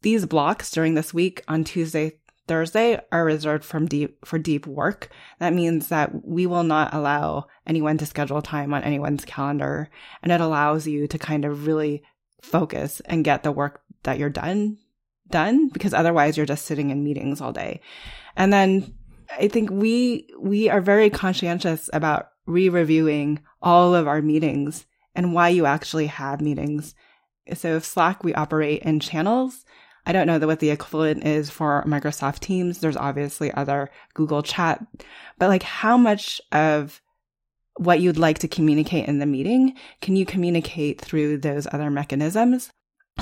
these 0.02 0.26
blocks 0.26 0.72
during 0.72 0.96
this 0.96 1.14
week 1.14 1.44
on 1.48 1.64
Tuesday, 1.64 2.14
Thursday 2.48 3.00
are 3.12 3.26
reserved 3.26 3.64
from 3.64 3.88
deep 3.88 4.26
for 4.26 4.38
deep 4.38 4.68
work. 4.68 5.10
That 5.40 5.54
means 5.54 5.88
that 5.90 6.26
we 6.26 6.46
will 6.46 6.64
not 6.64 6.94
allow 6.94 7.48
anyone 7.66 7.98
to 7.98 8.06
schedule 8.06 8.42
time 8.42 8.74
on 8.74 8.84
anyone's 8.84 9.26
calendar. 9.26 9.90
And 10.22 10.32
it 10.32 10.42
allows 10.42 10.88
you 10.88 11.08
to 11.08 11.18
kind 11.18 11.44
of 11.44 11.68
really 11.68 12.04
focus 12.46 13.02
and 13.06 13.24
get 13.24 13.44
the 13.44 13.52
work 13.52 13.82
that 14.04 14.20
you're 14.20 14.30
done 14.30 14.78
done 15.30 15.70
because 15.70 15.94
otherwise 15.94 16.38
you're 16.38 16.46
just 16.46 16.66
sitting 16.66 16.92
in 16.92 17.04
meetings 17.04 17.42
all 17.42 17.52
day. 17.52 17.82
And 18.36 18.54
then 18.54 18.94
I 19.38 19.48
think 19.48 19.70
we 19.72 20.30
we 20.40 20.70
are 20.70 20.82
very 20.82 21.10
conscientious 21.10 21.90
about 21.94 22.30
re-reviewing 22.46 23.40
all 23.62 23.96
of 23.96 24.08
our 24.08 24.22
meetings 24.22 24.86
and 25.16 25.34
why 25.34 25.50
you 25.50 25.66
actually 25.66 26.08
have 26.08 26.42
meetings. 26.42 26.94
So 27.54 27.76
if 27.76 27.86
Slack 27.86 28.24
we 28.24 28.34
operate 28.34 28.84
in 28.84 29.00
channels. 29.00 29.66
I 30.08 30.12
don't 30.12 30.28
know 30.28 30.38
what 30.46 30.60
the 30.60 30.70
equivalent 30.70 31.26
is 31.26 31.50
for 31.50 31.84
Microsoft 31.88 32.38
Teams. 32.38 32.78
There's 32.78 32.96
obviously 32.96 33.52
other 33.52 33.90
Google 34.14 34.44
Chat, 34.44 34.86
but 35.40 35.48
like 35.48 35.64
how 35.64 35.98
much 35.98 36.40
of 36.52 37.02
what 37.78 38.00
you'd 38.00 38.18
like 38.18 38.40
to 38.40 38.48
communicate 38.48 39.08
in 39.08 39.20
the 39.20 39.26
meeting, 39.26 39.76
can 40.02 40.16
you 40.16 40.26
communicate 40.26 41.02
through 41.02 41.38
those 41.38 41.68
other 41.72 41.90
mechanisms? 41.90 42.70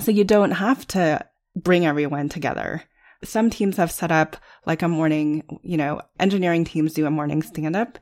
So 0.02 0.12
you 0.12 0.24
don't 0.24 0.52
have 0.52 0.88
to 0.90 1.26
bring 1.56 1.86
everyone 1.86 2.30
together. 2.30 2.84
Some 3.24 3.50
teams 3.50 3.78
have 3.78 3.92
set 3.92 4.12
up 4.12 4.38
like 4.66 4.82
a 4.82 4.88
morning, 4.88 5.60
you 5.64 5.78
know, 5.78 6.02
engineering 6.20 6.66
teams 6.66 6.94
do 6.94 7.06
a 7.06 7.12
morning 7.12 7.42
stand 7.42 7.76
up. 7.76 7.98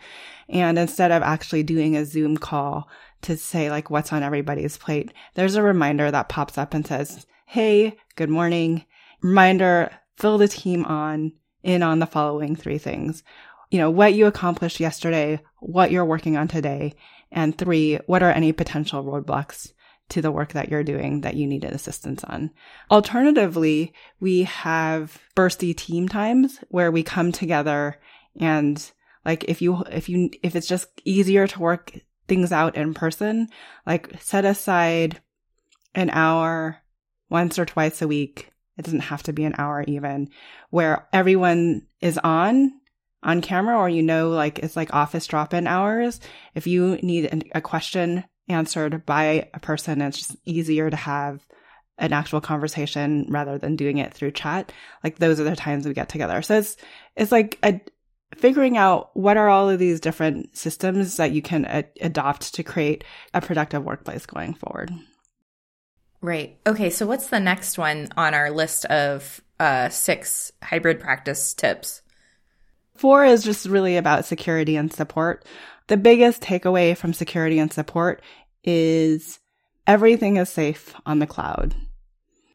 And 0.49 0.79
instead 0.79 1.11
of 1.11 1.21
actually 1.21 1.63
doing 1.63 1.95
a 1.95 2.05
Zoom 2.05 2.37
call 2.37 2.89
to 3.21 3.37
say 3.37 3.69
like 3.69 3.89
what's 3.89 4.11
on 4.11 4.23
everybody's 4.23 4.77
plate, 4.77 5.13
there's 5.35 5.55
a 5.55 5.61
reminder 5.61 6.09
that 6.09 6.29
pops 6.29 6.57
up 6.57 6.73
and 6.73 6.85
says, 6.85 7.25
Hey, 7.45 7.97
good 8.15 8.29
morning. 8.29 8.85
Reminder, 9.21 9.91
fill 10.17 10.37
the 10.37 10.47
team 10.47 10.85
on 10.85 11.33
in 11.63 11.83
on 11.83 11.99
the 11.99 12.07
following 12.07 12.55
three 12.55 12.79
things 12.79 13.23
you 13.71 13.79
know, 13.79 13.89
what 13.89 14.13
you 14.13 14.27
accomplished 14.27 14.79
yesterday, 14.79 15.41
what 15.59 15.91
you're 15.91 16.05
working 16.05 16.37
on 16.37 16.47
today, 16.47 16.93
and 17.31 17.57
three, 17.57 17.95
what 18.05 18.21
are 18.21 18.31
any 18.31 18.51
potential 18.51 19.03
roadblocks 19.03 19.71
to 20.09 20.21
the 20.21 20.31
work 20.31 20.53
that 20.53 20.69
you're 20.69 20.83
doing 20.83 21.21
that 21.21 21.35
you 21.35 21.47
needed 21.47 21.71
assistance 21.71 22.23
on. 22.25 22.51
Alternatively, 22.91 23.93
we 24.19 24.43
have 24.43 25.17
bursty 25.35 25.75
team 25.75 26.09
times 26.09 26.59
where 26.67 26.91
we 26.91 27.01
come 27.01 27.31
together 27.31 27.97
and 28.37 28.91
like 29.25 29.45
if 29.45 29.61
you 29.61 29.83
if 29.89 30.09
you 30.09 30.29
if 30.43 30.55
it's 30.55 30.67
just 30.67 30.89
easier 31.05 31.47
to 31.47 31.59
work 31.59 31.93
things 32.27 32.51
out 32.51 32.75
in 32.75 32.93
person, 32.93 33.47
like 33.85 34.21
set 34.21 34.43
aside 34.43 35.21
an 35.95 36.09
hour 36.09 36.77
once 37.29 37.57
or 37.57 37.65
twice 37.65 38.01
a 38.01 38.07
week. 38.07 38.51
It 38.77 38.85
doesn't 38.85 38.99
have 39.01 39.23
to 39.23 39.33
be 39.33 39.45
an 39.45 39.55
hour 39.57 39.83
even 39.87 40.29
where 40.71 41.07
everyone 41.13 41.87
is 42.01 42.17
on 42.17 42.80
on 43.23 43.41
camera 43.41 43.77
or 43.77 43.89
you 43.89 44.01
know 44.01 44.29
like 44.29 44.59
it's 44.59 44.75
like 44.75 44.93
office 44.93 45.27
drop-in 45.27 45.67
hours 45.67 46.19
if 46.55 46.65
you 46.65 46.95
need 47.03 47.49
a 47.53 47.61
question 47.61 48.23
answered 48.49 49.05
by 49.05 49.49
a 49.53 49.59
person 49.59 50.01
it's 50.01 50.17
just 50.17 50.35
easier 50.45 50.89
to 50.89 50.97
have 50.97 51.45
an 52.01 52.13
actual 52.13 52.41
conversation 52.41 53.27
rather 53.29 53.57
than 53.57 53.75
doing 53.75 53.99
it 53.99 54.13
through 54.13 54.31
chat. 54.31 54.71
Like 55.03 55.19
those 55.19 55.39
are 55.39 55.43
the 55.43 55.55
times 55.55 55.87
we 55.87 55.93
get 55.93 56.09
together. 56.09 56.41
So 56.41 56.57
it's 56.57 56.75
it's 57.15 57.31
like 57.31 57.59
a, 57.63 57.79
figuring 58.35 58.75
out 58.75 59.15
what 59.15 59.37
are 59.37 59.49
all 59.49 59.69
of 59.69 59.79
these 59.79 59.99
different 59.99 60.57
systems 60.57 61.17
that 61.17 61.31
you 61.31 61.41
can 61.41 61.65
a- 61.65 61.85
adopt 62.01 62.55
to 62.55 62.63
create 62.63 63.03
a 63.33 63.41
productive 63.41 63.83
workplace 63.83 64.25
going 64.25 64.55
forward. 64.55 64.91
Right. 66.21 66.57
Okay 66.65 66.89
so 66.89 67.05
what's 67.05 67.27
the 67.27 67.39
next 67.39 67.77
one 67.77 68.09
on 68.17 68.33
our 68.33 68.49
list 68.49 68.85
of 68.85 69.39
uh, 69.59 69.89
six 69.89 70.51
hybrid 70.63 70.99
practice 70.99 71.53
tips 71.53 72.01
Four 72.95 73.25
is 73.25 73.43
just 73.43 73.65
really 73.65 73.97
about 73.97 74.25
security 74.25 74.75
and 74.75 74.91
support. 74.91 75.45
The 75.87 75.97
biggest 75.97 76.41
takeaway 76.41 76.95
from 76.95 77.13
security 77.13 77.59
and 77.59 77.71
support 77.71 78.21
is 78.63 79.39
everything 79.87 80.37
is 80.37 80.49
safe 80.49 80.93
on 81.05 81.19
the 81.19 81.27
cloud. 81.27 81.75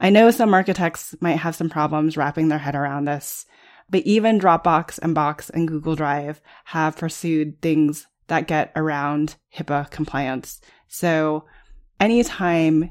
I 0.00 0.10
know 0.10 0.30
some 0.30 0.54
architects 0.54 1.14
might 1.20 1.38
have 1.38 1.56
some 1.56 1.70
problems 1.70 2.16
wrapping 2.16 2.48
their 2.48 2.58
head 2.58 2.74
around 2.74 3.06
this, 3.06 3.46
but 3.88 4.02
even 4.02 4.38
Dropbox 4.38 4.98
and 5.02 5.14
Box 5.14 5.50
and 5.50 5.66
Google 5.66 5.96
Drive 5.96 6.40
have 6.64 6.96
pursued 6.96 7.60
things 7.60 8.06
that 8.28 8.46
get 8.46 8.72
around 8.76 9.36
HIPAA 9.54 9.90
compliance. 9.90 10.60
So 10.88 11.44
anytime, 12.00 12.90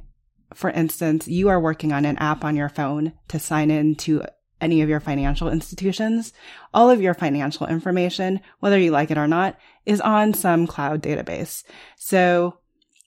for 0.54 0.70
instance, 0.70 1.28
you 1.28 1.50
are 1.50 1.60
working 1.60 1.92
on 1.92 2.06
an 2.06 2.18
app 2.18 2.44
on 2.44 2.56
your 2.56 2.70
phone 2.70 3.14
to 3.28 3.40
sign 3.40 3.70
in 3.70 3.96
to 3.96 4.24
any 4.62 4.82
of 4.82 4.90
your 4.90 5.00
financial 5.00 5.50
institutions, 5.50 6.34
all 6.74 6.90
of 6.90 7.02
your 7.02 7.14
financial 7.14 7.68
information, 7.68 8.40
whether 8.60 8.80
you 8.80 8.92
like 8.92 9.12
it 9.12 9.18
or 9.18 9.28
not, 9.28 9.58
is 9.86 10.02
on 10.02 10.34
some 10.34 10.68
cloud 10.68 11.02
database. 11.02 11.64
So 11.98 12.58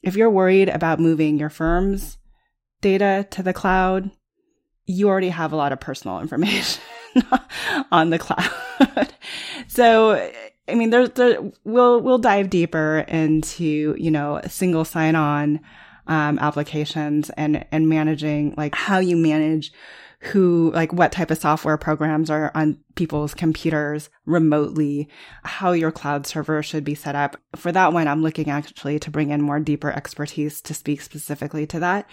if 0.02 0.16
you're 0.16 0.30
worried 0.30 0.68
about 0.68 1.00
moving 1.00 1.38
your 1.38 1.50
firm's 1.50 2.18
data 2.80 3.26
to 3.30 3.42
the 3.42 3.52
cloud, 3.52 4.10
you 4.86 5.08
already 5.08 5.30
have 5.30 5.52
a 5.52 5.56
lot 5.56 5.72
of 5.72 5.80
personal 5.80 6.20
information 6.22 6.82
on 7.90 8.10
the 8.10 8.18
cloud. 8.18 9.12
so, 9.68 10.30
I 10.68 10.74
mean, 10.74 10.90
there's, 10.90 11.10
there, 11.10 11.40
we'll, 11.64 12.00
we'll 12.00 12.18
dive 12.18 12.50
deeper 12.50 13.04
into, 13.08 13.96
you 13.98 14.10
know, 14.10 14.40
single 14.48 14.84
sign 14.84 15.16
on, 15.16 15.60
um, 16.06 16.38
applications 16.38 17.30
and, 17.30 17.66
and 17.70 17.88
managing 17.88 18.54
like 18.56 18.74
how 18.74 18.98
you 18.98 19.16
manage 19.16 19.72
who, 20.20 20.72
like 20.74 20.92
what 20.92 21.12
type 21.12 21.30
of 21.30 21.38
software 21.38 21.76
programs 21.76 22.28
are 22.28 22.50
on 22.54 22.78
people's 22.96 23.34
computers 23.34 24.10
remotely, 24.26 25.08
how 25.44 25.72
your 25.72 25.92
cloud 25.92 26.26
server 26.26 26.62
should 26.62 26.84
be 26.84 26.94
set 26.94 27.14
up. 27.14 27.36
For 27.54 27.70
that 27.70 27.92
one, 27.92 28.08
I'm 28.08 28.22
looking 28.22 28.50
actually 28.50 28.98
to 29.00 29.10
bring 29.10 29.30
in 29.30 29.40
more 29.40 29.60
deeper 29.60 29.92
expertise 29.92 30.60
to 30.62 30.74
speak 30.74 31.02
specifically 31.02 31.66
to 31.68 31.80
that. 31.80 32.10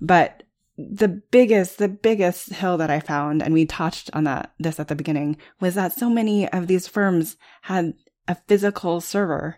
But 0.00 0.44
the 0.76 1.08
biggest, 1.08 1.78
the 1.78 1.88
biggest 1.88 2.52
hill 2.52 2.76
that 2.78 2.90
I 2.90 3.00
found, 3.00 3.42
and 3.42 3.52
we 3.52 3.66
touched 3.66 4.10
on 4.12 4.24
that, 4.24 4.52
this 4.58 4.78
at 4.78 4.88
the 4.88 4.94
beginning, 4.94 5.36
was 5.60 5.74
that 5.74 5.92
so 5.92 6.08
many 6.08 6.48
of 6.48 6.68
these 6.68 6.86
firms 6.86 7.36
had 7.62 7.94
a 8.28 8.36
physical 8.46 9.00
server. 9.00 9.56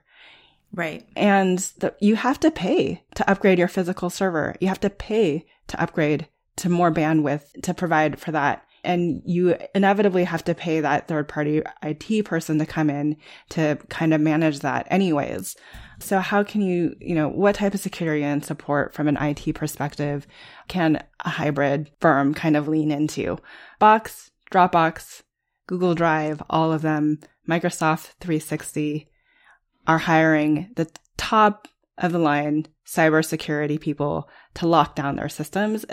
Right. 0.73 1.07
And 1.15 1.59
the, 1.79 1.95
you 2.01 2.17
have 2.17 2.41
to 2.41 2.51
pay 2.51 3.03
to 3.15 3.31
upgrade 3.31 3.59
your 3.59 3.69
physical 3.69 4.11
server. 4.11 4.57
You 4.61 4.69
have 4.69 4.81
to 4.81 4.91
pay 4.91 5.47
to 5.69 5.81
upgrade 5.81 6.29
to 6.57 6.69
more 6.69 6.91
bandwidth 6.91 7.63
to 7.63 7.75
provide 7.75 8.19
for 8.19 8.33
that. 8.33 8.63
And 8.85 9.21
you 9.25 9.57
inevitably 9.75 10.25
have 10.25 10.45
to 10.45 10.55
pay 10.55 10.81
that 10.81 11.09
third 11.09 11.27
party 11.27 11.63
IT 11.83 12.25
person 12.25 12.59
to 12.59 12.67
come 12.67 12.89
in 12.89 13.17
to 13.51 13.79
kind 13.89 14.15
of 14.15 14.21
manage 14.21 14.61
that 14.61 14.87
anyways. 14.91 15.57
So 15.99 16.21
how 16.21 16.45
can 16.45 16.61
you, 16.61 16.95
you 17.01 17.15
know, 17.15 17.29
what 17.29 17.57
type 17.57 17.75
of 17.75 17.81
security 17.81 18.23
and 18.23 18.45
support 18.45 18.95
from 18.95 19.09
an 19.09 19.17
IT 19.17 19.55
perspective 19.55 20.27
can 20.69 21.03
a 21.25 21.31
hybrid 21.31 21.91
firm 22.01 22.33
kind 22.33 22.57
of 22.57 22.69
lean 22.69 22.93
into? 22.93 23.39
Box, 23.81 24.31
Dropbox, 24.53 25.23
Google 25.67 25.95
Drive, 25.95 26.43
all 26.49 26.73
of 26.73 26.83
them, 26.83 27.19
Microsoft 27.49 28.13
360, 28.21 29.09
are 29.87 29.99
hiring 29.99 30.71
the 30.77 30.89
top 31.17 31.67
of 31.99 32.13
the 32.13 32.19
line 32.19 32.67
cybersecurity 32.87 33.81
people 33.81 34.29
to 34.57 34.67
lock 34.67 34.95
down 34.95 35.17
their 35.17 35.29
systems, 35.29 35.85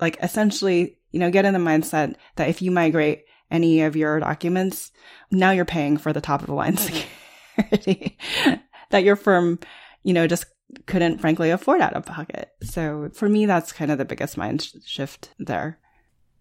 like 0.00 0.18
essentially, 0.22 0.98
you 1.10 1.20
know, 1.20 1.30
get 1.30 1.44
in 1.44 1.54
the 1.54 1.60
mindset 1.60 2.16
that 2.36 2.48
if 2.48 2.62
you 2.62 2.70
migrate 2.70 3.24
any 3.50 3.82
of 3.82 3.96
your 3.96 4.20
documents, 4.20 4.90
now 5.30 5.50
you're 5.50 5.64
paying 5.64 5.96
for 5.96 6.12
the 6.12 6.20
top 6.20 6.40
of 6.40 6.46
the 6.46 6.54
line 6.54 6.76
mm-hmm. 6.76 7.62
security 7.62 8.18
that 8.90 9.04
your 9.04 9.16
firm, 9.16 9.58
you 10.02 10.12
know, 10.12 10.26
just 10.26 10.46
couldn't 10.86 11.18
frankly 11.18 11.50
afford 11.50 11.80
out 11.80 11.94
of 11.94 12.04
pocket. 12.04 12.50
So 12.62 13.10
for 13.14 13.28
me, 13.28 13.46
that's 13.46 13.72
kind 13.72 13.90
of 13.90 13.98
the 13.98 14.04
biggest 14.04 14.36
mind 14.36 14.68
shift 14.84 15.30
there. 15.38 15.78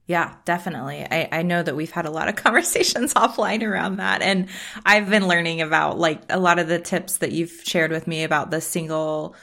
Yeah, 0.07 0.35
definitely. 0.45 1.05
I, 1.09 1.29
I 1.31 1.41
know 1.41 1.63
that 1.63 1.75
we've 1.75 1.91
had 1.91 2.05
a 2.05 2.11
lot 2.11 2.27
of 2.29 2.35
conversations 2.43 3.13
offline 3.13 3.63
around 3.63 3.97
that. 3.97 4.21
And 4.21 4.47
I've 4.85 5.09
been 5.09 5.27
learning 5.27 5.61
about 5.61 5.97
like 5.97 6.21
a 6.29 6.39
lot 6.39 6.59
of 6.59 6.67
the 6.67 6.79
tips 6.79 7.17
that 7.17 7.31
you've 7.31 7.61
shared 7.63 7.91
with 7.91 8.07
me 8.07 8.23
about 8.23 8.51
the 8.51 8.61
single, 8.61 9.35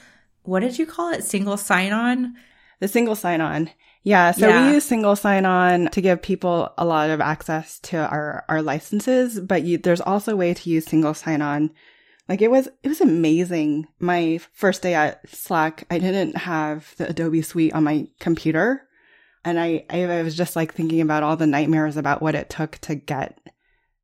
what 0.43 0.61
did 0.61 0.77
you 0.77 0.85
call 0.85 1.11
it? 1.11 1.23
Single 1.23 1.57
sign 1.57 1.91
on? 1.91 2.35
The 2.79 2.87
single 2.87 3.15
sign 3.15 3.41
on. 3.41 3.69
Yeah. 4.03 4.31
So 4.31 4.47
yeah. 4.47 4.67
we 4.67 4.73
use 4.73 4.83
single 4.83 5.15
sign 5.15 5.45
on 5.45 5.87
to 5.91 6.01
give 6.01 6.21
people 6.21 6.73
a 6.77 6.85
lot 6.85 7.09
of 7.09 7.21
access 7.21 7.79
to 7.81 7.97
our, 7.97 8.43
our 8.49 8.61
licenses, 8.61 9.39
but 9.39 9.63
you, 9.63 9.77
there's 9.77 10.01
also 10.01 10.33
a 10.33 10.35
way 10.35 10.53
to 10.53 10.69
use 10.69 10.85
single 10.85 11.13
sign 11.13 11.41
on. 11.41 11.71
Like 12.27 12.41
it 12.41 12.51
was, 12.51 12.67
it 12.83 12.89
was 12.89 13.01
amazing. 13.01 13.87
My 13.99 14.39
first 14.53 14.81
day 14.81 14.93
at 14.93 15.27
Slack, 15.29 15.85
I 15.89 15.99
didn't 15.99 16.37
have 16.37 16.93
the 16.97 17.09
Adobe 17.09 17.41
suite 17.41 17.73
on 17.73 17.83
my 17.83 18.07
computer. 18.19 18.87
And 19.45 19.59
I, 19.59 19.85
I 19.89 20.21
was 20.21 20.35
just 20.35 20.55
like 20.55 20.73
thinking 20.73 21.01
about 21.01 21.23
all 21.23 21.35
the 21.35 21.47
nightmares 21.47 21.97
about 21.97 22.21
what 22.21 22.35
it 22.35 22.49
took 22.49 22.77
to 22.79 22.95
get 22.95 23.37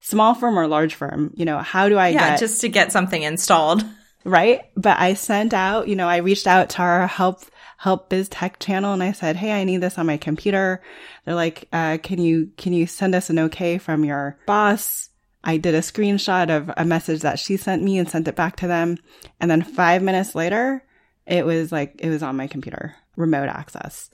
small 0.02 0.34
firm 0.34 0.58
or 0.58 0.68
large 0.68 0.96
firm. 0.96 1.34
You 1.36 1.46
know, 1.46 1.60
how 1.60 1.90
do 1.90 1.98
I 1.98 2.10
yeah, 2.10 2.32
get 2.32 2.40
just 2.40 2.62
to 2.62 2.70
get 2.70 2.92
something 2.92 3.22
installed. 3.22 3.84
Right. 4.24 4.62
But 4.76 5.00
I 5.00 5.14
sent 5.14 5.54
out, 5.54 5.88
you 5.88 5.96
know, 5.96 6.08
I 6.08 6.18
reached 6.18 6.48
out 6.48 6.70
to 6.72 6.82
our 6.82 7.08
help, 7.08 7.44
help 7.78 8.10
biz 8.10 8.28
tech 8.30 8.60
channel 8.60 8.94
and 8.94 9.02
I 9.02 9.14
said, 9.14 9.36
Hey, 9.36 9.52
I 9.52 9.64
need 9.64 9.82
this 9.82 9.98
on 9.98 10.06
my 10.06 10.18
computer. 10.18 10.82
They're 11.26 11.36
like, 11.36 11.68
uh, 11.72 11.98
can 12.04 12.20
you, 12.20 12.52
can 12.58 12.74
you 12.74 12.86
send 12.86 13.16
us 13.16 13.30
an 13.30 13.40
okay 13.40 13.78
from 13.78 14.04
your 14.04 14.38
boss? 14.46 15.10
I 15.44 15.58
did 15.58 15.74
a 15.74 15.80
screenshot 15.80 16.50
of 16.50 16.70
a 16.76 16.84
message 16.84 17.22
that 17.22 17.40
she 17.40 17.56
sent 17.56 17.82
me 17.82 17.98
and 17.98 18.10
sent 18.10 18.28
it 18.28 18.36
back 18.36 18.58
to 18.58 18.68
them. 18.68 18.98
And 19.40 19.50
then 19.50 19.62
five 19.62 20.02
minutes 20.02 20.36
later, 20.36 20.84
it 21.26 21.46
was 21.46 21.72
like, 21.72 21.96
it 22.00 22.10
was 22.10 22.22
on 22.22 22.36
my 22.36 22.48
computer, 22.48 22.96
remote 23.16 23.48
access. 23.48 24.10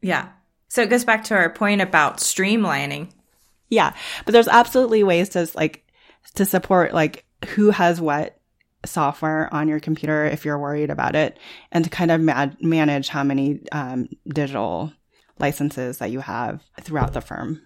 Yeah. 0.00 0.28
So 0.68 0.82
it 0.82 0.90
goes 0.90 1.04
back 1.04 1.24
to 1.24 1.34
our 1.34 1.50
point 1.50 1.82
about 1.82 2.16
streamlining. 2.16 3.10
Yeah. 3.68 3.94
But 4.24 4.32
there's 4.32 4.48
absolutely 4.48 5.04
ways 5.04 5.30
to 5.30 5.48
like 5.54 5.86
to 6.34 6.44
support 6.44 6.94
like 6.94 7.24
who 7.48 7.70
has 7.70 8.00
what 8.00 8.40
software 8.84 9.52
on 9.52 9.68
your 9.68 9.80
computer 9.80 10.24
if 10.24 10.44
you're 10.44 10.58
worried 10.58 10.90
about 10.90 11.14
it 11.14 11.38
and 11.72 11.84
to 11.84 11.90
kind 11.90 12.10
of 12.10 12.20
ma- 12.20 12.50
manage 12.60 13.08
how 13.08 13.24
many 13.24 13.60
um, 13.72 14.08
digital 14.28 14.92
licenses 15.38 15.98
that 15.98 16.10
you 16.10 16.20
have 16.20 16.62
throughout 16.80 17.12
the 17.12 17.20
firm. 17.20 17.60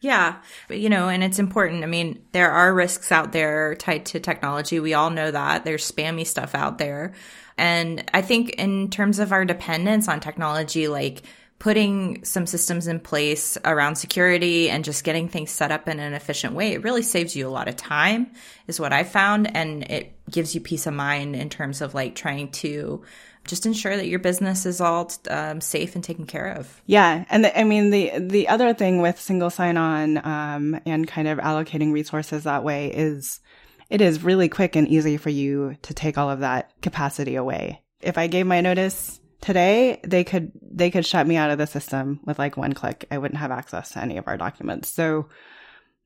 Yeah, 0.00 0.36
but, 0.68 0.80
you 0.80 0.90
know, 0.90 1.08
and 1.08 1.24
it's 1.24 1.38
important. 1.38 1.82
I 1.82 1.86
mean, 1.86 2.22
there 2.32 2.50
are 2.50 2.74
risks 2.74 3.10
out 3.10 3.32
there 3.32 3.74
tied 3.76 4.04
to 4.06 4.20
technology. 4.20 4.78
We 4.78 4.92
all 4.92 5.08
know 5.08 5.30
that. 5.30 5.64
There's 5.64 5.90
spammy 5.90 6.26
stuff 6.26 6.54
out 6.54 6.76
there. 6.76 7.14
And 7.56 8.04
I 8.12 8.20
think 8.20 8.50
in 8.50 8.90
terms 8.90 9.18
of 9.18 9.32
our 9.32 9.46
dependence 9.46 10.06
on 10.06 10.20
technology, 10.20 10.88
like 10.88 11.22
putting 11.64 12.22
some 12.26 12.44
systems 12.44 12.86
in 12.86 13.00
place 13.00 13.56
around 13.64 13.96
security 13.96 14.68
and 14.68 14.84
just 14.84 15.02
getting 15.02 15.30
things 15.30 15.50
set 15.50 15.72
up 15.72 15.88
in 15.88 15.98
an 15.98 16.12
efficient 16.12 16.52
way, 16.52 16.74
it 16.74 16.82
really 16.82 17.00
saves 17.00 17.34
you 17.34 17.48
a 17.48 17.48
lot 17.48 17.68
of 17.68 17.74
time, 17.74 18.30
is 18.66 18.78
what 18.78 18.92
I 18.92 19.02
found. 19.02 19.56
And 19.56 19.82
it 19.84 20.12
gives 20.30 20.54
you 20.54 20.60
peace 20.60 20.86
of 20.86 20.92
mind 20.92 21.34
in 21.34 21.48
terms 21.48 21.80
of 21.80 21.94
like 21.94 22.16
trying 22.16 22.50
to 22.50 23.02
just 23.46 23.64
ensure 23.64 23.96
that 23.96 24.08
your 24.08 24.18
business 24.18 24.66
is 24.66 24.82
all 24.82 25.10
um, 25.30 25.62
safe 25.62 25.94
and 25.94 26.04
taken 26.04 26.26
care 26.26 26.48
of. 26.48 26.82
Yeah, 26.84 27.24
and 27.30 27.46
the, 27.46 27.58
I 27.58 27.64
mean 27.64 27.88
the 27.88 28.12
the 28.18 28.48
other 28.48 28.74
thing 28.74 29.00
with 29.00 29.18
single 29.18 29.48
sign 29.48 29.78
on 29.78 30.18
um, 30.18 30.78
and 30.84 31.08
kind 31.08 31.28
of 31.28 31.38
allocating 31.38 31.94
resources 31.94 32.44
that 32.44 32.62
way 32.62 32.88
is 32.88 33.40
it 33.88 34.02
is 34.02 34.22
really 34.22 34.50
quick 34.50 34.76
and 34.76 34.86
easy 34.86 35.16
for 35.16 35.30
you 35.30 35.78
to 35.80 35.94
take 35.94 36.18
all 36.18 36.28
of 36.28 36.40
that 36.40 36.78
capacity 36.82 37.36
away. 37.36 37.80
If 38.02 38.18
I 38.18 38.26
gave 38.26 38.44
my 38.44 38.60
notice 38.60 39.18
today 39.44 40.00
they 40.02 40.24
could 40.24 40.52
they 40.62 40.90
could 40.90 41.04
shut 41.04 41.26
me 41.26 41.36
out 41.36 41.50
of 41.50 41.58
the 41.58 41.66
system 41.66 42.20
with 42.24 42.38
like 42.38 42.56
one 42.56 42.72
click. 42.72 43.06
I 43.10 43.18
wouldn't 43.18 43.40
have 43.40 43.50
access 43.50 43.90
to 43.90 44.00
any 44.00 44.16
of 44.16 44.26
our 44.26 44.36
documents. 44.36 44.88
So 44.88 45.28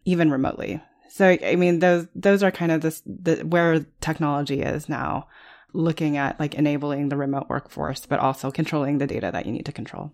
even 0.05 0.31
remotely. 0.31 0.83
So 1.11 1.39
i 1.43 1.57
mean 1.57 1.79
those 1.79 2.07
those 2.15 2.43
are 2.43 2.51
kind 2.51 2.73
of 2.73 2.81
this 2.81 3.03
the, 3.07 3.37
where 3.37 3.87
technology 4.01 4.61
is 4.61 4.89
now 4.89 5.29
looking 5.73 6.17
at 6.17 6.39
like 6.41 6.55
enabling 6.55 7.09
the 7.09 7.17
remote 7.17 7.49
workforce 7.49 8.07
but 8.07 8.19
also 8.19 8.51
controlling 8.51 8.99
the 8.99 9.07
data 9.07 9.31
that 9.33 9.47
you 9.47 9.53
need 9.53 9.67
to 9.67 9.73
control. 9.73 10.13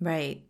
Right 0.00 0.42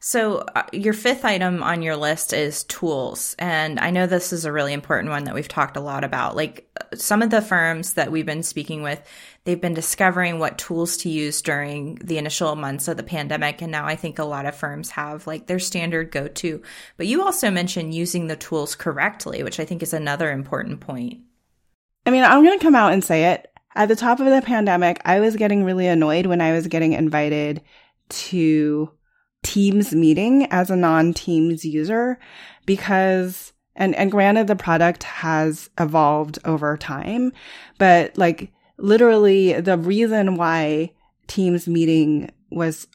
so, 0.00 0.38
uh, 0.54 0.62
your 0.72 0.92
fifth 0.92 1.24
item 1.24 1.62
on 1.62 1.82
your 1.82 1.96
list 1.96 2.32
is 2.32 2.64
tools. 2.64 3.34
And 3.38 3.80
I 3.80 3.90
know 3.90 4.06
this 4.06 4.32
is 4.32 4.44
a 4.44 4.52
really 4.52 4.72
important 4.72 5.10
one 5.10 5.24
that 5.24 5.34
we've 5.34 5.48
talked 5.48 5.76
a 5.76 5.80
lot 5.80 6.04
about. 6.04 6.36
Like 6.36 6.68
some 6.94 7.20
of 7.20 7.30
the 7.30 7.42
firms 7.42 7.94
that 7.94 8.12
we've 8.12 8.26
been 8.26 8.44
speaking 8.44 8.82
with, 8.82 9.02
they've 9.44 9.60
been 9.60 9.74
discovering 9.74 10.38
what 10.38 10.56
tools 10.56 10.96
to 10.98 11.08
use 11.08 11.42
during 11.42 11.96
the 11.96 12.18
initial 12.18 12.54
months 12.54 12.86
of 12.86 12.96
the 12.96 13.02
pandemic. 13.02 13.60
And 13.60 13.72
now 13.72 13.86
I 13.86 13.96
think 13.96 14.18
a 14.18 14.24
lot 14.24 14.46
of 14.46 14.54
firms 14.54 14.90
have 14.90 15.26
like 15.26 15.46
their 15.46 15.58
standard 15.58 16.12
go 16.12 16.28
to. 16.28 16.62
But 16.96 17.08
you 17.08 17.22
also 17.22 17.50
mentioned 17.50 17.92
using 17.92 18.28
the 18.28 18.36
tools 18.36 18.76
correctly, 18.76 19.42
which 19.42 19.58
I 19.58 19.64
think 19.64 19.82
is 19.82 19.92
another 19.92 20.30
important 20.30 20.80
point. 20.80 21.18
I 22.06 22.10
mean, 22.10 22.24
I'm 22.24 22.44
going 22.44 22.58
to 22.58 22.64
come 22.64 22.74
out 22.74 22.92
and 22.92 23.04
say 23.04 23.32
it. 23.32 23.50
At 23.74 23.88
the 23.88 23.96
top 23.96 24.18
of 24.18 24.26
the 24.26 24.42
pandemic, 24.42 25.00
I 25.04 25.20
was 25.20 25.36
getting 25.36 25.64
really 25.64 25.86
annoyed 25.86 26.26
when 26.26 26.40
I 26.40 26.52
was 26.52 26.66
getting 26.66 26.94
invited 26.94 27.62
to 28.08 28.90
Teams 29.42 29.94
meeting 29.94 30.46
as 30.50 30.70
a 30.70 30.76
non 30.76 31.14
Teams 31.14 31.64
user 31.64 32.18
because 32.66 33.52
and 33.76 33.94
and 33.94 34.10
granted 34.10 34.46
the 34.46 34.56
product 34.56 35.04
has 35.04 35.70
evolved 35.78 36.38
over 36.44 36.76
time, 36.76 37.32
but 37.78 38.16
like 38.18 38.52
literally 38.76 39.60
the 39.60 39.78
reason 39.78 40.36
why 40.36 40.92
Teams 41.26 41.68
meeting 41.68 42.30
was 42.50 42.88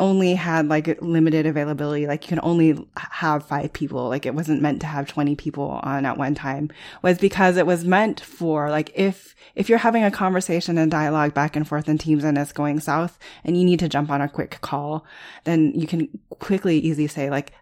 only 0.00 0.34
had 0.34 0.68
like 0.68 1.00
limited 1.00 1.46
availability. 1.46 2.06
Like 2.06 2.24
you 2.24 2.28
can 2.28 2.40
only 2.42 2.86
have 2.96 3.46
five 3.46 3.72
people. 3.72 4.08
Like 4.08 4.26
it 4.26 4.34
wasn't 4.34 4.62
meant 4.62 4.80
to 4.80 4.86
have 4.86 5.06
20 5.06 5.36
people 5.36 5.80
on 5.82 6.04
at 6.04 6.18
one 6.18 6.34
time 6.34 6.70
was 7.02 7.18
because 7.18 7.56
it 7.56 7.66
was 7.66 7.84
meant 7.84 8.20
for 8.20 8.70
like 8.70 8.90
if, 8.94 9.34
if 9.54 9.68
you're 9.68 9.78
having 9.78 10.02
a 10.02 10.10
conversation 10.10 10.78
and 10.78 10.90
dialogue 10.90 11.34
back 11.34 11.56
and 11.56 11.68
forth 11.68 11.88
in 11.88 11.98
teams 11.98 12.24
and 12.24 12.36
it's 12.36 12.52
going 12.52 12.80
south 12.80 13.18
and 13.44 13.56
you 13.56 13.64
need 13.64 13.78
to 13.78 13.88
jump 13.88 14.10
on 14.10 14.20
a 14.20 14.28
quick 14.28 14.58
call, 14.60 15.06
then 15.44 15.72
you 15.74 15.86
can 15.86 16.08
quickly, 16.40 16.78
easy 16.78 17.06
say 17.06 17.30
like, 17.30 17.52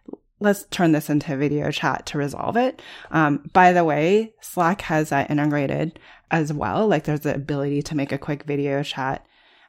let's 0.41 0.65
turn 0.71 0.93
this 0.93 1.11
into 1.11 1.35
a 1.35 1.37
video 1.37 1.71
chat 1.71 2.07
to 2.07 2.19
resolve 2.19 2.57
it. 2.57 2.81
Um, 3.11 3.51
by 3.53 3.73
the 3.73 3.85
way, 3.85 4.33
Slack 4.41 4.81
has 4.83 5.11
that 5.11 5.31
integrated 5.31 5.99
as 6.31 6.53
well. 6.53 6.89
Like 6.89 7.05
there's 7.05 7.21
the 7.21 7.35
ability 7.35 7.83
to 7.83 7.97
make 7.97 8.13
a 8.13 8.19
quick 8.19 8.45
video 8.45 8.83
chat. 8.83 9.27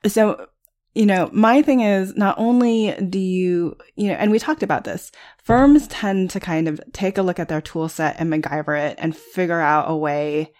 So 0.08 0.48
you 0.94 1.06
know, 1.06 1.30
my 1.32 1.62
thing 1.62 1.82
is 1.82 2.16
not 2.18 2.38
only 2.38 2.94
do 2.96 3.20
you, 3.20 3.78
you 3.96 4.10
know, 4.10 4.16
and 4.16 4.30
we 4.30 4.40
talked 4.40 4.64
about 4.64 4.84
this, 4.84 5.12
firms 5.42 5.88
tend 5.88 6.30
to 6.32 6.40
kind 6.40 6.68
of 6.68 6.82
take 6.92 7.18
a 7.18 7.22
look 7.22 7.40
at 7.40 7.48
their 7.48 7.62
tool 7.62 7.88
set 7.88 8.18
and 8.20 8.32
MacGyver 8.32 8.92
it 8.92 8.98
and 9.00 9.16
figure 9.16 9.62
out 9.62 9.90
a 9.90 9.96
way 9.96 10.52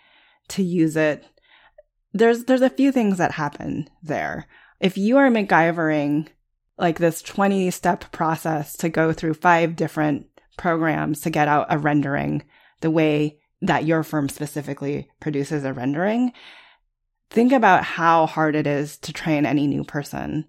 to 0.50 0.64
use 0.64 0.96
it. 0.96 1.26
There's, 2.14 2.46
there's 2.46 2.62
a 2.62 2.70
few 2.70 2.92
things 2.92 3.18
that 3.18 3.32
happen 3.32 3.90
there. 4.02 4.48
If 4.80 4.98
you 4.98 5.18
are 5.18 5.30
MacGyvering 5.30 6.28
like 6.78 6.98
this 6.98 7.22
20 7.22 7.70
step 7.72 8.12
process 8.12 8.76
to 8.78 8.90
go 8.90 9.12
through 9.12 9.34
five 9.36 9.76
different 9.76 10.28
programs 10.58 11.22
to 11.22 11.30
get 11.30 11.48
out 11.48 11.68
a 11.70 11.78
rendering 11.78 12.44
the 12.80 12.92
way 12.92 13.38
that 13.62 13.86
your 13.86 14.02
firm 14.02 14.30
specifically 14.30 15.10
produces 15.20 15.64
a 15.64 15.74
rendering, 15.74 16.32
think 17.32 17.54
about 17.54 17.84
how 17.84 18.26
hard 18.26 18.56
it 18.56 18.68
is 18.68 18.98
to 18.98 19.14
train 19.14 19.46
any 19.46 19.66
new 19.66 19.84
person 19.84 20.46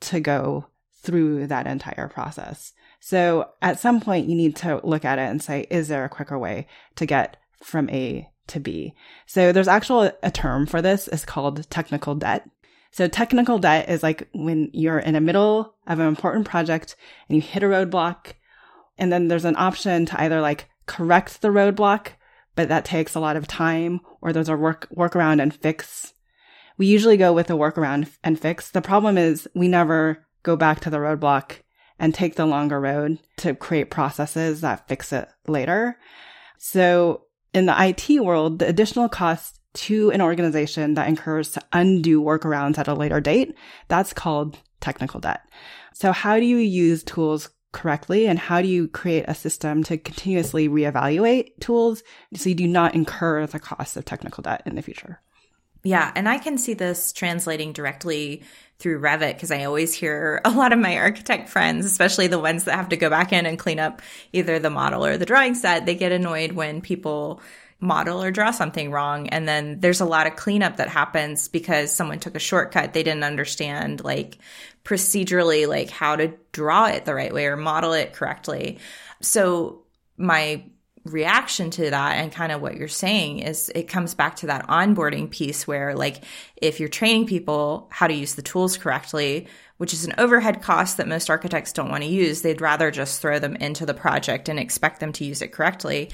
to 0.00 0.20
go 0.20 0.66
through 1.02 1.48
that 1.48 1.66
entire 1.66 2.08
process. 2.08 2.72
So 3.00 3.50
at 3.60 3.80
some 3.80 4.00
point 4.00 4.28
you 4.28 4.36
need 4.36 4.56
to 4.56 4.80
look 4.84 5.04
at 5.04 5.18
it 5.18 5.28
and 5.28 5.42
say, 5.42 5.66
is 5.70 5.88
there 5.88 6.04
a 6.04 6.08
quicker 6.08 6.38
way 6.38 6.68
to 6.96 7.04
get 7.04 7.36
from 7.62 7.90
A 7.90 8.30
to 8.46 8.60
B? 8.60 8.94
So 9.26 9.50
there's 9.52 9.68
actually 9.68 10.12
a 10.22 10.30
term 10.30 10.66
for 10.66 10.80
this. 10.80 11.08
It's 11.08 11.24
called 11.24 11.68
technical 11.68 12.14
debt. 12.14 12.48
So 12.92 13.08
technical 13.08 13.58
debt 13.58 13.88
is 13.88 14.02
like 14.02 14.28
when 14.32 14.70
you're 14.72 14.98
in 14.98 15.14
the 15.14 15.20
middle 15.20 15.74
of 15.86 15.98
an 15.98 16.06
important 16.06 16.46
project 16.46 16.94
and 17.28 17.36
you 17.36 17.42
hit 17.42 17.62
a 17.62 17.66
roadblock 17.66 18.34
and 18.98 19.12
then 19.12 19.28
there's 19.28 19.44
an 19.44 19.56
option 19.56 20.06
to 20.06 20.20
either 20.20 20.40
like 20.40 20.68
correct 20.86 21.40
the 21.40 21.48
roadblock, 21.48 22.08
but 22.54 22.68
that 22.68 22.84
takes 22.84 23.14
a 23.14 23.20
lot 23.20 23.36
of 23.36 23.48
time 23.48 24.00
or 24.20 24.32
there's 24.32 24.48
a 24.48 24.56
work 24.56 24.86
workaround 24.94 25.42
and 25.42 25.54
fix 25.54 26.12
we 26.80 26.86
usually 26.86 27.18
go 27.18 27.30
with 27.30 27.50
a 27.50 27.52
workaround 27.52 28.08
and 28.24 28.40
fix. 28.40 28.70
The 28.70 28.80
problem 28.80 29.18
is 29.18 29.46
we 29.54 29.68
never 29.68 30.24
go 30.42 30.56
back 30.56 30.80
to 30.80 30.88
the 30.88 30.96
roadblock 30.96 31.56
and 31.98 32.14
take 32.14 32.36
the 32.36 32.46
longer 32.46 32.80
road 32.80 33.18
to 33.36 33.54
create 33.54 33.90
processes 33.90 34.62
that 34.62 34.88
fix 34.88 35.12
it 35.12 35.28
later. 35.46 35.98
So 36.56 37.24
in 37.52 37.66
the 37.66 37.74
IT 37.78 38.24
world, 38.24 38.60
the 38.60 38.66
additional 38.66 39.10
cost 39.10 39.60
to 39.74 40.10
an 40.12 40.22
organization 40.22 40.94
that 40.94 41.06
incurs 41.06 41.50
to 41.50 41.62
undo 41.74 42.22
workarounds 42.22 42.78
at 42.78 42.88
a 42.88 42.94
later 42.94 43.20
date, 43.20 43.54
that's 43.88 44.14
called 44.14 44.56
technical 44.80 45.20
debt. 45.20 45.42
So 45.92 46.12
how 46.12 46.38
do 46.38 46.46
you 46.46 46.56
use 46.56 47.04
tools 47.04 47.50
correctly 47.72 48.26
and 48.26 48.38
how 48.38 48.62
do 48.62 48.68
you 48.68 48.88
create 48.88 49.26
a 49.28 49.34
system 49.34 49.84
to 49.84 49.98
continuously 49.98 50.66
reevaluate 50.66 51.60
tools 51.60 52.02
so 52.34 52.48
you 52.48 52.54
do 52.54 52.66
not 52.66 52.94
incur 52.94 53.46
the 53.46 53.60
cost 53.60 53.98
of 53.98 54.06
technical 54.06 54.40
debt 54.40 54.62
in 54.64 54.76
the 54.76 54.82
future? 54.82 55.20
Yeah, 55.82 56.12
and 56.14 56.28
I 56.28 56.38
can 56.38 56.58
see 56.58 56.74
this 56.74 57.12
translating 57.12 57.72
directly 57.72 58.42
through 58.78 59.00
Revit 59.00 59.34
because 59.34 59.50
I 59.50 59.64
always 59.64 59.94
hear 59.94 60.40
a 60.44 60.50
lot 60.50 60.72
of 60.72 60.78
my 60.78 60.96
architect 60.96 61.48
friends, 61.48 61.86
especially 61.86 62.26
the 62.26 62.38
ones 62.38 62.64
that 62.64 62.74
have 62.74 62.90
to 62.90 62.96
go 62.96 63.10
back 63.10 63.32
in 63.32 63.46
and 63.46 63.58
clean 63.58 63.78
up 63.78 64.02
either 64.32 64.58
the 64.58 64.70
model 64.70 65.04
or 65.04 65.16
the 65.16 65.26
drawing 65.26 65.54
set, 65.54 65.86
they 65.86 65.94
get 65.94 66.12
annoyed 66.12 66.52
when 66.52 66.80
people 66.80 67.40
model 67.80 68.22
or 68.22 68.30
draw 68.30 68.50
something 68.50 68.90
wrong. 68.90 69.28
And 69.28 69.48
then 69.48 69.80
there's 69.80 70.00
a 70.00 70.06
lot 70.06 70.26
of 70.26 70.36
cleanup 70.36 70.76
that 70.76 70.88
happens 70.88 71.48
because 71.48 71.94
someone 71.94 72.20
took 72.20 72.34
a 72.34 72.40
shortcut. 72.40 72.92
They 72.92 73.02
didn't 73.02 73.24
understand 73.24 74.04
like 74.04 74.38
procedurally, 74.84 75.66
like 75.66 75.88
how 75.90 76.16
to 76.16 76.34
draw 76.52 76.86
it 76.86 77.06
the 77.06 77.14
right 77.14 77.32
way 77.32 77.46
or 77.46 77.56
model 77.56 77.94
it 77.94 78.12
correctly. 78.12 78.78
So 79.22 79.82
my 80.18 80.64
reaction 81.04 81.70
to 81.70 81.90
that 81.90 82.16
and 82.16 82.30
kind 82.30 82.52
of 82.52 82.60
what 82.60 82.76
you're 82.76 82.88
saying 82.88 83.38
is 83.38 83.70
it 83.74 83.88
comes 83.88 84.14
back 84.14 84.36
to 84.36 84.46
that 84.46 84.66
onboarding 84.68 85.30
piece 85.30 85.66
where 85.66 85.94
like 85.94 86.22
if 86.56 86.78
you're 86.78 86.90
training 86.90 87.26
people 87.26 87.88
how 87.90 88.06
to 88.06 88.12
use 88.12 88.34
the 88.34 88.42
tools 88.42 88.76
correctly 88.76 89.46
which 89.78 89.94
is 89.94 90.04
an 90.04 90.12
overhead 90.18 90.60
cost 90.60 90.98
that 90.98 91.08
most 91.08 91.30
architects 91.30 91.72
don't 91.72 91.90
want 91.90 92.02
to 92.02 92.08
use 92.08 92.42
they'd 92.42 92.60
rather 92.60 92.90
just 92.90 93.22
throw 93.22 93.38
them 93.38 93.56
into 93.56 93.86
the 93.86 93.94
project 93.94 94.48
and 94.50 94.58
expect 94.58 95.00
them 95.00 95.10
to 95.10 95.24
use 95.24 95.40
it 95.40 95.52
correctly 95.52 96.10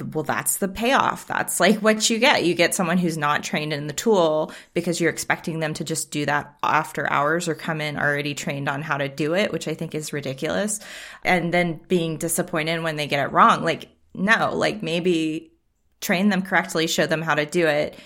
well, 0.00 0.24
that's 0.24 0.56
the 0.56 0.68
payoff. 0.68 1.26
That's 1.26 1.60
like 1.60 1.76
what 1.76 2.08
you 2.08 2.18
get. 2.18 2.44
You 2.44 2.54
get 2.54 2.74
someone 2.74 2.98
who's 2.98 3.18
not 3.18 3.44
trained 3.44 3.72
in 3.72 3.86
the 3.86 3.92
tool 3.92 4.52
because 4.74 5.00
you're 5.00 5.10
expecting 5.10 5.60
them 5.60 5.74
to 5.74 5.84
just 5.84 6.10
do 6.10 6.24
that 6.26 6.56
after 6.62 7.08
hours 7.10 7.46
or 7.46 7.54
come 7.54 7.80
in 7.80 7.98
already 7.98 8.34
trained 8.34 8.68
on 8.68 8.82
how 8.82 8.96
to 8.96 9.08
do 9.08 9.34
it, 9.34 9.52
which 9.52 9.68
I 9.68 9.74
think 9.74 9.94
is 9.94 10.12
ridiculous. 10.12 10.80
And 11.24 11.52
then 11.52 11.80
being 11.88 12.16
disappointed 12.16 12.82
when 12.82 12.96
they 12.96 13.06
get 13.06 13.24
it 13.24 13.32
wrong. 13.32 13.64
Like, 13.64 13.88
no, 14.14 14.54
like 14.54 14.82
maybe 14.82 15.52
train 16.00 16.28
them 16.28 16.42
correctly, 16.42 16.86
show 16.86 17.06
them 17.06 17.22
how 17.22 17.34
to 17.34 17.46
do 17.46 17.66
it, 17.66 17.98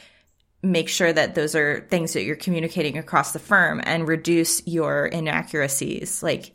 make 0.62 0.88
sure 0.88 1.12
that 1.12 1.34
those 1.34 1.54
are 1.54 1.86
things 1.90 2.12
that 2.12 2.24
you're 2.24 2.36
communicating 2.36 2.98
across 2.98 3.32
the 3.32 3.38
firm 3.38 3.80
and 3.84 4.08
reduce 4.08 4.66
your 4.66 5.06
inaccuracies. 5.06 6.22
Like, 6.22 6.54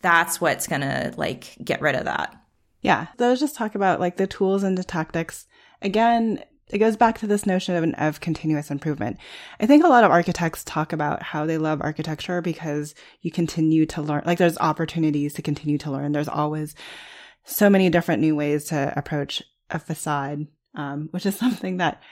that's 0.00 0.40
what's 0.40 0.66
going 0.66 0.80
to 0.82 1.14
like 1.16 1.56
get 1.62 1.80
rid 1.80 1.94
of 1.94 2.04
that. 2.04 2.36
Yeah. 2.82 3.06
So 3.18 3.28
let's 3.28 3.40
just 3.40 3.56
talk 3.56 3.74
about 3.74 4.00
like 4.00 4.16
the 4.16 4.26
tools 4.26 4.64
and 4.64 4.76
the 4.76 4.84
tactics. 4.84 5.46
Again, 5.80 6.42
it 6.68 6.78
goes 6.78 6.96
back 6.96 7.18
to 7.18 7.26
this 7.26 7.46
notion 7.46 7.76
of, 7.76 7.94
of 7.98 8.20
continuous 8.20 8.70
improvement. 8.70 9.18
I 9.60 9.66
think 9.66 9.84
a 9.84 9.88
lot 9.88 10.04
of 10.04 10.10
architects 10.10 10.64
talk 10.64 10.92
about 10.92 11.22
how 11.22 11.46
they 11.46 11.58
love 11.58 11.80
architecture 11.82 12.40
because 12.40 12.94
you 13.20 13.30
continue 13.30 13.86
to 13.86 14.02
learn, 14.02 14.22
like 14.26 14.38
there's 14.38 14.58
opportunities 14.58 15.34
to 15.34 15.42
continue 15.42 15.78
to 15.78 15.90
learn. 15.90 16.12
There's 16.12 16.28
always 16.28 16.74
so 17.44 17.68
many 17.68 17.90
different 17.90 18.20
new 18.20 18.36
ways 18.36 18.64
to 18.66 18.92
approach 18.96 19.42
a 19.70 19.78
facade, 19.78 20.46
um, 20.74 21.08
which 21.10 21.26
is 21.26 21.36
something 21.38 21.78
that, 21.78 22.02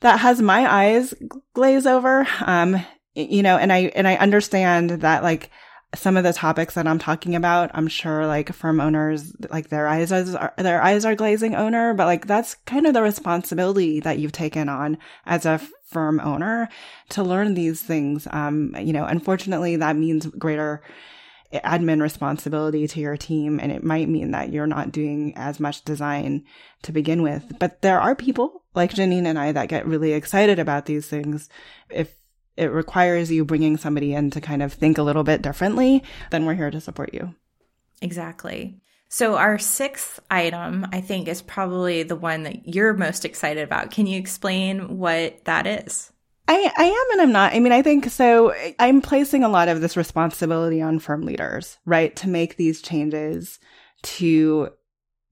that 0.00 0.20
has 0.20 0.40
my 0.40 0.72
eyes 0.72 1.14
glaze 1.54 1.86
over. 1.86 2.26
Um, 2.44 2.84
you 3.14 3.42
know, 3.42 3.56
and 3.56 3.72
I, 3.72 3.92
and 3.94 4.08
I 4.08 4.16
understand 4.16 4.90
that 4.90 5.22
like, 5.22 5.50
some 5.94 6.16
of 6.16 6.24
the 6.24 6.32
topics 6.32 6.74
that 6.74 6.86
I'm 6.86 6.98
talking 6.98 7.36
about, 7.36 7.70
I'm 7.74 7.88
sure 7.88 8.26
like 8.26 8.52
firm 8.52 8.80
owners, 8.80 9.32
like 9.50 9.68
their 9.68 9.88
eyes 9.88 10.12
are, 10.12 10.52
their 10.58 10.82
eyes 10.82 11.04
are 11.04 11.14
glazing 11.14 11.54
owner, 11.54 11.94
but 11.94 12.06
like 12.06 12.26
that's 12.26 12.56
kind 12.66 12.86
of 12.86 12.94
the 12.94 13.02
responsibility 13.02 14.00
that 14.00 14.18
you've 14.18 14.32
taken 14.32 14.68
on 14.68 14.98
as 15.24 15.46
a 15.46 15.60
firm 15.86 16.20
owner 16.20 16.68
to 17.10 17.22
learn 17.22 17.54
these 17.54 17.80
things. 17.80 18.26
Um, 18.30 18.74
you 18.78 18.92
know, 18.92 19.04
unfortunately 19.04 19.76
that 19.76 19.96
means 19.96 20.26
greater 20.26 20.82
admin 21.60 22.02
responsibility 22.02 22.86
to 22.88 23.00
your 23.00 23.16
team. 23.16 23.60
And 23.60 23.70
it 23.70 23.84
might 23.84 24.08
mean 24.08 24.32
that 24.32 24.52
you're 24.52 24.66
not 24.66 24.92
doing 24.92 25.34
as 25.36 25.60
much 25.60 25.84
design 25.84 26.44
to 26.82 26.92
begin 26.92 27.22
with, 27.22 27.44
but 27.58 27.82
there 27.82 28.00
are 28.00 28.14
people 28.14 28.64
like 28.74 28.92
Janine 28.92 29.26
and 29.26 29.38
I 29.38 29.52
that 29.52 29.68
get 29.68 29.86
really 29.86 30.12
excited 30.12 30.58
about 30.58 30.86
these 30.86 31.06
things. 31.06 31.48
If 31.88 32.14
it 32.56 32.70
requires 32.70 33.30
you 33.30 33.44
bringing 33.44 33.76
somebody 33.76 34.14
in 34.14 34.30
to 34.30 34.40
kind 34.40 34.62
of 34.62 34.72
think 34.72 34.98
a 34.98 35.02
little 35.02 35.24
bit 35.24 35.42
differently, 35.42 36.02
then 36.30 36.46
we're 36.46 36.54
here 36.54 36.70
to 36.70 36.80
support 36.80 37.12
you. 37.12 37.34
Exactly. 38.00 38.80
So, 39.08 39.36
our 39.36 39.58
sixth 39.58 40.18
item, 40.30 40.88
I 40.92 41.00
think, 41.00 41.28
is 41.28 41.40
probably 41.40 42.02
the 42.02 42.16
one 42.16 42.42
that 42.44 42.66
you're 42.66 42.94
most 42.94 43.24
excited 43.24 43.62
about. 43.62 43.92
Can 43.92 44.06
you 44.06 44.18
explain 44.18 44.98
what 44.98 45.44
that 45.44 45.66
is? 45.66 46.10
I, 46.46 46.70
I 46.76 46.84
am 46.84 47.12
and 47.12 47.22
I'm 47.22 47.32
not. 47.32 47.54
I 47.54 47.60
mean, 47.60 47.72
I 47.72 47.82
think 47.82 48.10
so. 48.10 48.54
I'm 48.78 49.00
placing 49.00 49.44
a 49.44 49.48
lot 49.48 49.68
of 49.68 49.80
this 49.80 49.96
responsibility 49.96 50.82
on 50.82 50.98
firm 50.98 51.22
leaders, 51.22 51.78
right? 51.86 52.14
To 52.16 52.28
make 52.28 52.56
these 52.56 52.82
changes, 52.82 53.58
to 54.02 54.70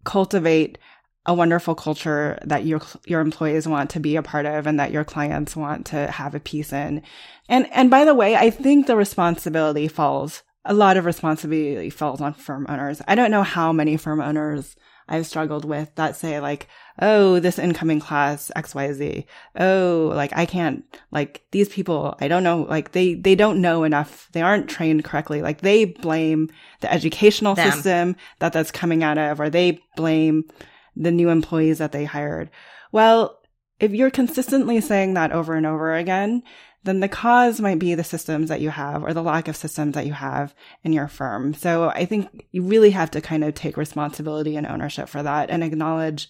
cultivate 0.04 0.78
a 1.24 1.34
wonderful 1.34 1.74
culture 1.74 2.38
that 2.44 2.64
your 2.64 2.80
your 3.06 3.20
employees 3.20 3.68
want 3.68 3.90
to 3.90 4.00
be 4.00 4.16
a 4.16 4.22
part 4.22 4.46
of 4.46 4.66
and 4.66 4.80
that 4.80 4.90
your 4.90 5.04
clients 5.04 5.54
want 5.54 5.86
to 5.86 6.10
have 6.10 6.34
a 6.34 6.40
piece 6.40 6.72
in. 6.72 7.02
And 7.48 7.70
and 7.72 7.90
by 7.90 8.04
the 8.04 8.14
way, 8.14 8.34
I 8.34 8.50
think 8.50 8.86
the 8.86 8.96
responsibility 8.96 9.88
falls 9.88 10.42
a 10.64 10.74
lot 10.74 10.96
of 10.96 11.04
responsibility 11.04 11.90
falls 11.90 12.20
on 12.20 12.34
firm 12.34 12.66
owners. 12.68 13.02
I 13.06 13.14
don't 13.14 13.30
know 13.30 13.42
how 13.42 13.72
many 13.72 13.96
firm 13.96 14.20
owners 14.20 14.76
I've 15.09 15.26
struggled 15.26 15.64
with 15.64 15.94
that 15.96 16.16
say 16.16 16.40
like, 16.40 16.68
"Oh, 17.00 17.38
this 17.40 17.59
incoming 17.59 18.00
class 18.00 18.50
XYZ. 18.57 19.24
Oh, 19.57 20.12
like 20.14 20.32
I 20.36 20.46
can't 20.46 20.84
like 21.11 21.44
these 21.50 21.68
people, 21.68 22.16
I 22.20 22.28
don't 22.28 22.44
know, 22.44 22.62
like 22.62 22.92
they 22.92 23.14
they 23.14 23.34
don't 23.34 23.61
know 23.61 23.84
enough. 23.84 24.28
They 24.32 24.42
aren't 24.42 24.68
trained 24.68 25.05
correctly. 25.05 25.42
Like 25.42 25.61
they 25.61 25.84
blame 25.84 26.50
the 26.80 26.92
educational 26.92 27.55
Them. 27.55 27.70
system 27.72 28.16
that 28.38 28.53
that's 28.53 28.70
coming 28.70 29.03
out 29.03 29.18
of 29.18 29.40
or 29.40 29.50
they 29.50 29.80
blame 29.96 30.44
the 30.96 31.11
new 31.11 31.28
employees 31.30 31.78
that 31.78 31.92
they 31.92 32.05
hired. 32.05 32.50
Well, 32.92 33.38
if 33.80 33.92
you're 33.92 34.11
consistently 34.11 34.80
saying 34.80 35.14
that 35.14 35.32
over 35.32 35.55
and 35.55 35.66
over 35.66 35.94
again, 35.94 36.42
then 36.85 37.01
the 37.01 37.09
cause 37.09 37.61
might 37.61 37.78
be 37.78 37.95
the 37.95 38.05
systems 38.05 38.49
that 38.49 38.61
you 38.61 38.70
have 38.70 39.05
or 39.05 39.14
the 39.14 39.22
lack 39.22 39.49
of 39.49 39.57
systems 39.57 39.95
that 39.95 40.07
you 40.07 40.12
have 40.12 40.55
in 40.83 40.93
your 40.93 41.09
firm. 41.09 41.55
So 41.55 41.89
I 41.91 42.07
think 42.07 42.47
you 42.51 42.62
really 42.62 42.91
have 42.91 43.11
to 43.12 43.20
kind 43.20 43.45
of 43.45 43.55
take 43.55 43.76
responsibility 43.76 44.57
and 44.57 44.66
ownership 44.66 45.09
for 45.09 45.22
that 45.22 45.51
and 45.51 45.62
acknowledge 45.62 46.28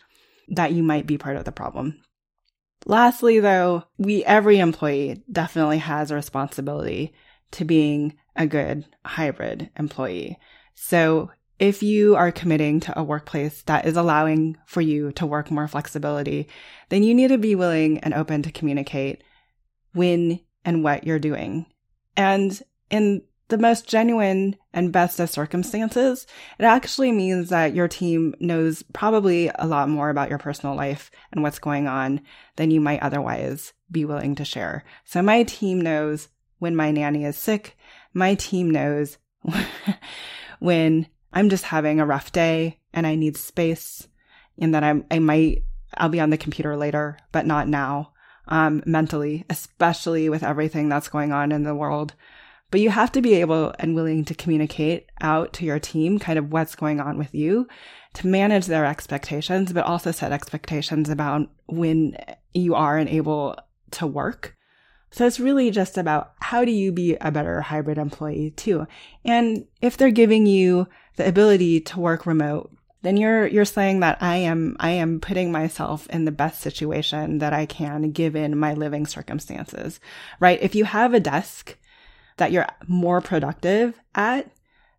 that 0.48 0.72
you 0.72 0.82
might 0.82 1.06
be 1.06 1.18
part 1.18 1.36
of 1.36 1.44
the 1.44 1.52
problem. 1.52 2.02
Lastly, 2.84 3.40
though, 3.40 3.84
we, 3.96 4.24
every 4.24 4.58
employee 4.58 5.22
definitely 5.30 5.78
has 5.78 6.10
a 6.10 6.16
responsibility 6.16 7.14
to 7.52 7.64
being 7.64 8.14
a 8.36 8.46
good 8.46 8.84
hybrid 9.04 9.70
employee. 9.78 10.38
So 10.74 11.30
if 11.58 11.82
you 11.82 12.16
are 12.16 12.32
committing 12.32 12.80
to 12.80 12.98
a 12.98 13.04
workplace 13.04 13.62
that 13.62 13.86
is 13.86 13.96
allowing 13.96 14.56
for 14.66 14.80
you 14.80 15.12
to 15.12 15.26
work 15.26 15.50
more 15.50 15.68
flexibility, 15.68 16.48
then 16.88 17.04
you 17.04 17.14
need 17.14 17.28
to 17.28 17.38
be 17.38 17.54
willing 17.54 17.98
and 17.98 18.12
open 18.14 18.42
to 18.42 18.50
communicate 18.50 19.22
when 19.92 20.40
and 20.64 20.84
what 20.84 21.04
you're 21.04 21.18
doing. 21.18 21.66
And 22.16 22.60
in 22.90 23.22
the 23.48 23.58
most 23.58 23.86
genuine 23.86 24.56
and 24.72 24.92
best 24.92 25.20
of 25.20 25.28
circumstances, 25.28 26.26
it 26.58 26.64
actually 26.64 27.12
means 27.12 27.50
that 27.50 27.74
your 27.74 27.88
team 27.88 28.34
knows 28.40 28.82
probably 28.94 29.50
a 29.54 29.66
lot 29.66 29.90
more 29.90 30.08
about 30.08 30.30
your 30.30 30.38
personal 30.38 30.74
life 30.74 31.10
and 31.32 31.42
what's 31.42 31.58
going 31.58 31.86
on 31.86 32.22
than 32.56 32.70
you 32.70 32.80
might 32.80 33.02
otherwise 33.02 33.74
be 33.90 34.04
willing 34.04 34.34
to 34.36 34.44
share. 34.44 34.84
So 35.04 35.20
my 35.20 35.42
team 35.42 35.80
knows 35.80 36.28
when 36.60 36.74
my 36.74 36.92
nanny 36.92 37.24
is 37.24 37.36
sick. 37.36 37.76
My 38.14 38.36
team 38.36 38.70
knows 38.70 39.18
when 40.58 41.06
I'm 41.32 41.50
just 41.50 41.64
having 41.64 42.00
a 42.00 42.06
rough 42.06 42.32
day 42.32 42.78
and 42.94 43.06
I 43.06 43.16
need 43.16 43.36
space 43.36 44.08
and 44.58 44.74
that 44.74 44.84
I'm, 44.84 45.04
I 45.10 45.18
might, 45.18 45.64
I'll 45.94 46.08
be 46.08 46.20
on 46.20 46.30
the 46.30 46.38
computer 46.38 46.76
later, 46.76 47.18
but 47.32 47.44
not 47.44 47.68
now, 47.68 48.12
um, 48.48 48.82
mentally, 48.86 49.44
especially 49.48 50.28
with 50.28 50.42
everything 50.42 50.88
that's 50.88 51.08
going 51.08 51.32
on 51.32 51.52
in 51.52 51.62
the 51.62 51.74
world. 51.74 52.14
But 52.70 52.80
you 52.80 52.90
have 52.90 53.12
to 53.12 53.22
be 53.22 53.34
able 53.34 53.74
and 53.78 53.94
willing 53.94 54.24
to 54.24 54.34
communicate 54.34 55.06
out 55.20 55.52
to 55.54 55.64
your 55.66 55.78
team 55.78 56.18
kind 56.18 56.38
of 56.38 56.52
what's 56.52 56.74
going 56.74 57.00
on 57.00 57.18
with 57.18 57.34
you 57.34 57.68
to 58.14 58.26
manage 58.26 58.66
their 58.66 58.86
expectations, 58.86 59.72
but 59.72 59.84
also 59.84 60.10
set 60.10 60.32
expectations 60.32 61.10
about 61.10 61.50
when 61.66 62.16
you 62.54 62.74
are 62.74 62.96
and 62.96 63.08
able 63.08 63.56
to 63.92 64.06
work. 64.06 64.56
So 65.10 65.26
it's 65.26 65.38
really 65.38 65.70
just 65.70 65.98
about 65.98 66.32
how 66.40 66.64
do 66.64 66.72
you 66.72 66.90
be 66.90 67.16
a 67.20 67.30
better 67.30 67.60
hybrid 67.60 67.98
employee 67.98 68.52
too? 68.56 68.86
And 69.24 69.66
if 69.82 69.98
they're 69.98 70.10
giving 70.10 70.46
you 70.46 70.88
the 71.16 71.28
ability 71.28 71.80
to 71.82 72.00
work 72.00 72.24
remote, 72.24 72.74
then 73.02 73.16
you're 73.16 73.46
you're 73.46 73.64
saying 73.64 74.00
that 74.00 74.18
I 74.22 74.36
am 74.36 74.76
I 74.80 74.90
am 74.90 75.20
putting 75.20 75.52
myself 75.52 76.08
in 76.08 76.24
the 76.24 76.32
best 76.32 76.60
situation 76.60 77.38
that 77.38 77.52
I 77.52 77.66
can 77.66 78.12
given 78.12 78.58
my 78.58 78.74
living 78.74 79.06
circumstances. 79.06 80.00
Right? 80.40 80.60
If 80.62 80.74
you 80.74 80.84
have 80.84 81.12
a 81.12 81.20
desk 81.20 81.76
that 82.36 82.52
you're 82.52 82.66
more 82.88 83.20
productive 83.20 84.00
at, 84.14 84.50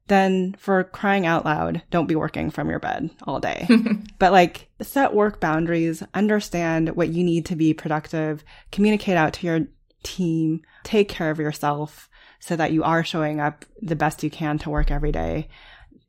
then 0.07 0.55
for 0.59 0.83
crying 0.83 1.25
out 1.25 1.45
loud, 1.45 1.81
don't 1.89 2.07
be 2.07 2.15
working 2.15 2.51
from 2.51 2.69
your 2.69 2.79
bed 2.79 3.09
all 3.23 3.39
day. 3.39 3.67
but 4.19 4.31
like 4.31 4.69
set 4.81 5.13
work 5.13 5.39
boundaries, 5.39 6.03
understand 6.13 6.89
what 6.89 7.09
you 7.09 7.23
need 7.23 7.45
to 7.47 7.55
be 7.55 7.73
productive, 7.73 8.43
communicate 8.71 9.17
out 9.17 9.33
to 9.33 9.47
your 9.47 9.59
team, 10.03 10.61
take 10.83 11.07
care 11.07 11.31
of 11.31 11.39
yourself 11.39 12.09
so 12.39 12.57
that 12.57 12.73
you 12.73 12.83
are 12.83 13.05
showing 13.05 13.39
up 13.39 13.63
the 13.81 13.95
best 13.95 14.21
you 14.21 14.29
can 14.29 14.57
to 14.59 14.69
work 14.69 14.91
every 14.91 15.13
day. 15.13 15.47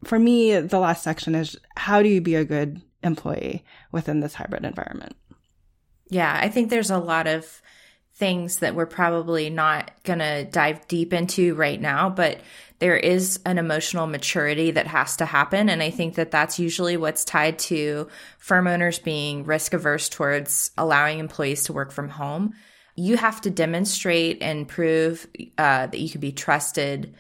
For 0.05 0.19
me, 0.19 0.59
the 0.61 0.79
last 0.79 1.03
section 1.03 1.35
is 1.35 1.57
how 1.77 2.03
do 2.03 2.09
you 2.09 2.21
be 2.21 2.35
a 2.35 2.45
good 2.45 2.83
employee 3.03 3.65
within 3.93 4.21
this 4.21 4.35
hybrid 4.35 4.65
environment? 4.65 5.17
Yeah, 6.09 6.39
I 6.41 6.49
think 6.49 6.71
there's 6.71 6.91
a 6.91 6.99
lot 6.99 7.27
of 7.27 7.63
things 8.17 8.61
that 8.61 8.75
we're 8.75 8.87
probably 8.87 9.51
not 9.51 9.91
going 10.05 10.21
to 10.21 10.45
dive 10.45 10.87
deep 10.87 11.13
into 11.13 11.55
right 11.55 11.81
now, 11.81 12.09
but 12.09 12.39
there 12.79 12.97
is 12.97 13.41
an 13.45 13.59
emotional 13.59 14.07
maturity 14.07 14.71
that 14.71 14.87
has 14.87 15.17
to 15.17 15.25
happen. 15.25 15.69
And 15.69 15.83
I 15.83 15.91
think 15.91 16.15
that 16.15 16.31
that's 16.31 16.59
usually 16.59 16.97
what's 16.97 17.25
tied 17.25 17.59
to 17.61 18.09
firm 18.39 18.67
owners 18.67 18.99
being 18.99 19.45
risk 19.45 19.75
averse 19.75 20.09
towards 20.09 20.71
allowing 20.79 21.19
employees 21.19 21.65
to 21.65 21.73
work 21.73 21.91
from 21.91 22.09
home. 22.09 22.55
You 22.95 23.17
have 23.17 23.41
to 23.41 23.51
demonstrate 23.51 24.43
and 24.43 24.69
prove 24.69 25.27
uh, 25.59 25.87
that 25.87 25.99
you 25.99 26.09
can 26.09 26.21
be 26.21 26.33
trusted 26.33 27.15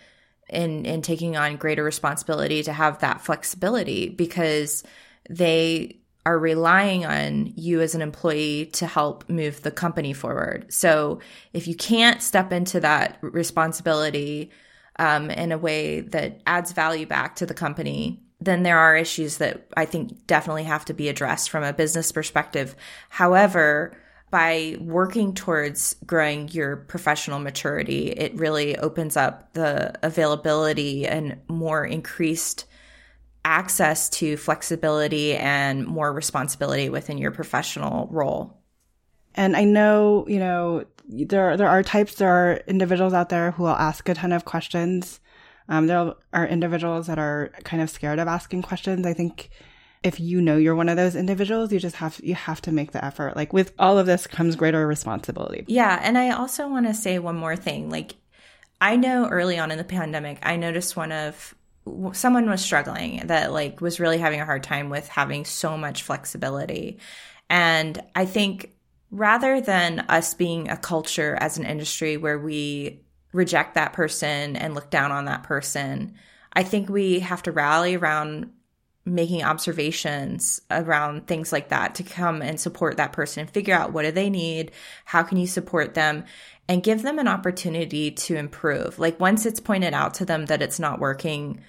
in, 0.48 0.84
in 0.84 1.02
taking 1.02 1.36
on 1.36 1.56
greater 1.56 1.82
responsibility 1.82 2.62
to 2.62 2.72
have 2.72 3.00
that 3.00 3.20
flexibility 3.20 4.08
because 4.08 4.84
they 5.28 6.00
are 6.26 6.38
relying 6.38 7.04
on 7.04 7.52
you 7.56 7.80
as 7.80 7.94
an 7.94 8.02
employee 8.02 8.66
to 8.66 8.86
help 8.86 9.28
move 9.28 9.62
the 9.62 9.70
company 9.70 10.12
forward. 10.12 10.72
So 10.72 11.20
if 11.52 11.68
you 11.68 11.74
can't 11.74 12.22
step 12.22 12.52
into 12.52 12.80
that 12.80 13.18
responsibility 13.20 14.50
um, 14.98 15.30
in 15.30 15.52
a 15.52 15.58
way 15.58 16.00
that 16.00 16.40
adds 16.46 16.72
value 16.72 17.06
back 17.06 17.36
to 17.36 17.46
the 17.46 17.54
company, 17.54 18.22
then 18.40 18.62
there 18.62 18.78
are 18.78 18.96
issues 18.96 19.38
that 19.38 19.66
I 19.76 19.84
think 19.84 20.26
definitely 20.26 20.64
have 20.64 20.84
to 20.86 20.94
be 20.94 21.08
addressed 21.08 21.50
from 21.50 21.62
a 21.62 21.72
business 21.72 22.12
perspective. 22.12 22.74
However, 23.08 23.96
by 24.34 24.76
working 24.80 25.32
towards 25.32 25.94
growing 26.04 26.48
your 26.48 26.74
professional 26.74 27.38
maturity, 27.38 28.08
it 28.08 28.34
really 28.34 28.76
opens 28.76 29.16
up 29.16 29.52
the 29.52 29.94
availability 30.04 31.06
and 31.06 31.40
more 31.46 31.84
increased 31.84 32.64
access 33.44 34.10
to 34.10 34.36
flexibility 34.36 35.36
and 35.36 35.86
more 35.86 36.12
responsibility 36.12 36.88
within 36.88 37.16
your 37.16 37.30
professional 37.30 38.08
role. 38.10 38.60
And 39.36 39.56
I 39.56 39.62
know, 39.62 40.26
you 40.26 40.40
know, 40.40 40.84
there 41.08 41.56
there 41.56 41.68
are 41.68 41.84
types, 41.84 42.16
there 42.16 42.32
are 42.32 42.54
individuals 42.66 43.12
out 43.12 43.28
there 43.28 43.52
who 43.52 43.62
will 43.62 43.70
ask 43.70 44.08
a 44.08 44.14
ton 44.14 44.32
of 44.32 44.44
questions. 44.44 45.20
Um, 45.68 45.86
there 45.86 46.12
are 46.32 46.46
individuals 46.48 47.06
that 47.06 47.20
are 47.20 47.52
kind 47.62 47.80
of 47.80 47.88
scared 47.88 48.18
of 48.18 48.26
asking 48.26 48.62
questions. 48.62 49.06
I 49.06 49.12
think 49.12 49.50
if 50.04 50.20
you 50.20 50.40
know 50.42 50.58
you're 50.58 50.74
one 50.74 50.90
of 50.90 50.96
those 50.96 51.16
individuals, 51.16 51.72
you 51.72 51.80
just 51.80 51.96
have 51.96 52.20
you 52.22 52.34
have 52.34 52.60
to 52.62 52.72
make 52.72 52.92
the 52.92 53.04
effort. 53.04 53.34
Like 53.34 53.52
with 53.52 53.72
all 53.78 53.98
of 53.98 54.06
this 54.06 54.26
comes 54.26 54.54
greater 54.54 54.86
responsibility. 54.86 55.64
Yeah, 55.66 55.98
and 56.00 56.18
I 56.18 56.30
also 56.30 56.68
want 56.68 56.86
to 56.86 56.94
say 56.94 57.18
one 57.18 57.36
more 57.36 57.56
thing. 57.56 57.90
Like 57.90 58.14
I 58.80 58.96
know 58.96 59.26
early 59.28 59.58
on 59.58 59.70
in 59.70 59.78
the 59.78 59.84
pandemic, 59.84 60.38
I 60.42 60.56
noticed 60.56 60.94
one 60.94 61.10
of 61.10 61.54
someone 62.12 62.48
was 62.48 62.62
struggling 62.62 63.26
that 63.26 63.52
like 63.52 63.80
was 63.80 63.98
really 63.98 64.18
having 64.18 64.40
a 64.40 64.44
hard 64.44 64.62
time 64.62 64.90
with 64.90 65.08
having 65.08 65.46
so 65.46 65.76
much 65.76 66.02
flexibility. 66.02 66.98
And 67.48 68.00
I 68.14 68.26
think 68.26 68.72
rather 69.10 69.60
than 69.60 70.00
us 70.08 70.34
being 70.34 70.68
a 70.68 70.76
culture 70.76 71.36
as 71.40 71.56
an 71.56 71.64
industry 71.64 72.16
where 72.16 72.38
we 72.38 73.00
reject 73.32 73.74
that 73.74 73.92
person 73.94 74.56
and 74.56 74.74
look 74.74 74.90
down 74.90 75.12
on 75.12 75.26
that 75.26 75.44
person, 75.44 76.14
I 76.52 76.62
think 76.62 76.88
we 76.88 77.20
have 77.20 77.42
to 77.44 77.52
rally 77.52 77.96
around 77.96 78.50
making 79.06 79.42
observations 79.42 80.60
around 80.70 81.26
things 81.26 81.52
like 81.52 81.68
that 81.68 81.94
to 81.94 82.02
come 82.02 82.40
and 82.40 82.58
support 82.58 82.96
that 82.96 83.12
person 83.12 83.40
and 83.40 83.50
figure 83.50 83.74
out 83.74 83.92
what 83.92 84.02
do 84.02 84.10
they 84.10 84.30
need 84.30 84.70
how 85.04 85.22
can 85.22 85.36
you 85.36 85.46
support 85.46 85.94
them 85.94 86.24
and 86.68 86.82
give 86.82 87.02
them 87.02 87.18
an 87.18 87.28
opportunity 87.28 88.10
to 88.10 88.34
improve 88.34 88.98
like 88.98 89.20
once 89.20 89.44
it's 89.44 89.60
pointed 89.60 89.92
out 89.92 90.14
to 90.14 90.24
them 90.24 90.46
that 90.46 90.62
it's 90.62 90.78
not 90.78 90.98
working 90.98 91.60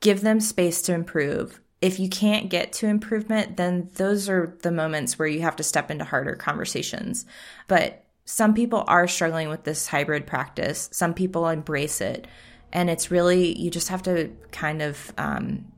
give 0.00 0.20
them 0.20 0.40
space 0.40 0.82
to 0.82 0.94
improve. 0.94 1.60
If 1.80 2.00
you 2.00 2.08
can't 2.08 2.50
get 2.50 2.72
to 2.74 2.86
improvement, 2.88 3.56
then 3.56 3.90
those 3.94 4.28
are 4.28 4.56
the 4.62 4.72
moments 4.72 5.18
where 5.18 5.28
you 5.28 5.42
have 5.42 5.56
to 5.56 5.62
step 5.62 5.90
into 5.90 6.04
harder 6.04 6.34
conversations. 6.34 7.24
But 7.68 8.04
some 8.24 8.54
people 8.54 8.84
are 8.86 9.08
struggling 9.08 9.48
with 9.48 9.64
this 9.64 9.86
hybrid 9.86 10.26
practice, 10.26 10.88
some 10.92 11.14
people 11.14 11.48
embrace 11.48 12.00
it. 12.00 12.26
And 12.72 12.90
it's 12.90 13.10
really, 13.10 13.58
you 13.58 13.70
just 13.70 13.88
have 13.88 14.02
to 14.02 14.30
kind 14.52 14.82
of 14.82 15.12
um, 15.16 15.72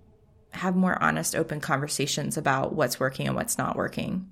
have 0.52 0.76
more 0.76 1.00
honest, 1.02 1.36
open 1.36 1.60
conversations 1.60 2.36
about 2.36 2.74
what's 2.74 3.00
working 3.00 3.26
and 3.26 3.36
what's 3.36 3.58
not 3.58 3.76
working. 3.76 4.28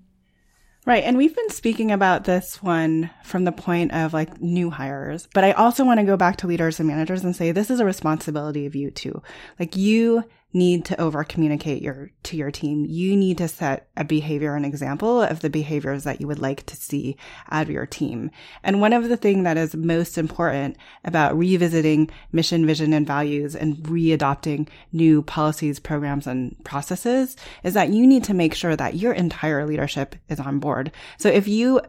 Right. 0.86 1.04
And 1.04 1.18
we've 1.18 1.36
been 1.36 1.50
speaking 1.50 1.92
about 1.92 2.24
this 2.24 2.62
one 2.62 3.10
from 3.22 3.44
the 3.44 3.52
point 3.52 3.92
of 3.92 4.14
like 4.14 4.40
new 4.40 4.70
hires, 4.70 5.28
but 5.34 5.44
I 5.44 5.52
also 5.52 5.84
want 5.84 6.00
to 6.00 6.06
go 6.06 6.16
back 6.16 6.36
to 6.38 6.46
leaders 6.46 6.80
and 6.80 6.88
managers 6.88 7.22
and 7.24 7.36
say 7.36 7.52
this 7.52 7.70
is 7.70 7.80
a 7.80 7.84
responsibility 7.84 8.64
of 8.64 8.74
you 8.74 8.90
too. 8.90 9.22
Like 9.58 9.76
you 9.76 10.24
need 10.52 10.84
to 10.86 10.98
over 10.98 11.22
communicate 11.24 11.82
your 11.82 12.10
to 12.22 12.36
your 12.36 12.50
team. 12.50 12.86
You 12.86 13.16
need 13.16 13.38
to 13.38 13.48
set 13.48 13.88
a 13.96 14.04
behavior 14.04 14.54
and 14.54 14.64
example 14.64 15.20
of 15.20 15.40
the 15.40 15.50
behaviors 15.50 16.04
that 16.04 16.20
you 16.20 16.26
would 16.26 16.38
like 16.38 16.64
to 16.66 16.76
see 16.76 17.16
out 17.50 17.62
of 17.62 17.70
your 17.70 17.84
team. 17.84 18.30
And 18.62 18.80
one 18.80 18.94
of 18.94 19.08
the 19.08 19.16
things 19.16 19.44
that 19.44 19.58
is 19.58 19.74
most 19.74 20.16
important 20.16 20.76
about 21.04 21.36
revisiting 21.36 22.10
mission, 22.32 22.66
vision, 22.66 22.94
and 22.94 23.06
values 23.06 23.54
and 23.54 23.76
readopting 23.78 24.68
new 24.92 25.22
policies, 25.22 25.78
programs, 25.78 26.26
and 26.26 26.56
processes 26.64 27.36
is 27.62 27.74
that 27.74 27.90
you 27.90 28.06
need 28.06 28.24
to 28.24 28.34
make 28.34 28.54
sure 28.54 28.74
that 28.74 28.94
your 28.94 29.12
entire 29.12 29.66
leadership 29.66 30.16
is 30.28 30.40
on 30.40 30.60
board. 30.60 30.92
So 31.18 31.28
if 31.28 31.46
you 31.46 31.82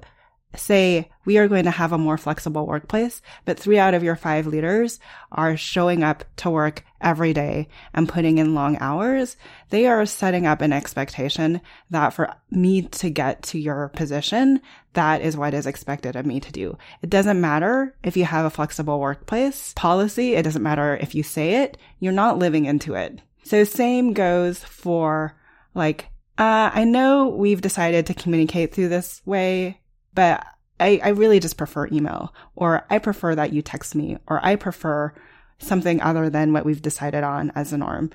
say 0.55 1.09
we 1.25 1.37
are 1.37 1.47
going 1.47 1.65
to 1.65 1.71
have 1.71 1.93
a 1.93 1.97
more 1.97 2.17
flexible 2.17 2.65
workplace, 2.65 3.21
but 3.45 3.59
three 3.59 3.77
out 3.77 3.93
of 3.93 4.03
your 4.03 4.15
five 4.15 4.47
leaders 4.47 4.99
are 5.31 5.55
showing 5.55 6.03
up 6.03 6.23
to 6.37 6.49
work 6.49 6.83
every 7.01 7.33
day 7.33 7.67
and 7.93 8.09
putting 8.09 8.37
in 8.37 8.55
long 8.55 8.77
hours, 8.79 9.37
they 9.69 9.87
are 9.87 10.05
setting 10.05 10.45
up 10.45 10.61
an 10.61 10.73
expectation 10.73 11.61
that 11.89 12.09
for 12.13 12.33
me 12.51 12.83
to 12.83 13.09
get 13.09 13.43
to 13.43 13.59
your 13.59 13.89
position, 13.89 14.61
that 14.93 15.21
is 15.21 15.37
what 15.37 15.53
is 15.53 15.65
expected 15.65 16.15
of 16.15 16.25
me 16.25 16.39
to 16.39 16.51
do. 16.51 16.77
It 17.01 17.09
doesn't 17.09 17.39
matter 17.39 17.95
if 18.03 18.17
you 18.17 18.25
have 18.25 18.45
a 18.45 18.49
flexible 18.49 18.99
workplace 18.99 19.73
policy. 19.75 20.35
It 20.35 20.43
doesn't 20.43 20.63
matter 20.63 20.97
if 20.97 21.15
you 21.15 21.23
say 21.23 21.63
it. 21.63 21.77
You're 21.99 22.13
not 22.13 22.39
living 22.39 22.65
into 22.65 22.95
it. 22.95 23.21
So 23.43 23.63
same 23.63 24.13
goes 24.13 24.63
for 24.63 25.35
like, 25.73 26.09
uh, 26.37 26.71
I 26.73 26.83
know 26.83 27.27
we've 27.27 27.61
decided 27.61 28.05
to 28.05 28.13
communicate 28.13 28.73
through 28.73 28.89
this 28.89 29.21
way 29.25 29.79
but 30.13 30.45
I, 30.79 30.99
I 31.03 31.09
really 31.09 31.39
just 31.39 31.57
prefer 31.57 31.87
email 31.87 32.33
or 32.55 32.85
I 32.89 32.99
prefer 32.99 33.35
that 33.35 33.53
you 33.53 33.61
text 33.61 33.95
me 33.95 34.17
or 34.27 34.43
I 34.43 34.55
prefer 34.55 35.13
something 35.59 36.01
other 36.01 36.29
than 36.29 36.53
what 36.53 36.65
we've 36.65 36.81
decided 36.81 37.23
on 37.23 37.51
as 37.55 37.73
a 37.73 37.77
norm. 37.77 38.09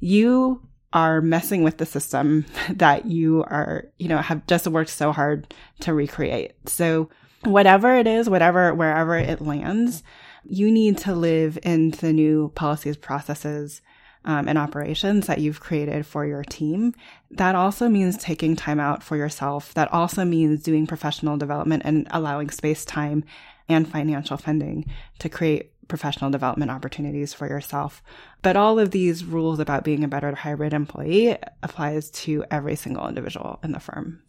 You 0.00 0.62
are 0.92 1.20
messing 1.20 1.62
with 1.62 1.78
the 1.78 1.86
system 1.86 2.46
that 2.70 3.06
you 3.06 3.44
are, 3.44 3.84
you 3.98 4.08
know, 4.08 4.18
have 4.18 4.46
just 4.46 4.66
worked 4.66 4.90
so 4.90 5.12
hard 5.12 5.54
to 5.80 5.94
recreate. 5.94 6.52
So 6.68 7.08
whatever 7.42 7.96
it 7.96 8.06
is, 8.06 8.28
whatever, 8.28 8.74
wherever 8.74 9.16
it 9.16 9.40
lands, 9.40 10.02
you 10.44 10.70
need 10.70 10.98
to 10.98 11.14
live 11.14 11.58
in 11.62 11.90
the 11.90 12.12
new 12.12 12.52
policies, 12.54 12.96
processes, 12.96 13.80
um, 14.24 14.48
and 14.48 14.58
operations 14.58 15.26
that 15.26 15.38
you've 15.38 15.60
created 15.60 16.04
for 16.04 16.26
your 16.26 16.42
team. 16.44 16.94
That 17.30 17.54
also 17.54 17.88
means 17.88 18.16
taking 18.16 18.56
time 18.56 18.80
out 18.80 19.02
for 19.02 19.16
yourself. 19.16 19.72
That 19.74 19.92
also 19.92 20.24
means 20.24 20.62
doing 20.62 20.86
professional 20.86 21.36
development 21.36 21.82
and 21.84 22.08
allowing 22.10 22.50
space, 22.50 22.84
time, 22.84 23.24
and 23.68 23.88
financial 23.88 24.36
funding 24.36 24.86
to 25.18 25.28
create 25.28 25.72
professional 25.88 26.30
development 26.30 26.70
opportunities 26.70 27.34
for 27.34 27.48
yourself. 27.48 28.02
But 28.42 28.56
all 28.56 28.78
of 28.78 28.90
these 28.90 29.24
rules 29.24 29.58
about 29.58 29.84
being 29.84 30.04
a 30.04 30.08
better 30.08 30.34
hybrid 30.34 30.72
employee 30.72 31.36
applies 31.62 32.10
to 32.10 32.44
every 32.50 32.76
single 32.76 33.08
individual 33.08 33.58
in 33.62 33.72
the 33.72 33.80
firm. 33.80 34.22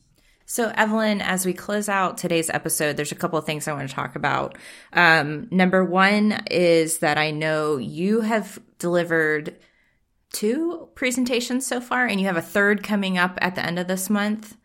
So, 0.46 0.72
Evelyn, 0.76 1.22
as 1.22 1.46
we 1.46 1.54
close 1.54 1.88
out 1.88 2.18
today's 2.18 2.50
episode, 2.50 2.98
there's 2.98 3.12
a 3.12 3.16
couple 3.16 3.38
of 3.38 3.46
things 3.46 3.68
I 3.68 3.74
want 3.74 3.88
to 3.88 3.94
talk 3.94 4.16
about. 4.16 4.58
Um, 4.94 5.48
number 5.52 5.86
one 5.86 6.42
is 6.50 7.00
that 7.00 7.20
I 7.20 7.30
know 7.30 7.78
you 7.78 8.22
have 8.22 8.58
delivered 8.80 9.56
two 10.34 10.90
presentations 10.96 11.68
so 11.68 11.80
far, 11.80 12.08
and 12.08 12.20
you 12.20 12.26
have 12.26 12.36
a 12.36 12.42
third 12.42 12.82
coming 12.82 13.16
up 13.16 13.38
at 13.42 13.54
the 13.54 13.64
end 13.64 13.78
of 13.78 13.88
this 13.88 14.10
month. 14.10 14.58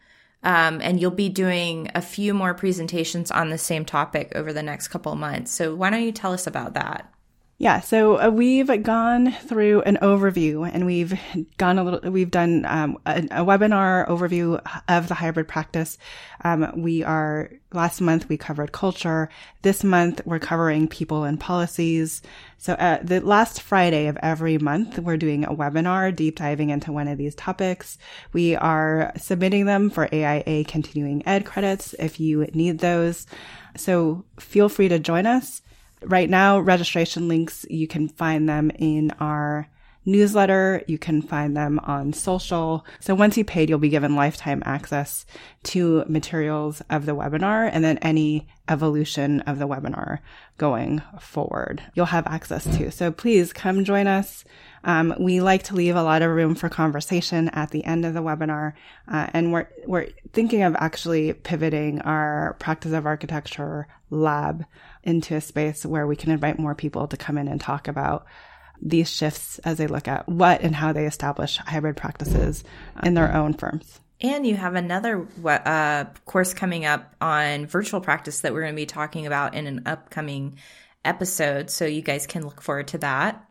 Um, 0.45 0.81
and 0.83 1.01
you'll 1.01 1.11
be 1.11 1.31
doing 1.31 1.91
a 1.95 2.03
few 2.03 2.35
more 2.35 2.53
presentations 2.55 3.31
on 3.31 3.49
the 3.49 3.59
same 3.59 3.85
topic 3.85 4.33
over 4.35 4.53
the 4.53 4.63
next 4.63 4.89
couple 4.89 5.13
of 5.13 5.19
months. 5.19 5.51
So, 5.51 5.75
why 5.75 5.91
don't 5.91 6.03
you 6.03 6.13
tell 6.13 6.35
us 6.35 6.47
about 6.47 6.75
that? 6.75 7.14
Yeah, 7.57 7.81
so 7.81 8.21
uh, 8.21 8.31
we've 8.31 8.83
gone 8.83 9.31
through 9.31 9.83
an 9.83 9.99
overview 10.03 10.69
and 10.73 10.87
we've 10.87 11.17
gone 11.57 11.79
a 11.79 11.85
little, 11.85 12.11
we've 12.11 12.31
done 12.31 12.65
um, 12.65 12.99
a, 13.07 13.19
a, 13.31 13.45
webinar 13.45 14.09
overview 14.09 14.61
of 14.89 15.07
the 15.07 15.15
hybrid 15.15 15.47
practice. 15.47 15.97
Um, 16.43 16.73
we 16.77 17.05
are, 17.05 17.53
last 17.73 18.01
month 18.01 18.29
we 18.29 18.37
covered 18.37 18.73
culture. 18.73 19.29
This 19.63 19.85
month 19.85 20.21
we're 20.25 20.41
covering 20.41 20.89
people 20.89 21.23
and 21.23 21.39
policies. 21.39 22.23
So 22.59 22.73
uh, 22.73 22.99
the 23.05 23.21
last 23.21 23.63
Friday 23.63 24.09
of 24.09 24.19
every 24.21 24.59
month, 24.59 24.99
we're 24.99 25.17
doing 25.17 25.45
a 25.45 25.55
webinar 25.55 26.15
deep 26.15 26.37
diving 26.37 26.71
into 26.71 26.91
one 26.91 27.07
of 27.07 27.19
these 27.19 27.37
topics. 27.37 27.99
We 28.33 28.57
are 28.57 29.13
submitting 29.17 29.67
them 29.67 29.91
for 29.91 30.13
AIA 30.13 30.65
continuing 30.65 31.25
ed 31.25 31.45
credits 31.45 31.95
if 32.01 32.19
you 32.19 32.47
need 32.53 32.81
those. 32.81 33.29
So 33.77 34.25
feel 34.41 34.69
free 34.69 34.89
to 34.89 34.99
join 34.99 35.25
us 35.25 35.63
right 36.07 36.29
now, 36.29 36.59
registration 36.59 37.29
links, 37.29 37.67
you 37.69 37.87
can 37.87 38.09
find 38.09 38.49
them 38.49 38.71
in 38.71 39.11
our 39.21 39.69
newsletter. 40.05 40.83
You 40.87 40.99
can 40.99 41.23
find 41.23 41.57
them 41.57 41.79
on 41.81 42.13
social. 42.13 42.85
So 43.01 43.15
once 43.15 43.37
you 43.37 43.45
paid, 43.45 43.69
you'll 43.69 43.79
be 43.79 43.89
given 43.89 44.17
lifetime 44.17 44.63
access 44.67 45.25
to 45.65 46.05
materials 46.09 46.83
of 46.91 47.07
the 47.07 47.15
webinar 47.15 47.71
and 47.73 47.83
then 47.83 47.99
any 47.99 48.47
evolution 48.69 49.41
of 49.43 49.59
the 49.59 49.69
webinar 49.69 50.21
going 50.59 51.03
forward. 51.21 51.83
You'll 51.95 52.07
have 52.07 52.27
access 52.27 52.65
to. 52.77 52.91
So 52.91 53.11
please 53.13 53.53
come 53.53 53.85
join 53.85 54.07
us. 54.07 54.45
Um, 54.85 55.15
we 55.19 55.41
like 55.41 55.63
to 55.65 55.75
leave 55.75 55.97
a 55.97 56.03
lot 56.03 56.23
of 56.23 56.31
room 56.31 56.55
for 56.55 56.69
conversation 56.69 57.49
at 57.51 57.71
the 57.71 57.85
end 57.85 58.05
of 58.05 58.13
the 58.13 58.21
webinar, 58.21 58.75
uh, 59.09 59.29
and 59.33 59.51
we're 59.51 59.67
we're 59.87 60.09
thinking 60.35 60.63
of 60.63 60.77
actually 60.77 61.33
pivoting 61.33 62.03
our 62.03 62.55
practice 62.59 62.93
of 62.93 63.07
architecture 63.07 63.89
lab 64.11 64.67
into 65.05 65.37
a 65.37 65.41
space 65.41 65.87
where 65.87 66.07
we 66.07 66.17
can 66.17 66.31
invite 66.31 66.59
more 66.59 66.75
people 66.75 67.07
to 67.09 67.17
come 67.17 67.39
in 67.39 67.49
and 67.49 67.61
talk 67.61 67.89
about 67.89 68.27
these 68.83 69.11
shifts 69.11 69.59
as 69.61 69.79
they 69.79 69.87
look 69.87 70.09
at 70.09 70.29
what 70.29 70.61
and 70.63 70.75
how 70.75 70.93
they 70.93 71.07
establish 71.07 71.57
hybrid 71.59 71.97
practices 71.97 72.65
in 73.03 73.15
their 73.15 73.33
own 73.33 73.55
firms. 73.55 74.01
And 74.21 74.47
you 74.47 74.57
have 74.57 74.75
another 74.75 75.27
uh, 75.45 76.05
course 76.25 76.55
coming 76.55 76.85
up 76.85 77.15
on 77.21 77.67
virtual 77.67 78.01
practice 78.01 78.41
that 78.41 78.53
we're 78.53 78.63
going 78.63 78.73
to 78.73 78.77
be 78.77 78.87
talking 78.87 79.27
about 79.27 79.55
in 79.55 79.67
an 79.67 79.83
upcoming 79.87 80.59
episode. 81.05 81.71
So 81.71 81.85
you 81.85 82.03
guys 82.03 82.27
can 82.27 82.45
look 82.45 82.63
forward 82.63 82.89
to 82.89 82.99
that. 82.99 83.44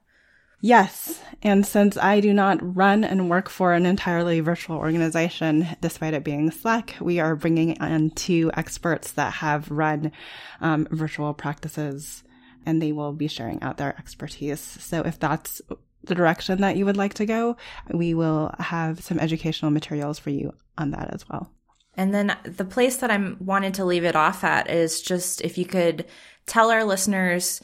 Yes. 0.63 1.21
And 1.41 1.65
since 1.65 1.97
I 1.97 2.21
do 2.21 2.33
not 2.33 2.57
run 2.61 3.03
and 3.03 3.29
work 3.29 3.49
for 3.49 3.73
an 3.73 3.85
entirely 3.85 4.39
virtual 4.39 4.77
organization, 4.77 5.67
despite 5.81 6.13
it 6.13 6.23
being 6.23 6.51
Slack, 6.51 6.95
we 7.01 7.19
are 7.19 7.35
bringing 7.35 7.71
in 7.71 8.11
two 8.11 8.49
experts 8.53 9.11
that 9.11 9.33
have 9.33 9.69
run 9.69 10.13
um, 10.61 10.87
virtual 10.89 11.33
practices 11.33 12.23
and 12.65 12.81
they 12.81 12.93
will 12.93 13.11
be 13.11 13.27
sharing 13.27 13.61
out 13.61 13.75
their 13.75 13.93
expertise. 13.99 14.61
So 14.61 15.01
if 15.01 15.19
that's 15.19 15.61
the 16.05 16.15
direction 16.15 16.61
that 16.61 16.77
you 16.77 16.85
would 16.85 16.95
like 16.95 17.15
to 17.15 17.25
go, 17.25 17.57
we 17.93 18.13
will 18.13 18.55
have 18.57 19.03
some 19.03 19.19
educational 19.19 19.69
materials 19.69 20.17
for 20.17 20.29
you 20.29 20.53
on 20.77 20.91
that 20.91 21.13
as 21.13 21.27
well. 21.27 21.51
And 21.95 22.13
then 22.13 22.37
the 22.45 22.63
place 22.63 22.95
that 22.97 23.11
I'm 23.11 23.35
wanted 23.41 23.73
to 23.73 23.85
leave 23.85 24.05
it 24.05 24.15
off 24.15 24.45
at 24.45 24.69
is 24.69 25.01
just 25.01 25.41
if 25.41 25.57
you 25.57 25.65
could 25.65 26.05
tell 26.45 26.71
our 26.71 26.85
listeners 26.85 27.59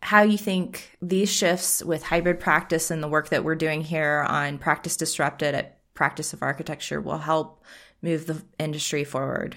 how 0.00 0.22
you 0.22 0.38
think 0.38 0.96
these 1.02 1.30
shifts 1.30 1.82
with 1.82 2.02
hybrid 2.02 2.40
practice 2.40 2.90
and 2.90 3.02
the 3.02 3.08
work 3.08 3.30
that 3.30 3.44
we're 3.44 3.54
doing 3.54 3.82
here 3.82 4.24
on 4.28 4.58
Practice 4.58 4.96
Disrupted 4.96 5.54
at 5.54 5.78
Practice 5.94 6.32
of 6.32 6.42
Architecture 6.42 7.00
will 7.00 7.18
help 7.18 7.64
move 8.02 8.26
the 8.26 8.42
industry 8.58 9.04
forward. 9.04 9.56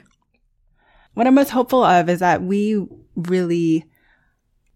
What 1.14 1.28
I'm 1.28 1.36
most 1.36 1.50
hopeful 1.50 1.84
of 1.84 2.10
is 2.10 2.20
that 2.20 2.42
we 2.42 2.86
really 3.16 3.86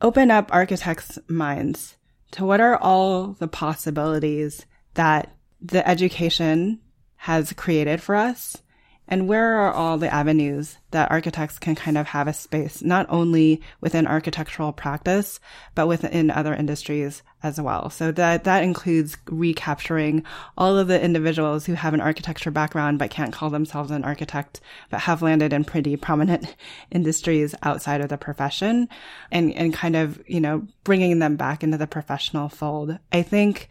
open 0.01 0.29
up 0.29 0.53
architects' 0.53 1.17
minds 1.27 1.95
to 2.31 2.45
what 2.45 2.59
are 2.59 2.77
all 2.77 3.33
the 3.33 3.47
possibilities 3.47 4.65
that 4.93 5.35
the 5.61 5.87
education 5.87 6.79
has 7.15 7.53
created 7.53 8.01
for 8.01 8.15
us 8.15 8.61
and 9.07 9.27
where 9.27 9.59
are 9.59 9.71
all 9.71 9.97
the 9.97 10.13
avenues 10.13 10.77
that 10.91 11.11
architects 11.11 11.59
can 11.59 11.75
kind 11.75 11.97
of 11.97 12.07
have 12.07 12.27
a 12.27 12.33
space, 12.33 12.81
not 12.81 13.05
only 13.09 13.61
within 13.81 14.07
architectural 14.07 14.71
practice, 14.71 15.39
but 15.75 15.87
within 15.87 16.31
other 16.31 16.53
industries 16.53 17.21
as 17.43 17.61
well. 17.61 17.89
So 17.89 18.11
that, 18.13 18.45
that 18.45 18.63
includes 18.63 19.17
recapturing 19.27 20.23
all 20.57 20.77
of 20.77 20.87
the 20.87 21.01
individuals 21.01 21.65
who 21.65 21.73
have 21.73 21.93
an 21.93 22.01
architecture 22.01 22.51
background, 22.51 22.97
but 22.97 23.11
can't 23.11 23.33
call 23.33 23.49
themselves 23.49 23.91
an 23.91 24.03
architect, 24.03 24.61
but 24.89 25.01
have 25.01 25.21
landed 25.21 25.53
in 25.53 25.63
pretty 25.63 25.95
prominent 25.97 26.55
industries 26.91 27.53
outside 27.61 28.01
of 28.01 28.09
the 28.09 28.17
profession 28.17 28.89
and, 29.31 29.53
and 29.53 29.73
kind 29.73 29.95
of, 29.95 30.21
you 30.27 30.39
know, 30.39 30.65
bringing 30.83 31.19
them 31.19 31.35
back 31.35 31.63
into 31.63 31.77
the 31.77 31.87
professional 31.87 32.49
fold. 32.49 32.97
I 33.11 33.21
think 33.21 33.69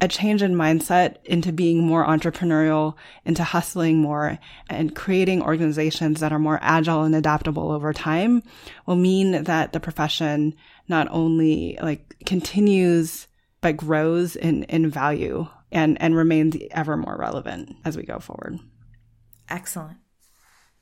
a 0.00 0.08
change 0.08 0.42
in 0.42 0.54
mindset 0.54 1.16
into 1.24 1.52
being 1.52 1.82
more 1.82 2.06
entrepreneurial, 2.06 2.94
into 3.24 3.42
hustling 3.42 3.98
more 3.98 4.38
and 4.70 4.94
creating 4.94 5.42
organizations 5.42 6.20
that 6.20 6.32
are 6.32 6.38
more 6.38 6.58
agile 6.62 7.02
and 7.02 7.14
adaptable 7.14 7.72
over 7.72 7.92
time 7.92 8.42
will 8.86 8.96
mean 8.96 9.42
that 9.44 9.72
the 9.72 9.80
profession 9.80 10.54
not 10.86 11.08
only 11.10 11.78
like 11.82 12.14
continues, 12.24 13.26
but 13.60 13.76
grows 13.76 14.36
in, 14.36 14.62
in 14.64 14.88
value 14.88 15.46
and, 15.72 16.00
and 16.00 16.14
remains 16.14 16.56
ever 16.70 16.96
more 16.96 17.16
relevant 17.18 17.74
as 17.84 17.96
we 17.96 18.04
go 18.04 18.20
forward. 18.20 18.58
Excellent. 19.48 19.98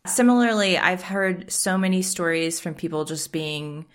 Similarly, 0.07 0.79
I've 0.79 1.03
heard 1.03 1.51
so 1.51 1.77
many 1.79 2.03
stories 2.03 2.61
from 2.61 2.75
people 2.75 3.05
just 3.05 3.33
being 3.33 3.87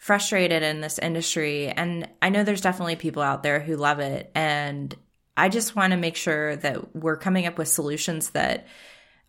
frustrated 0.00 0.62
in 0.62 0.80
this 0.80 0.98
industry. 0.98 1.68
And 1.68 2.08
I 2.22 2.30
know 2.30 2.42
there's 2.42 2.62
definitely 2.62 2.96
people 2.96 3.22
out 3.22 3.42
there 3.42 3.60
who 3.60 3.76
love 3.76 4.00
it. 4.00 4.32
And 4.34 4.96
I 5.36 5.50
just 5.50 5.76
want 5.76 5.90
to 5.90 5.98
make 5.98 6.16
sure 6.16 6.56
that 6.56 6.96
we're 6.96 7.18
coming 7.18 7.46
up 7.46 7.58
with 7.58 7.68
solutions 7.68 8.30
that 8.30 8.66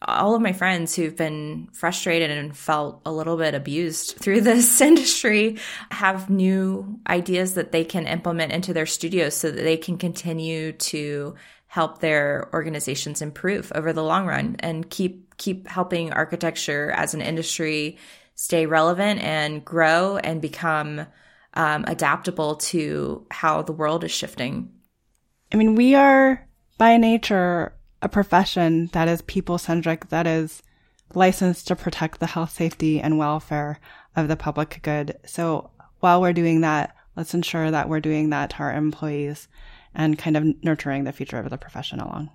all 0.01 0.34
of 0.34 0.41
my 0.41 0.53
friends 0.53 0.95
who've 0.95 1.15
been 1.15 1.67
frustrated 1.74 2.32
and 2.32 2.55
felt 2.57 3.01
a 3.05 3.11
little 3.11 3.36
bit 3.36 3.53
abused 3.53 4.15
through 4.17 4.41
this 4.41 4.80
industry 4.82 5.59
have 5.91 6.30
new 6.30 7.01
ideas 7.05 7.55
that 7.55 7.74
they 7.74 7.84
can 7.84 8.07
implement 8.07 8.53
into 8.53 8.74
their 8.74 8.86
studios 8.86 9.36
so 9.36 9.51
that 9.51 9.61
they 9.61 9.78
can 9.78 9.97
continue 9.97 10.72
to 10.72 11.36
help 11.67 11.99
their 11.99 12.49
organizations 12.53 13.22
improve 13.22 13.74
over 13.76 13.91
the 13.91 14.03
long 14.03 14.26
run 14.26 14.55
and 14.59 14.89
keep 14.89 15.36
keep 15.36 15.67
helping 15.67 16.13
architecture 16.13 16.91
as 16.91 17.13
an 17.13 17.22
industry 17.22 17.97
stay 18.42 18.66
relevant 18.66 19.22
and 19.22 19.64
grow 19.64 20.18
and 20.18 20.42
become 20.42 21.06
um, 21.54 21.86
adaptable 21.86 22.56
to 22.56 23.24
how 23.30 23.62
the 23.62 23.72
world 23.72 24.04
is 24.04 24.12
shifting. 24.12 24.68
I 25.54 25.58
mean, 25.58 25.76
we 25.76 25.94
are 25.94 26.48
by 26.80 26.98
nature 26.98 27.72
a 28.02 28.10
profession 28.10 28.89
that 28.94 29.08
is 29.08 29.22
people 29.22 29.60
centric, 29.60 30.10
that 30.10 30.26
is 30.26 30.64
licensed 31.14 31.68
to 31.68 31.76
protect 31.76 32.20
the 32.20 32.26
health, 32.26 32.50
safety, 32.54 33.00
and 33.00 33.20
welfare 33.20 33.80
of 34.16 34.28
the 34.28 34.36
public 34.36 34.80
good. 34.82 35.16
So 35.24 35.70
while 36.00 36.20
we're 36.20 36.34
doing 36.34 36.62
that, 36.62 36.96
let's 37.16 37.36
ensure 37.36 37.70
that 37.70 37.89
we're 37.89 38.00
doing 38.00 38.32
that 38.32 38.50
to 38.52 38.56
our 38.58 38.74
employees 38.74 39.48
and 39.94 40.18
kind 40.18 40.36
of 40.36 40.64
nurturing 40.64 41.04
the 41.04 41.12
future 41.12 41.38
of 41.38 41.52
the 41.52 41.60
profession 41.60 42.00
along. 42.00 42.32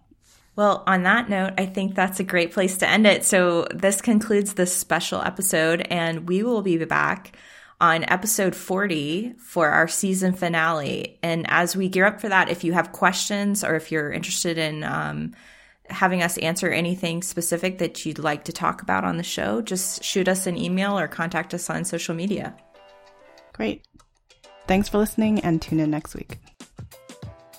Well, 0.56 0.82
on 0.86 1.02
that 1.02 1.28
note, 1.28 1.52
I 1.58 1.66
think 1.66 1.94
that's 1.94 2.18
a 2.18 2.24
great 2.24 2.52
place 2.52 2.78
to 2.78 2.88
end 2.88 3.06
it. 3.06 3.24
So, 3.24 3.66
this 3.74 4.00
concludes 4.00 4.54
this 4.54 4.74
special 4.74 5.20
episode, 5.20 5.86
and 5.90 6.26
we 6.26 6.42
will 6.42 6.62
be 6.62 6.82
back 6.84 7.36
on 7.78 8.04
episode 8.04 8.56
40 8.56 9.34
for 9.38 9.68
our 9.68 9.86
season 9.86 10.32
finale. 10.32 11.18
And 11.22 11.44
as 11.48 11.76
we 11.76 11.90
gear 11.90 12.06
up 12.06 12.22
for 12.22 12.30
that, 12.30 12.48
if 12.48 12.64
you 12.64 12.72
have 12.72 12.92
questions 12.92 13.62
or 13.62 13.74
if 13.74 13.92
you're 13.92 14.10
interested 14.10 14.56
in 14.56 14.82
um, 14.82 15.34
having 15.90 16.22
us 16.22 16.38
answer 16.38 16.70
anything 16.70 17.22
specific 17.22 17.78
that 17.78 18.06
you'd 18.06 18.18
like 18.18 18.44
to 18.44 18.52
talk 18.52 18.80
about 18.80 19.04
on 19.04 19.18
the 19.18 19.22
show, 19.22 19.60
just 19.60 20.02
shoot 20.02 20.26
us 20.26 20.46
an 20.46 20.56
email 20.56 20.98
or 20.98 21.06
contact 21.06 21.52
us 21.52 21.68
on 21.68 21.84
social 21.84 22.14
media. 22.14 22.56
Great. 23.52 23.86
Thanks 24.66 24.88
for 24.88 24.96
listening 24.96 25.40
and 25.40 25.60
tune 25.60 25.80
in 25.80 25.90
next 25.90 26.14
week. 26.14 26.38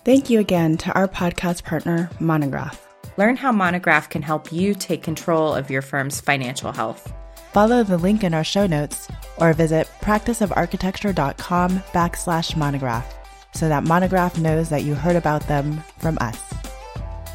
Thank 0.04 0.30
you 0.30 0.40
again 0.40 0.78
to 0.78 0.92
our 0.94 1.08
podcast 1.08 1.64
partner, 1.64 2.10
Monograph. 2.20 2.87
Learn 3.18 3.36
how 3.36 3.52
Monograph 3.52 4.10
can 4.10 4.22
help 4.22 4.52
you 4.52 4.76
take 4.76 5.02
control 5.02 5.56
of 5.56 5.72
your 5.72 5.82
firm's 5.82 6.22
financial 6.22 6.72
health. 6.72 7.12
Follow 7.52 7.84
the 7.84 7.98
link 7.98 8.24
in 8.24 8.36
our 8.36 8.44
show 8.44 8.68
notes 8.68 9.08
or 9.38 9.54
visit 9.54 9.88
practiceofarchitecture.com 10.02 11.80
backslash 11.92 12.56
monograph 12.56 13.16
so 13.56 13.68
that 13.70 13.84
Monograph 13.84 14.38
knows 14.38 14.70
that 14.70 14.84
you 14.84 14.94
heard 14.94 15.16
about 15.16 15.48
them 15.48 15.84
from 15.98 16.18
us. 16.22 16.38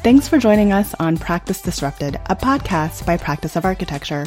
Thanks 0.03 0.29
for 0.29 0.37
joining 0.37 0.71
us 0.71 0.93
on 0.95 1.17
Practice 1.17 1.61
Disrupted, 1.61 2.15
a 2.27 2.35
podcast 2.35 3.05
by 3.05 3.17
Practice 3.17 3.57
of 3.57 3.65
Architecture. 3.65 4.25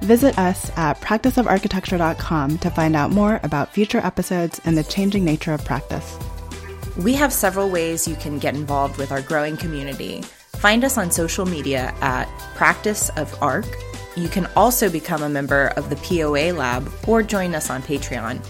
Visit 0.00 0.36
us 0.36 0.70
at 0.76 1.00
practiceofarchitecture.com 1.00 2.58
to 2.58 2.70
find 2.70 2.96
out 2.96 3.12
more 3.12 3.38
about 3.44 3.72
future 3.72 3.98
episodes 3.98 4.60
and 4.64 4.76
the 4.76 4.84
changing 4.84 5.24
nature 5.24 5.52
of 5.52 5.64
practice. 5.64 6.16
We 6.96 7.14
have 7.14 7.32
several 7.32 7.68
ways 7.68 8.08
you 8.08 8.16
can 8.16 8.40
get 8.40 8.56
involved 8.56 8.96
with 8.96 9.12
our 9.12 9.22
growing 9.22 9.56
community. 9.56 10.24
Find 10.58 10.84
us 10.84 10.98
on 10.98 11.10
social 11.12 11.46
media 11.46 11.94
at 12.00 12.26
Practice 12.56 13.10
of 13.10 13.32
Arc. 13.40 13.64
You 14.16 14.28
can 14.28 14.48
also 14.56 14.90
become 14.90 15.22
a 15.22 15.28
member 15.28 15.68
of 15.76 15.88
the 15.88 15.94
POA 15.96 16.52
Lab 16.52 16.90
or 17.06 17.22
join 17.22 17.54
us 17.54 17.70
on 17.70 17.80
Patreon. 17.80 18.44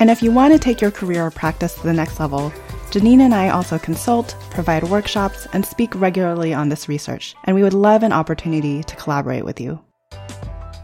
And 0.00 0.08
if 0.08 0.22
you 0.22 0.32
want 0.32 0.54
to 0.54 0.58
take 0.58 0.80
your 0.80 0.90
career 0.90 1.26
or 1.26 1.30
practice 1.30 1.74
to 1.74 1.82
the 1.82 1.92
next 1.92 2.18
level, 2.18 2.50
Janine 2.90 3.20
and 3.20 3.34
I 3.34 3.50
also 3.50 3.78
consult, 3.78 4.34
provide 4.50 4.84
workshops, 4.84 5.46
and 5.52 5.66
speak 5.66 5.94
regularly 5.94 6.54
on 6.54 6.70
this 6.70 6.88
research, 6.88 7.34
and 7.44 7.54
we 7.54 7.62
would 7.62 7.74
love 7.74 8.02
an 8.02 8.12
opportunity 8.12 8.82
to 8.82 8.96
collaborate 8.96 9.44
with 9.44 9.60
you. 9.60 9.78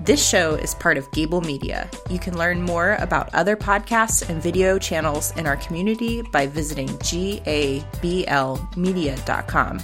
This 0.02 0.22
show 0.24 0.54
is 0.56 0.74
part 0.74 0.98
of 0.98 1.10
Gabl 1.12 1.42
Media. 1.44 1.88
You 2.10 2.18
can 2.18 2.36
learn 2.36 2.60
more 2.60 2.96
about 3.00 3.34
other 3.34 3.56
podcasts 3.56 4.28
and 4.28 4.42
video 4.42 4.78
channels 4.78 5.34
in 5.38 5.46
our 5.46 5.56
community 5.56 6.20
by 6.20 6.46
visiting 6.46 6.88
gablmedia.com. 6.88 9.80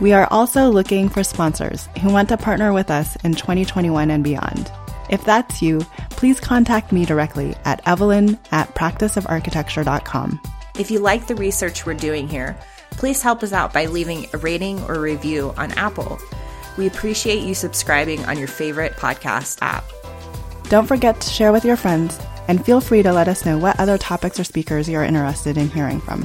We 0.00 0.12
are 0.12 0.28
also 0.30 0.68
looking 0.68 1.08
for 1.08 1.24
sponsors 1.24 1.88
who 2.00 2.12
want 2.12 2.28
to 2.28 2.36
partner 2.36 2.72
with 2.72 2.90
us 2.90 3.16
in 3.24 3.34
2021 3.34 4.10
and 4.10 4.22
beyond. 4.22 4.70
If 5.10 5.24
that's 5.24 5.60
you, 5.60 5.80
please 6.10 6.38
contact 6.38 6.92
me 6.92 7.04
directly 7.04 7.56
at 7.64 7.86
evelyn 7.86 8.38
at 8.52 8.74
practiceofarchitecture.com. 8.74 10.40
If 10.78 10.90
you 10.90 11.00
like 11.00 11.26
the 11.26 11.34
research 11.34 11.84
we're 11.84 11.94
doing 11.94 12.28
here, 12.28 12.56
please 12.92 13.22
help 13.22 13.42
us 13.42 13.52
out 13.52 13.72
by 13.72 13.86
leaving 13.86 14.26
a 14.32 14.38
rating 14.38 14.80
or 14.84 15.00
review 15.00 15.52
on 15.56 15.72
Apple. 15.72 16.18
We 16.76 16.86
appreciate 16.86 17.42
you 17.42 17.54
subscribing 17.54 18.24
on 18.26 18.38
your 18.38 18.48
favorite 18.48 18.92
podcast 18.92 19.58
app. 19.62 19.84
Don't 20.68 20.86
forget 20.86 21.20
to 21.20 21.28
share 21.28 21.50
with 21.50 21.64
your 21.64 21.76
friends 21.76 22.18
and 22.46 22.64
feel 22.64 22.80
free 22.80 23.02
to 23.02 23.12
let 23.12 23.26
us 23.26 23.44
know 23.44 23.58
what 23.58 23.80
other 23.80 23.98
topics 23.98 24.38
or 24.38 24.44
speakers 24.44 24.88
you're 24.88 25.02
interested 25.02 25.58
in 25.58 25.68
hearing 25.70 26.00
from. 26.00 26.22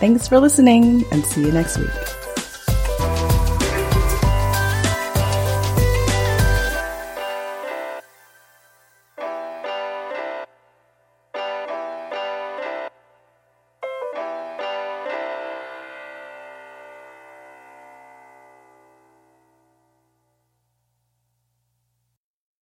Thanks 0.00 0.26
for 0.26 0.38
listening 0.40 1.04
and 1.10 1.24
see 1.24 1.42
you 1.42 1.52
next 1.52 1.76
week. 1.76 2.23